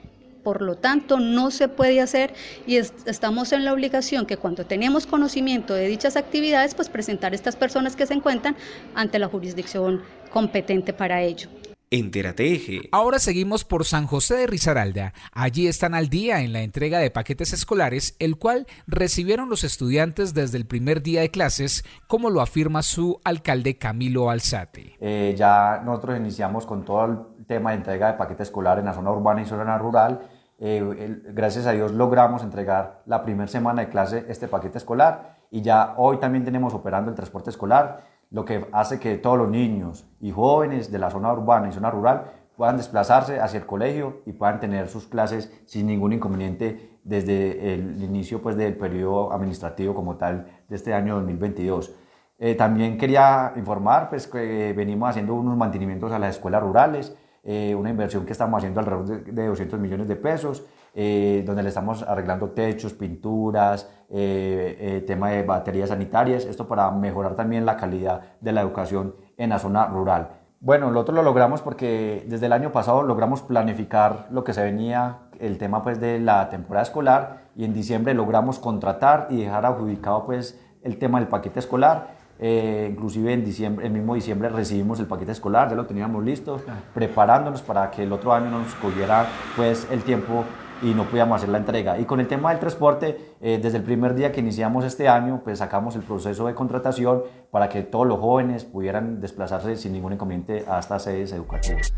Por 0.45 0.63
lo 0.63 0.77
tanto, 0.77 1.19
no 1.19 1.51
se 1.51 1.69
puede 1.69 2.01
hacer 2.01 2.35
y 2.67 2.77
estamos 2.77 3.53
en 3.53 3.65
la 3.65 3.73
obligación 3.73 4.27
que 4.27 4.37
cuando 4.37 4.67
tenemos 4.67 5.07
conocimiento 5.07 5.75
de 5.75 5.89
dichas 5.89 6.17
actividades, 6.17 6.75
pues 6.75 6.91
presentar 6.91 7.33
a 7.33 7.35
estas 7.35 7.57
personas 7.57 7.97
que 7.97 8.07
se 8.07 8.15
encuentran 8.15 8.55
ante 8.95 9.19
la 9.19 9.27
jurisdicción 9.29 10.03
competente 10.31 10.93
para 10.93 11.23
ello. 11.23 11.49
Entérate 11.91 12.89
Ahora 12.91 13.21
seguimos 13.21 13.65
por 13.65 13.85
San 13.85 14.07
José 14.07 14.35
de 14.35 14.47
Risaralda. 14.49 15.13
Allí 15.33 15.69
están 15.69 15.95
al 15.95 16.09
día 16.09 16.41
en 16.41 16.53
la 16.53 16.63
entrega 16.63 16.99
de 16.99 17.13
paquetes 17.13 17.53
escolares, 17.53 18.17
el 18.19 18.37
cual 18.37 18.67
recibieron 18.89 19.49
los 19.49 19.63
estudiantes 19.63 20.35
desde 20.35 20.59
el 20.59 20.67
primer 20.67 21.03
día 21.03 21.21
de 21.21 21.31
clases, 21.31 21.85
como 22.09 22.31
lo 22.31 22.41
afirma 22.41 22.83
su 22.83 23.21
alcalde 23.23 23.79
Camilo 23.79 24.29
Alzate. 24.29 24.97
Eh, 25.01 25.35
ya 25.39 25.83
nosotros 25.85 26.19
iniciamos 26.19 26.67
con 26.67 26.85
todo 26.85 27.05
el 27.05 27.47
tema 27.47 27.71
de 27.71 27.77
entrega 27.77 28.09
de 28.09 28.19
paquete 28.19 28.43
escolar 28.43 28.81
en 28.81 28.87
la 28.87 28.93
zona 28.93 29.13
urbana 29.13 29.43
y 29.43 29.45
zona 29.45 29.79
rural. 29.79 30.21
Eh, 30.59 31.23
gracias 31.33 31.67
a 31.67 31.73
Dios 31.73 31.93
logramos 31.93 32.43
entregar 32.45 33.03
la 33.07 33.23
primera 33.25 33.49
semana 33.49 33.83
de 33.83 33.89
clase 33.89 34.25
este 34.29 34.47
paquete 34.47 34.79
escolar 34.79 35.39
y 35.51 35.63
ya 35.63 35.95
hoy 35.97 36.19
también 36.19 36.45
tenemos 36.45 36.75
operando 36.75 37.11
el 37.11 37.17
transporte 37.17 37.51
escolar 37.51 38.03
lo 38.31 38.45
que 38.45 38.67
hace 38.73 38.99
que 38.99 39.17
todos 39.17 39.39
los 39.39 39.49
niños 39.49 40.07
y 40.21 40.31
jóvenes 40.31 40.91
de 40.91 40.99
la 40.99 41.11
zona 41.11 41.33
urbana 41.33 41.69
y 41.69 41.73
zona 41.73 41.91
rural 41.91 42.25
puedan 42.57 42.77
desplazarse 42.77 43.41
hacia 43.41 43.59
el 43.59 43.67
colegio 43.67 44.23
y 44.27 44.33
puedan 44.33 44.61
tener 44.61 44.89
sus 44.89 45.07
clases 45.07 45.53
sin 45.67 45.87
ningún 45.87 46.13
inconveniente 46.13 46.99
desde 47.05 47.75
el 47.75 48.03
inicio 48.03 48.43
pues, 48.43 48.57
del 48.57 48.77
periodo 48.77 49.33
administrativo 49.33 49.95
como 49.95 50.17
tal 50.17 50.47
de 50.69 50.77
este 50.77 50.95
año 50.95 51.17
2022. 51.17 51.95
Eh, 52.39 52.55
también 52.55 52.99
quería 52.99 53.53
informar 53.57 54.09
pues, 54.09 54.27
que 54.27 54.73
venimos 54.73 55.11
haciendo 55.11 55.35
unos 55.35 55.57
mantenimientos 55.57 56.13
a 56.13 56.19
las 56.19 56.37
escuelas 56.37 56.63
rurales. 56.63 57.17
Eh, 57.45 57.75
una 57.75 57.91
inversión 57.91 58.25
que 58.25 58.33
estamos 58.33 58.59
haciendo 58.59 58.81
alrededor 58.81 59.25
de, 59.25 59.47
200 59.47 59.79
millones 59.79 60.09
de 60.09 60.17
pesos, 60.17 60.65
eh, 60.95 61.43
donde 61.47 61.63
le 61.63 61.69
estamos 61.69 62.03
arreglando 62.03 62.51
techos, 62.51 62.95
pinturas, 62.95 63.91
eh, 64.09 65.05
tema 65.07 65.31
de 65.31 65.43
baterías 65.43 65.91
sanitarias, 65.91 66.47
esto 66.47 66.67
para 66.67 66.91
mejorar 66.91 67.35
también 67.35 67.67
la 67.67 67.77
calidad 67.77 68.23
de 68.41 68.53
la 68.53 68.63
educación 68.63 69.15
en 69.37 69.51
la 69.51 69.59
zona 69.59 69.87
rural. 69.87 70.31
Bueno, 70.61 70.91
nosotros 70.91 71.17
lo 71.17 71.23
logramos 71.23 71.61
porque 71.61 72.25
desde 72.27 72.47
el 72.47 72.53
año 72.55 72.73
pasado 72.73 73.03
logramos 73.03 73.43
planificar 73.43 74.29
lo 74.31 74.45
que 74.45 74.55
se 74.55 74.63
venía, 74.63 75.19
el 75.39 75.59
tema 75.59 75.83
pues 75.83 76.01
de 76.01 76.21
la 76.21 76.49
temporada 76.49 76.85
escolar 76.85 77.43
y 77.55 77.65
en 77.67 77.75
diciembre 77.75 78.15
logramos 78.15 78.59
contratar 78.59 79.27
y 79.29 79.43
dejar 79.43 79.67
adjudicado 79.67 80.25
pues 80.25 80.59
el 80.83 80.99
tema 80.99 81.19
del 81.19 81.29
paquete 81.29 81.59
escolar 81.59 82.24
eh, 82.39 82.89
inclusive 82.91 83.33
en 83.33 83.45
diciembre, 83.45 83.87
el 83.87 83.93
mismo 83.93 84.15
diciembre 84.15 84.49
recibimos 84.49 84.99
el 85.01 85.07
paquete 85.07 85.33
escolar, 85.33 85.69
ya 85.69 85.77
lo 85.77 85.87
teníamos 85.87 86.25
listo, 86.25 86.61
preparándonos 86.93 87.63
para 87.63 87.91
que 87.91 88.03
el 88.03 88.13
otro 88.13 88.33
año 88.33 88.51
no 88.51 88.61
nos 88.61 88.75
cogiera 88.75 89.27
pues 89.57 89.87
el 89.91 90.03
tiempo 90.03 90.45
y 90.83 90.93
no 90.95 91.05
podíamos 91.05 91.37
hacer 91.37 91.49
la 91.49 91.59
entrega. 91.59 91.99
Y 91.99 92.05
con 92.05 92.21
el 92.21 92.29
tema 92.29 92.51
del 92.51 92.59
transporte, 92.59 93.35
eh, 93.41 93.59
desde 93.63 93.79
el 93.79 93.85
primer 93.85 94.15
día 94.15 94.33
que 94.33 94.41
iniciamos 94.41 94.85
este 94.85 95.09
año, 95.09 95.41
pues 95.45 95.59
sacamos 95.59 95.97
el 95.97 96.03
proceso 96.03 96.47
de 96.47 96.55
contratación 96.55 97.23
para 97.51 97.69
que 97.69 97.83
todos 97.83 98.07
los 98.07 98.19
jóvenes 98.19 98.65
pudieran 98.65 99.21
desplazarse 99.21 99.77
sin 99.77 99.93
ningún 99.93 100.13
inconveniente 100.13 100.65
a 100.69 100.81
estas 100.81 101.05
sedes 101.05 101.33
educativas. 101.33 101.93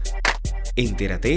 Entérate 0.77 1.31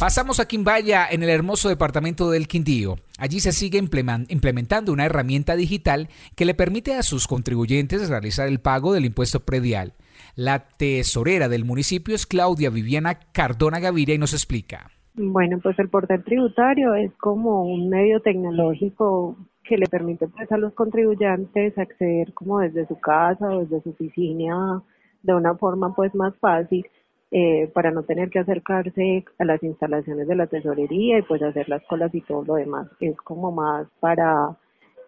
Pasamos 0.00 0.38
a 0.38 0.46
Quimbaya, 0.46 1.08
en 1.10 1.24
el 1.24 1.28
hermoso 1.28 1.68
departamento 1.68 2.30
del 2.30 2.46
Quindío. 2.46 2.98
Allí 3.18 3.40
se 3.40 3.50
sigue 3.50 3.78
implementando 3.78 4.92
una 4.92 5.04
herramienta 5.04 5.56
digital 5.56 6.06
que 6.36 6.44
le 6.44 6.54
permite 6.54 6.94
a 6.94 7.02
sus 7.02 7.26
contribuyentes 7.26 8.08
realizar 8.08 8.46
el 8.46 8.60
pago 8.60 8.92
del 8.92 9.06
impuesto 9.06 9.40
predial. 9.40 9.94
La 10.36 10.68
tesorera 10.68 11.48
del 11.48 11.64
municipio 11.64 12.14
es 12.14 12.26
Claudia 12.26 12.70
Viviana 12.70 13.18
Cardona 13.32 13.80
Gaviria 13.80 14.14
y 14.14 14.18
nos 14.18 14.34
explica. 14.34 14.88
Bueno, 15.14 15.58
pues 15.60 15.76
el 15.80 15.88
portal 15.88 16.22
tributario 16.22 16.94
es 16.94 17.12
como 17.14 17.64
un 17.64 17.88
medio 17.88 18.20
tecnológico 18.20 19.36
que 19.64 19.78
le 19.78 19.86
permite 19.86 20.28
pues 20.28 20.50
a 20.52 20.58
los 20.58 20.74
contribuyentes 20.74 21.76
acceder 21.76 22.32
como 22.34 22.60
desde 22.60 22.86
su 22.86 23.00
casa 23.00 23.48
o 23.48 23.64
desde 23.64 23.82
su 23.82 23.90
oficina 23.90 24.80
de 25.24 25.34
una 25.34 25.56
forma 25.56 25.92
pues 25.92 26.14
más 26.14 26.36
fácil 26.38 26.86
eh, 27.30 27.70
para 27.74 27.90
no 27.90 28.04
tener 28.04 28.30
que 28.30 28.38
acercarse 28.38 29.24
a 29.38 29.44
las 29.44 29.62
instalaciones 29.62 30.26
de 30.26 30.36
la 30.36 30.46
tesorería 30.46 31.18
y 31.18 31.22
pues 31.22 31.42
hacer 31.42 31.68
las 31.68 31.82
colas 31.84 32.14
y 32.14 32.22
todo 32.22 32.44
lo 32.44 32.54
demás. 32.54 32.88
Es 33.00 33.16
como 33.18 33.52
más 33.52 33.86
para 34.00 34.56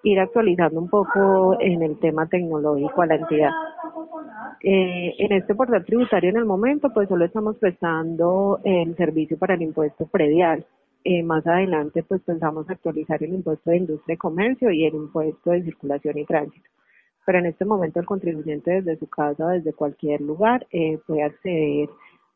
ir 0.03 0.21
actualizando 0.21 0.81
un 0.81 0.89
poco 0.89 1.57
en 1.61 1.83
el 1.83 1.99
tema 1.99 2.27
tecnológico 2.27 3.03
a 3.03 3.07
la 3.07 3.15
entidad. 3.17 3.51
Eh, 4.63 5.15
en 5.19 5.33
este 5.33 5.55
portal 5.55 5.85
tributario 5.85 6.31
en 6.31 6.37
el 6.37 6.45
momento 6.45 6.91
pues 6.93 7.09
solo 7.09 7.25
estamos 7.25 7.57
prestando 7.57 8.61
el 8.65 8.95
servicio 8.97 9.39
para 9.39 9.55
el 9.55 9.63
impuesto 9.63 10.07
predial. 10.07 10.65
Eh, 11.03 11.23
más 11.23 11.47
adelante 11.47 12.03
pues 12.03 12.21
pensamos 12.23 12.69
actualizar 12.69 13.23
el 13.23 13.35
impuesto 13.35 13.71
de 13.71 13.79
industria 13.79 14.15
y 14.15 14.19
comercio 14.19 14.71
y 14.71 14.85
el 14.85 14.95
impuesto 14.95 15.51
de 15.51 15.63
circulación 15.63 16.19
y 16.19 16.27
tránsito. 16.27 16.69
Pero 17.25 17.39
en 17.39 17.47
este 17.47 17.65
momento 17.65 18.01
el 18.01 18.07
contribuyente 18.07 18.83
desde 18.83 18.99
su 18.99 19.09
casa, 19.09 19.49
desde 19.49 19.73
cualquier 19.73 20.21
lugar, 20.21 20.67
eh, 20.73 20.99
puede 21.07 21.23
acceder 21.23 21.89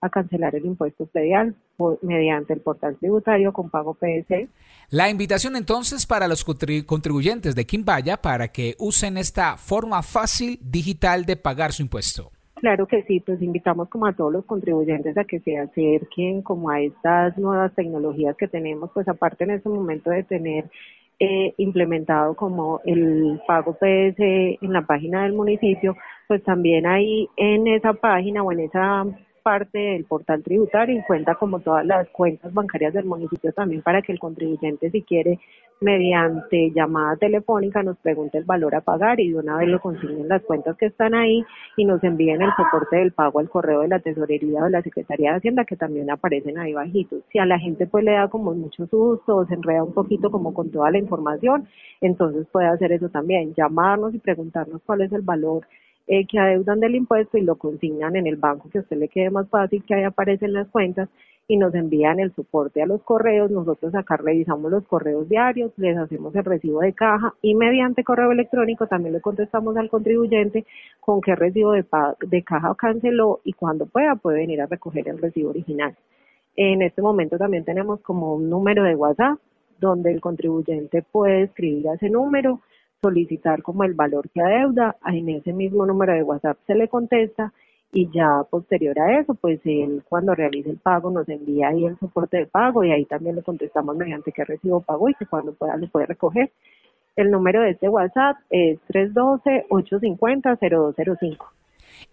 a 0.05 0.11
cancelar 0.11 0.55
el 0.55 0.67
impuesto 0.67 1.07
predial 1.07 1.55
mediante 2.03 2.53
el 2.53 2.61
portal 2.61 2.97
tributario 2.97 3.53
con 3.55 3.71
pago 3.71 3.95
PS. 3.95 4.49
La 4.91 5.09
invitación 5.09 5.57
entonces 5.57 6.07
para 6.07 6.29
los 6.29 6.45
contribuyentes 6.45 7.55
de 7.55 7.65
Quimbaya 7.65 8.19
para 8.19 8.49
que 8.49 8.75
usen 8.79 9.17
esta 9.17 9.57
forma 9.57 10.03
fácil 10.03 10.59
digital 10.61 11.25
de 11.25 11.37
pagar 11.37 11.73
su 11.73 11.83
impuesto. 11.83 12.31
Claro 12.57 12.87
que 12.87 13.03
sí, 13.05 13.21
pues 13.21 13.41
invitamos 13.41 13.89
como 13.89 14.07
a 14.07 14.13
todos 14.13 14.33
los 14.33 14.45
contribuyentes 14.45 15.17
a 15.17 15.25
que 15.25 15.41
se 15.41 15.59
acerquen 15.59 16.43
como 16.43 16.69
a 16.69 16.81
estas 16.81 17.37
nuevas 17.39 17.75
tecnologías 17.75 18.37
que 18.37 18.47
tenemos, 18.47 18.91
pues 18.93 19.09
aparte 19.09 19.45
en 19.45 19.53
este 19.53 19.69
momento 19.71 20.11
de 20.11 20.23
tener 20.23 20.71
eh, 21.19 21.55
implementado 21.57 22.35
como 22.35 22.81
el 22.85 23.41
pago 23.47 23.73
PS 23.73 24.19
en 24.19 24.73
la 24.73 24.83
página 24.83 25.23
del 25.23 25.33
municipio, 25.33 25.97
pues 26.29 26.43
también 26.43 26.87
ahí 26.87 27.29
en 27.37 27.67
esa 27.69 27.95
página 27.95 28.43
o 28.43 28.53
en 28.53 28.61
esa 28.61 29.05
parte 29.45 29.78
del 29.78 30.05
portal 30.07 30.42
tributario 30.42 30.99
y 30.99 31.03
cuenta 31.03 31.34
como 31.34 31.61
todas 31.61 31.84
las 31.84 32.09
cuentas 32.09 32.53
bancarias 32.53 32.95
del 32.95 33.05
municipio 33.05 33.53
también 33.53 33.82
para 33.82 34.01
que 34.01 34.11
el 34.11 34.18
contribuyente 34.18 34.90
si 34.90 35.03
quiere 35.03 35.38
mediante 35.80 36.72
llamada 36.74 37.16
telefónica 37.16 37.82
nos 37.82 37.99
pregunte 37.99 38.38
el 38.38 38.45
valor 38.45 38.74
a 38.74 38.80
pagar 38.80 39.20
y 39.20 39.30
de 39.30 39.38
una 39.38 39.59
vez 39.59 39.68
lo 39.68 39.80
consignen 39.80 40.28
las 40.28 40.42
cuentas 40.42 40.78
que 40.78 40.86
están 40.86 41.14
ahí 41.14 41.45
y 41.76 41.84
nos 41.84 42.03
envíen 42.03 42.40
el 42.40 42.51
soporte 42.57 42.97
del 42.97 43.12
pago 43.12 43.38
al 43.38 43.51
correo 43.51 43.82
de 43.82 43.88
la 43.88 43.99
tesorería 43.99 44.62
o 44.62 44.64
de 44.64 44.70
la 44.70 44.82
Secretaría 44.82 45.32
de 45.32 45.36
Hacienda 45.36 45.66
que 45.66 45.76
también 45.76 46.11
aparecen 46.11 46.59
ahí 46.59 46.72
bajitos. 46.72 47.22
Si 47.30 47.38
a 47.38 47.45
la 47.45 47.59
gente 47.59 47.86
pues 47.86 48.03
le 48.03 48.12
da 48.12 48.28
como 48.28 48.55
mucho 48.55 48.86
susto 48.86 49.36
o 49.36 49.47
se 49.47 49.55
enreda 49.55 49.84
un 49.84 49.92
poquito 49.92 50.30
como 50.30 50.55
con 50.55 50.70
toda 50.70 50.90
la 50.90 50.99
información, 50.99 51.68
entonces 52.01 52.47
puede 52.51 52.68
hacer 52.68 52.92
eso 52.92 53.11
también, 53.11 53.53
llamarnos 53.55 54.14
y 54.14 54.18
preguntarnos 54.18 54.80
cuál 54.86 55.03
es 55.03 55.12
el 55.12 55.22
valor 55.22 55.66
eh, 56.07 56.27
que 56.27 56.39
adeudan 56.39 56.81
del 56.81 56.97
impuesto 56.97 57.39
y 57.39 57.43
lo 57.43 57.57
consignan 57.57 58.17
en 58.17 58.27
el 58.27 58.37
banco 58.37 58.69
que 58.71 58.79
a 58.79 58.81
usted 58.83 58.99
le 58.99 59.09
quede 59.09 59.31
más 59.31 59.49
fácil, 59.49 59.83
que 59.85 59.95
ahí 59.95 60.03
aparecen 60.03 60.53
las 60.53 60.69
cuentas 60.69 61.09
y 61.47 61.57
nos 61.57 61.75
envían 61.75 62.21
el 62.21 62.35
soporte 62.35 62.83
a 62.83 62.87
los 62.87 63.03
correos. 63.03 63.51
Nosotros 63.51 63.95
acá 63.95 64.17
revisamos 64.17 64.71
los 64.71 64.87
correos 64.87 65.29
diarios, 65.29 65.73
les 65.77 65.97
hacemos 65.97 66.35
el 66.35 66.45
recibo 66.45 66.81
de 66.81 66.93
caja 66.93 67.35
y 67.43 67.55
mediante 67.55 68.05
correo 68.05 68.33
electrónico 68.33 68.87
también 68.87 69.15
le 69.15 69.21
contestamos 69.21 69.77
al 69.77 69.91
contribuyente 69.91 70.65
con 71.01 71.21
qué 71.21 71.35
recibo 71.35 71.73
de, 71.73 71.85
de 72.27 72.43
caja 72.43 72.75
canceló 72.77 73.41
y 73.45 73.53
cuando 73.53 73.87
pueda 73.87 74.17
puede 74.17 74.39
venir 74.39 74.61
a 74.63 74.67
recoger 74.67 75.09
el 75.09 75.19
recibo 75.19 75.51
original. 75.51 75.97
En 76.57 76.83
este 76.83 77.03
momento 77.03 77.37
también 77.37 77.65
tenemos 77.65 78.01
como 78.01 78.35
un 78.35 78.49
número 78.49 78.85
de 78.85 78.95
WhatsApp 78.95 79.39
donde 79.81 80.13
el 80.13 80.21
contribuyente 80.21 81.03
puede 81.03 81.43
escribir 81.43 81.89
a 81.89 81.95
ese 81.95 82.09
número 82.09 82.61
solicitar 83.05 83.63
como 83.63 83.85
el 83.85 83.93
valor 83.93 84.31
que 84.31 84.41
adeuda, 84.41 84.97
en 85.07 85.29
ese 85.29 85.53
mismo 85.53 85.85
número 85.85 86.15
de 86.15 86.23
WhatsApp 86.23 86.57
se 86.67 86.75
le 86.75 86.89
contesta 86.89 87.53
y 87.93 88.11
ya 88.11 88.43
posterior 88.51 88.99
a 88.99 89.21
eso, 89.21 89.35
pues 89.35 89.61
él 89.65 90.03
cuando 90.09 90.35
realice 90.35 90.71
el 90.71 90.79
pago 90.79 91.11
nos 91.11 91.29
envía 91.29 91.69
ahí 91.69 91.85
el 91.85 91.99
soporte 91.99 92.39
de 92.39 92.47
pago 92.47 92.83
y 92.83 92.93
ahí 92.93 93.05
también 93.05 93.37
le 93.37 93.43
contestamos 93.43 93.95
mediante 93.95 94.33
qué 94.33 94.43
recibo 94.45 94.81
pago 94.81 95.11
y 95.11 95.15
que 95.15 95.27
cuando 95.27 95.53
pueda 95.53 95.77
le 95.77 95.89
puede 95.89 96.07
recoger. 96.07 96.51
El 97.15 97.31
número 97.31 97.61
de 97.61 97.73
este 97.73 97.91
WhatsApp 97.91 98.39
es 98.49 98.79
312-850-0205. 98.89 101.37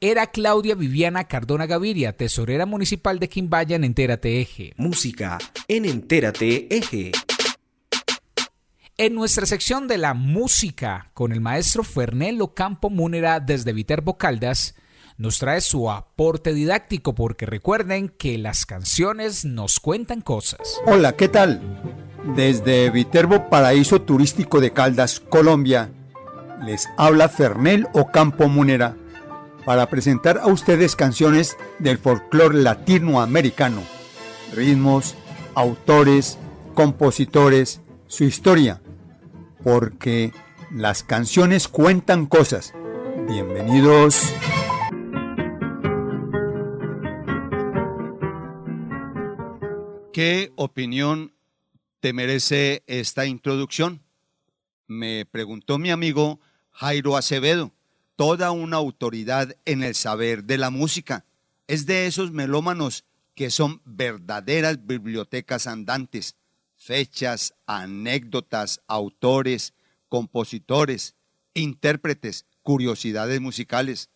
Era 0.01 0.27
Claudia 0.27 0.75
Viviana 0.75 1.23
Cardona 1.23 1.67
Gaviria, 1.67 2.11
tesorera 2.11 2.65
municipal 2.65 3.17
de 3.17 3.29
Quimbaya 3.29 3.77
en 3.77 3.85
Entérate 3.85 4.41
Eje. 4.41 4.73
Música 4.75 5.37
en 5.69 5.85
Entérate 5.85 6.67
Eje. 6.69 7.13
En 9.01 9.15
nuestra 9.15 9.47
sección 9.47 9.87
de 9.87 9.97
la 9.97 10.13
música 10.13 11.07
con 11.15 11.31
el 11.31 11.41
maestro 11.41 11.83
Fernelo 11.83 12.53
Campo 12.53 12.91
Múnera 12.91 13.39
desde 13.39 13.73
Viterbo 13.73 14.19
Caldas, 14.19 14.75
nos 15.17 15.39
trae 15.39 15.59
su 15.61 15.89
aporte 15.89 16.53
didáctico 16.53 17.15
porque 17.15 17.47
recuerden 17.47 18.09
que 18.09 18.37
las 18.37 18.67
canciones 18.67 19.43
nos 19.43 19.79
cuentan 19.79 20.21
cosas. 20.21 20.79
Hola, 20.85 21.13
¿qué 21.13 21.29
tal? 21.29 21.81
Desde 22.35 22.91
Viterbo 22.91 23.49
Paraíso 23.49 24.03
Turístico 24.03 24.61
de 24.61 24.71
Caldas, 24.71 25.19
Colombia, 25.19 25.89
les 26.63 26.87
habla 26.95 27.27
Fernel 27.27 27.87
Ocampo 27.93 28.49
Munera 28.49 28.95
para 29.65 29.89
presentar 29.89 30.37
a 30.37 30.45
ustedes 30.45 30.95
canciones 30.95 31.57
del 31.79 31.97
folclore 31.97 32.61
latinoamericano, 32.61 33.81
ritmos, 34.53 35.15
autores, 35.55 36.37
compositores, 36.75 37.81
su 38.05 38.25
historia 38.25 38.79
porque 39.63 40.31
las 40.71 41.03
canciones 41.03 41.67
cuentan 41.67 42.25
cosas. 42.25 42.73
Bienvenidos. 43.27 44.33
¿Qué 50.13 50.51
opinión 50.55 51.33
te 51.99 52.13
merece 52.13 52.83
esta 52.87 53.25
introducción? 53.25 54.01
Me 54.87 55.25
preguntó 55.25 55.77
mi 55.77 55.89
amigo 55.89 56.39
Jairo 56.71 57.15
Acevedo, 57.15 57.71
toda 58.15 58.51
una 58.51 58.77
autoridad 58.77 59.55
en 59.65 59.83
el 59.83 59.95
saber 59.95 60.43
de 60.43 60.57
la 60.57 60.69
música. 60.69 61.25
Es 61.67 61.85
de 61.85 62.07
esos 62.07 62.31
melómanos 62.31 63.05
que 63.35 63.49
son 63.49 63.81
verdaderas 63.85 64.85
bibliotecas 64.85 65.67
andantes 65.67 66.35
fechas, 66.81 67.53
anécdotas, 67.67 68.81
autores, 68.87 69.75
compositores, 70.09 71.15
intérpretes, 71.53 72.47
curiosidades 72.63 73.39
musicales. 73.39 74.09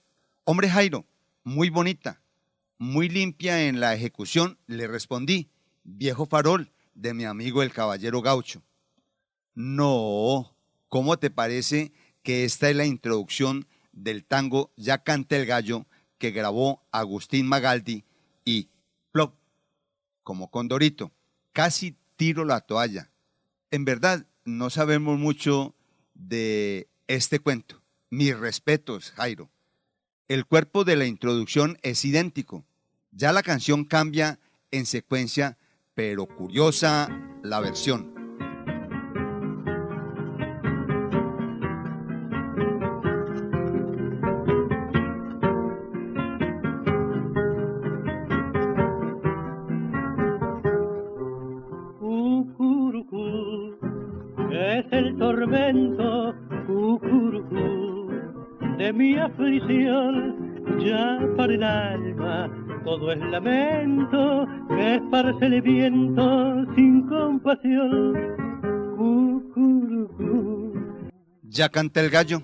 Hombre 0.45 0.69
Jairo, 0.69 1.05
muy 1.43 1.69
bonita, 1.69 2.23
muy 2.79 3.07
limpia 3.07 3.67
en 3.67 3.79
la 3.79 3.93
ejecución, 3.93 4.57
le 4.65 4.87
respondí, 4.87 5.51
viejo 5.83 6.25
farol 6.25 6.71
de 6.95 7.13
mi 7.13 7.25
amigo 7.25 7.61
el 7.61 7.71
caballero 7.71 8.23
gaucho. 8.23 8.63
No, 9.53 10.55
¿cómo 10.89 11.17
te 11.17 11.29
parece 11.29 11.93
que 12.23 12.45
esta 12.45 12.69
es 12.69 12.75
la 12.75 12.85
introducción 12.85 13.67
del 13.91 14.25
tango 14.25 14.71
Ya 14.75 15.03
canta 15.03 15.37
el 15.37 15.45
gallo 15.45 15.85
que 16.17 16.31
grabó 16.31 16.83
Agustín 16.91 17.47
Magaldi 17.47 18.03
y 18.43 18.69
como 20.23 20.49
Condorito. 20.49 21.11
Casi 21.53 21.95
tiro 22.15 22.45
la 22.45 22.61
toalla. 22.61 23.09
En 23.71 23.85
verdad, 23.85 24.25
no 24.45 24.69
sabemos 24.69 25.19
mucho 25.19 25.75
de 26.13 26.87
este 27.07 27.39
cuento. 27.39 27.81
Mis 28.09 28.37
respetos, 28.37 29.11
Jairo. 29.11 29.49
El 30.27 30.45
cuerpo 30.45 30.83
de 30.83 30.95
la 30.95 31.05
introducción 31.05 31.77
es 31.81 32.03
idéntico. 32.05 32.65
Ya 33.11 33.31
la 33.33 33.43
canción 33.43 33.85
cambia 33.85 34.39
en 34.71 34.85
secuencia, 34.85 35.57
pero 35.93 36.25
curiosa 36.25 37.09
la 37.43 37.59
versión. 37.59 38.14
Tormento 55.45 56.33
de 58.77 58.93
mi 58.93 59.17
aflicción 59.17 60.79
ya 60.79 61.19
para 61.37 61.53
el 61.53 61.63
alma 61.63 62.49
todo 62.83 63.11
es 63.11 63.19
lamento 63.19 64.47
que 64.69 64.95
esparce 64.95 65.45
el 65.45 65.61
viento 65.61 66.65
sin 66.75 67.07
compasión. 67.07 68.35
Ya 71.43 71.69
canta 71.69 72.01
el 72.01 72.09
gallo. 72.09 72.43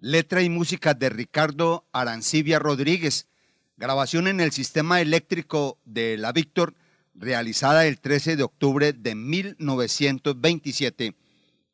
Letra 0.00 0.42
y 0.42 0.48
música 0.48 0.94
de 0.94 1.10
Ricardo 1.10 1.86
Arancibia 1.92 2.58
Rodríguez. 2.58 3.28
Grabación 3.76 4.28
en 4.28 4.40
el 4.40 4.52
sistema 4.52 5.00
eléctrico 5.00 5.78
de 5.84 6.16
la 6.16 6.32
Víctor, 6.32 6.74
realizada 7.14 7.86
el 7.86 8.00
13 8.00 8.36
de 8.36 8.42
octubre 8.42 8.92
de 8.92 9.14
1927, 9.14 11.14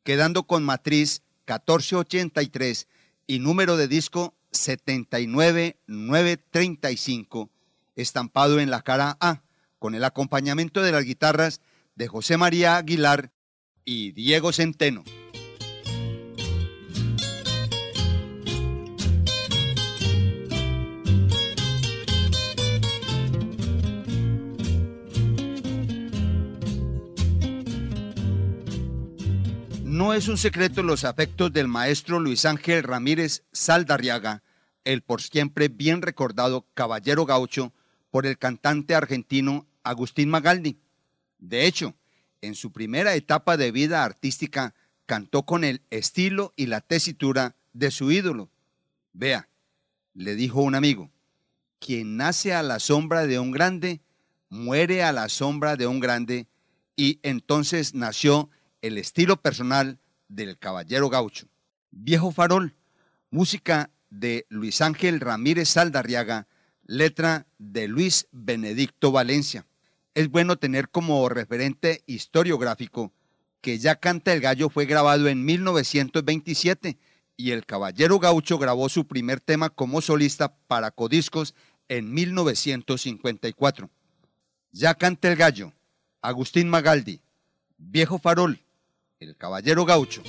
quedando 0.03 0.43
con 0.43 0.63
matriz 0.63 1.23
1483 1.47 2.87
y 3.27 3.39
número 3.39 3.77
de 3.77 3.87
disco 3.87 4.33
79935 4.51 7.49
estampado 7.95 8.59
en 8.59 8.69
la 8.71 8.81
cara 8.81 9.15
A, 9.19 9.41
con 9.79 9.95
el 9.95 10.03
acompañamiento 10.03 10.81
de 10.81 10.91
las 10.91 11.05
guitarras 11.05 11.61
de 11.95 12.07
José 12.07 12.35
María 12.37 12.77
Aguilar 12.77 13.31
y 13.85 14.11
Diego 14.11 14.51
Centeno. 14.53 15.03
No 30.01 30.15
es 30.15 30.27
un 30.27 30.39
secreto 30.39 30.81
los 30.81 31.03
afectos 31.03 31.53
del 31.53 31.67
maestro 31.67 32.19
Luis 32.19 32.45
Ángel 32.45 32.81
Ramírez 32.81 33.43
Saldarriaga, 33.51 34.41
el 34.83 35.03
por 35.03 35.21
siempre 35.21 35.67
bien 35.67 36.01
recordado 36.01 36.65
caballero 36.73 37.27
gaucho, 37.27 37.71
por 38.09 38.25
el 38.25 38.39
cantante 38.39 38.95
argentino 38.95 39.67
Agustín 39.83 40.31
Magaldi. 40.31 40.79
De 41.37 41.67
hecho, 41.67 41.93
en 42.41 42.55
su 42.55 42.71
primera 42.71 43.13
etapa 43.13 43.57
de 43.57 43.71
vida 43.71 44.03
artística 44.03 44.73
cantó 45.05 45.43
con 45.43 45.63
el 45.63 45.83
estilo 45.91 46.51
y 46.55 46.65
la 46.65 46.81
tesitura 46.81 47.55
de 47.73 47.91
su 47.91 48.11
ídolo. 48.11 48.49
Vea, 49.13 49.49
le 50.15 50.33
dijo 50.33 50.63
un 50.63 50.73
amigo, 50.73 51.11
quien 51.77 52.17
nace 52.17 52.55
a 52.55 52.63
la 52.63 52.79
sombra 52.79 53.27
de 53.27 53.37
un 53.37 53.51
grande, 53.51 54.01
muere 54.49 55.03
a 55.03 55.11
la 55.11 55.29
sombra 55.29 55.75
de 55.75 55.85
un 55.85 55.99
grande, 55.99 56.47
y 56.95 57.19
entonces 57.21 57.93
nació 57.93 58.49
el 58.81 58.97
estilo 58.97 59.37
personal 59.37 59.99
del 60.27 60.57
caballero 60.57 61.09
gaucho. 61.09 61.47
Viejo 61.91 62.31
farol, 62.31 62.75
música 63.29 63.91
de 64.09 64.45
Luis 64.49 64.81
Ángel 64.81 65.19
Ramírez 65.19 65.69
Saldarriaga, 65.69 66.47
letra 66.85 67.47
de 67.57 67.87
Luis 67.87 68.27
Benedicto 68.31 69.11
Valencia. 69.11 69.65
Es 70.13 70.29
bueno 70.29 70.57
tener 70.57 70.89
como 70.89 71.29
referente 71.29 72.03
historiográfico 72.05 73.13
que 73.61 73.77
Ya 73.77 73.95
canta 73.95 74.33
el 74.33 74.41
gallo 74.41 74.69
fue 74.69 74.85
grabado 74.85 75.27
en 75.27 75.45
1927 75.45 76.97
y 77.37 77.51
el 77.51 77.65
Caballero 77.65 78.19
Gaucho 78.19 78.57
grabó 78.57 78.89
su 78.89 79.07
primer 79.07 79.39
tema 79.39 79.69
como 79.69 80.01
solista 80.01 80.55
para 80.67 80.91
Codiscos 80.91 81.53
en 81.87 82.11
1954. 82.11 83.89
Ya 84.71 84.95
canta 84.95 85.27
el 85.29 85.35
gallo, 85.35 85.73
Agustín 86.21 86.69
Magaldi, 86.69 87.21
Viejo 87.77 88.19
Farol, 88.19 88.61
El 89.21 89.35
Caballero 89.37 89.85
Gaucho. 89.85 90.23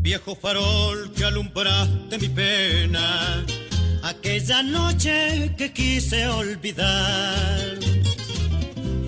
viejo 0.00 0.34
farol 0.36 1.12
que 1.12 1.24
alumbraste 1.24 2.18
mi 2.18 2.28
pena, 2.28 3.44
aquella 4.02 4.62
noche 4.62 5.54
que 5.58 5.72
quise 5.72 6.28
olvidar. 6.28 7.78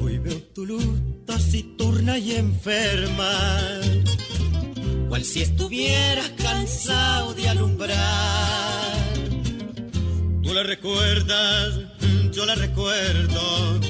Hoy 0.03 0.19
veo 0.19 0.43
tu 0.53 0.67
luz 0.67 1.06
taciturna 1.27 2.19
y 2.19 2.33
enferma, 2.33 3.33
cual 5.09 5.25
si 5.25 5.43
estuvieras 5.43 6.31
cansado 6.43 7.35
de 7.35 7.49
alumbrar. 7.49 7.97
Tú 10.43 10.55
la 10.55 10.63
recuerdas, 10.63 11.81
yo 12.33 12.47
la 12.47 12.55
recuerdo, 12.55 13.81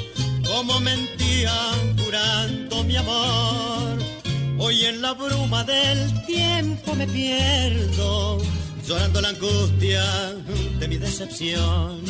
como 0.45 0.81
mentían 0.81 1.99
jurando 1.99 2.85
mi 2.85 2.97
amor 2.97 3.87
Hoy 4.59 4.85
en 4.87 5.03
la 5.03 5.13
bruma 5.13 5.65
del 5.65 6.25
tiempo 6.25 6.95
me 6.95 7.07
pierdo, 7.07 8.39
llorando 8.87 9.21
la 9.21 9.29
angustia 9.29 10.03
de 10.81 10.89
mi 10.89 10.97
decepción. 10.97 12.01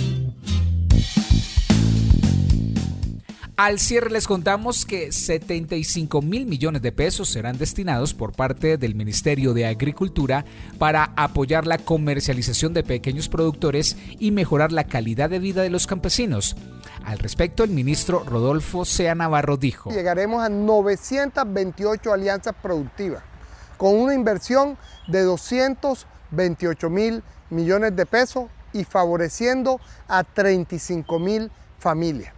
Al 3.56 3.78
cierre 3.78 4.10
les 4.10 4.26
contamos 4.26 4.84
que 4.84 5.12
75 5.12 6.20
mil 6.20 6.44
millones 6.44 6.82
de 6.82 6.92
pesos 6.92 7.30
serán 7.30 7.56
destinados 7.56 8.12
por 8.12 8.32
parte 8.32 8.76
del 8.76 8.94
Ministerio 8.94 9.54
de 9.54 9.64
Agricultura 9.64 10.44
para 10.78 11.14
apoyar 11.16 11.66
la 11.66 11.78
comercialización 11.78 12.74
de 12.74 12.82
pequeños 12.82 13.30
productores 13.30 13.96
y 14.18 14.30
mejorar 14.30 14.72
la 14.72 14.84
calidad 14.84 15.30
de 15.30 15.38
vida 15.38 15.62
de 15.62 15.70
los 15.70 15.86
campesinos. 15.86 16.54
Al 17.02 17.18
respecto, 17.18 17.64
el 17.64 17.70
ministro 17.70 18.24
Rodolfo 18.24 18.84
Sea 18.84 19.14
Navarro 19.14 19.56
dijo, 19.56 19.90
Llegaremos 19.90 20.44
a 20.44 20.50
928 20.50 22.12
alianzas 22.12 22.54
productivas, 22.60 23.22
con 23.78 23.94
una 23.94 24.12
inversión 24.12 24.76
de 25.08 25.22
228 25.22 26.90
mil 26.90 27.22
millones 27.48 27.96
de 27.96 28.04
pesos 28.04 28.50
y 28.74 28.84
favoreciendo 28.84 29.80
a 30.08 30.24
35 30.24 31.18
mil 31.18 31.50
familias. 31.78 32.35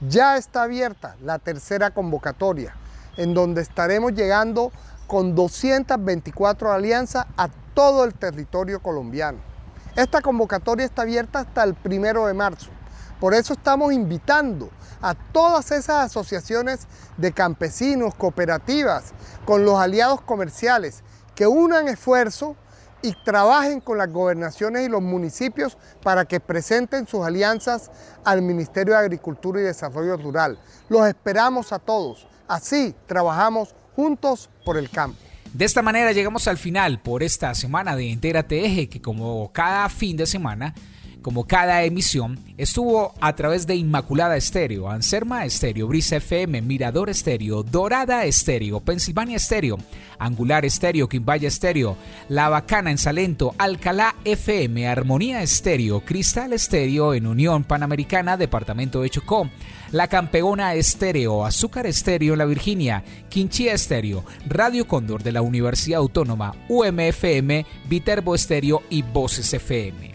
Ya 0.00 0.36
está 0.36 0.62
abierta 0.62 1.16
la 1.22 1.38
tercera 1.38 1.90
convocatoria, 1.90 2.74
en 3.16 3.34
donde 3.34 3.62
estaremos 3.62 4.12
llegando 4.12 4.72
con 5.06 5.34
224 5.34 6.72
alianzas 6.72 7.26
a 7.36 7.48
todo 7.74 8.04
el 8.04 8.14
territorio 8.14 8.80
colombiano. 8.80 9.38
Esta 9.94 10.20
convocatoria 10.20 10.84
está 10.84 11.02
abierta 11.02 11.40
hasta 11.40 11.62
el 11.64 11.74
primero 11.74 12.26
de 12.26 12.34
marzo 12.34 12.70
por 13.20 13.32
eso 13.32 13.54
estamos 13.54 13.92
invitando 13.92 14.68
a 15.00 15.14
todas 15.14 15.70
esas 15.72 16.04
asociaciones 16.06 16.86
de 17.16 17.32
campesinos, 17.32 18.14
cooperativas, 18.14 19.12
con 19.46 19.64
los 19.64 19.78
aliados 19.78 20.20
comerciales, 20.20 21.02
que 21.34 21.46
unan 21.46 21.88
esfuerzo 21.88 22.56
y 23.02 23.12
trabajen 23.24 23.80
con 23.80 23.98
las 23.98 24.10
gobernaciones 24.10 24.86
y 24.86 24.90
los 24.90 25.02
municipios 25.02 25.76
para 26.02 26.24
que 26.24 26.40
presenten 26.40 27.06
sus 27.06 27.24
alianzas 27.24 27.90
al 28.24 28.42
Ministerio 28.42 28.94
de 28.94 29.00
Agricultura 29.00 29.60
y 29.60 29.64
Desarrollo 29.64 30.16
Rural. 30.16 30.58
Los 30.88 31.06
esperamos 31.06 31.72
a 31.72 31.78
todos. 31.78 32.26
Así 32.48 32.94
trabajamos 33.06 33.74
juntos 33.94 34.48
por 34.64 34.76
el 34.76 34.90
campo. 34.90 35.18
De 35.52 35.64
esta 35.64 35.80
manera 35.82 36.12
llegamos 36.12 36.48
al 36.48 36.58
final 36.58 37.00
por 37.00 37.22
esta 37.22 37.54
semana 37.54 37.96
de 37.96 38.10
Entérate 38.10 38.64
Eje, 38.64 38.88
que 38.88 39.00
como 39.00 39.50
cada 39.52 39.88
fin 39.88 40.16
de 40.16 40.26
semana 40.26 40.74
como 41.26 41.44
cada 41.44 41.82
emisión, 41.82 42.38
estuvo 42.56 43.12
a 43.20 43.34
través 43.34 43.66
de 43.66 43.74
Inmaculada 43.74 44.36
Estéreo, 44.36 44.88
Anserma 44.88 45.44
Estéreo, 45.44 45.88
Brisa 45.88 46.18
FM, 46.18 46.62
Mirador 46.62 47.10
Estéreo, 47.10 47.64
Dorada 47.64 48.24
Estéreo, 48.26 48.78
Pensilvania 48.78 49.38
Estéreo, 49.38 49.76
Angular 50.20 50.64
Estéreo, 50.64 51.08
Quimbaya 51.08 51.48
Estéreo, 51.48 51.96
La 52.28 52.48
Bacana 52.48 52.92
en 52.92 52.98
Salento, 52.98 53.56
Alcalá 53.58 54.14
FM, 54.24 54.86
Armonía 54.86 55.42
Estéreo, 55.42 56.04
Cristal 56.04 56.52
Estéreo 56.52 57.12
en 57.12 57.26
Unión 57.26 57.64
Panamericana, 57.64 58.36
Departamento 58.36 59.02
de 59.02 59.10
Chocó, 59.10 59.50
La 59.90 60.06
Campeona 60.06 60.74
Estéreo, 60.74 61.44
Azúcar 61.44 61.88
Estéreo 61.88 62.34
en 62.34 62.38
La 62.38 62.44
Virginia, 62.44 63.02
Quinchía 63.28 63.74
Estéreo, 63.74 64.24
Radio 64.46 64.86
Cóndor 64.86 65.24
de 65.24 65.32
la 65.32 65.42
Universidad 65.42 65.98
Autónoma, 65.98 66.54
UMFM, 66.68 67.66
Viterbo 67.88 68.36
Estéreo 68.36 68.84
y 68.90 69.02
Voces 69.02 69.52
FM. 69.52 70.05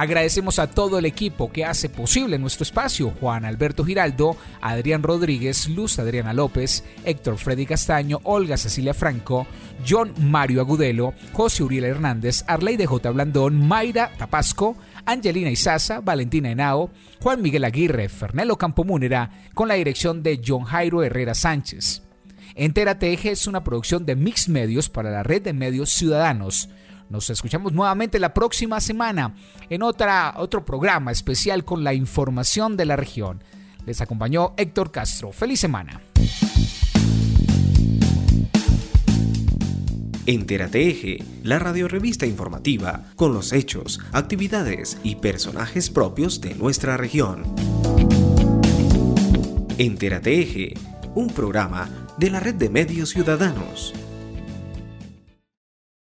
Agradecemos 0.00 0.58
a 0.58 0.66
todo 0.66 0.98
el 0.98 1.04
equipo 1.04 1.52
que 1.52 1.66
hace 1.66 1.90
posible 1.90 2.38
nuestro 2.38 2.62
espacio, 2.62 3.12
Juan 3.20 3.44
Alberto 3.44 3.84
Giraldo, 3.84 4.34
Adrián 4.62 5.02
Rodríguez, 5.02 5.68
Luz 5.68 5.98
Adriana 5.98 6.32
López, 6.32 6.84
Héctor 7.04 7.36
Freddy 7.36 7.66
Castaño, 7.66 8.18
Olga 8.22 8.56
Cecilia 8.56 8.94
Franco, 8.94 9.46
John 9.86 10.14
Mario 10.18 10.62
Agudelo, 10.62 11.12
José 11.34 11.64
Uriel 11.64 11.84
Hernández, 11.84 12.44
Arley 12.46 12.82
J. 12.82 13.10
Blandón, 13.10 13.68
Mayra 13.68 14.10
Tapasco, 14.16 14.74
Angelina 15.04 15.50
Isaza, 15.50 16.00
Valentina 16.00 16.50
Henao, 16.50 16.90
Juan 17.20 17.42
Miguel 17.42 17.64
Aguirre, 17.64 18.08
Fernelo 18.08 18.56
Campomúnera, 18.56 19.30
con 19.52 19.68
la 19.68 19.74
dirección 19.74 20.22
de 20.22 20.40
John 20.42 20.64
Jairo 20.64 21.02
Herrera 21.02 21.34
Sánchez. 21.34 22.04
Entérate 22.54 23.12
Eje 23.12 23.32
es 23.32 23.46
una 23.46 23.64
producción 23.64 24.06
de 24.06 24.16
Mix 24.16 24.48
Medios 24.48 24.88
para 24.88 25.10
la 25.10 25.24
red 25.24 25.42
de 25.42 25.52
medios 25.52 25.90
ciudadanos. 25.90 26.70
Nos 27.10 27.28
escuchamos 27.28 27.72
nuevamente 27.72 28.20
la 28.20 28.32
próxima 28.32 28.80
semana 28.80 29.34
en 29.68 29.82
otra, 29.82 30.34
otro 30.36 30.64
programa 30.64 31.10
especial 31.10 31.64
con 31.64 31.82
la 31.82 31.92
información 31.92 32.76
de 32.76 32.86
la 32.86 32.94
región. 32.94 33.42
Les 33.84 34.00
acompañó 34.00 34.54
Héctor 34.56 34.92
Castro. 34.92 35.32
Feliz 35.32 35.58
semana. 35.58 36.00
Entérate 40.26 40.88
Eje, 40.88 41.24
la 41.42 41.58
radiorevista 41.58 42.26
informativa 42.26 43.06
con 43.16 43.34
los 43.34 43.52
hechos, 43.52 43.98
actividades 44.12 44.98
y 45.02 45.16
personajes 45.16 45.90
propios 45.90 46.40
de 46.40 46.54
nuestra 46.54 46.96
región. 46.96 47.42
Entérate 49.78 50.40
Eje, 50.40 50.74
un 51.16 51.26
programa 51.30 51.88
de 52.18 52.30
la 52.30 52.38
red 52.38 52.54
de 52.54 52.70
medios 52.70 53.10
ciudadanos 53.10 53.94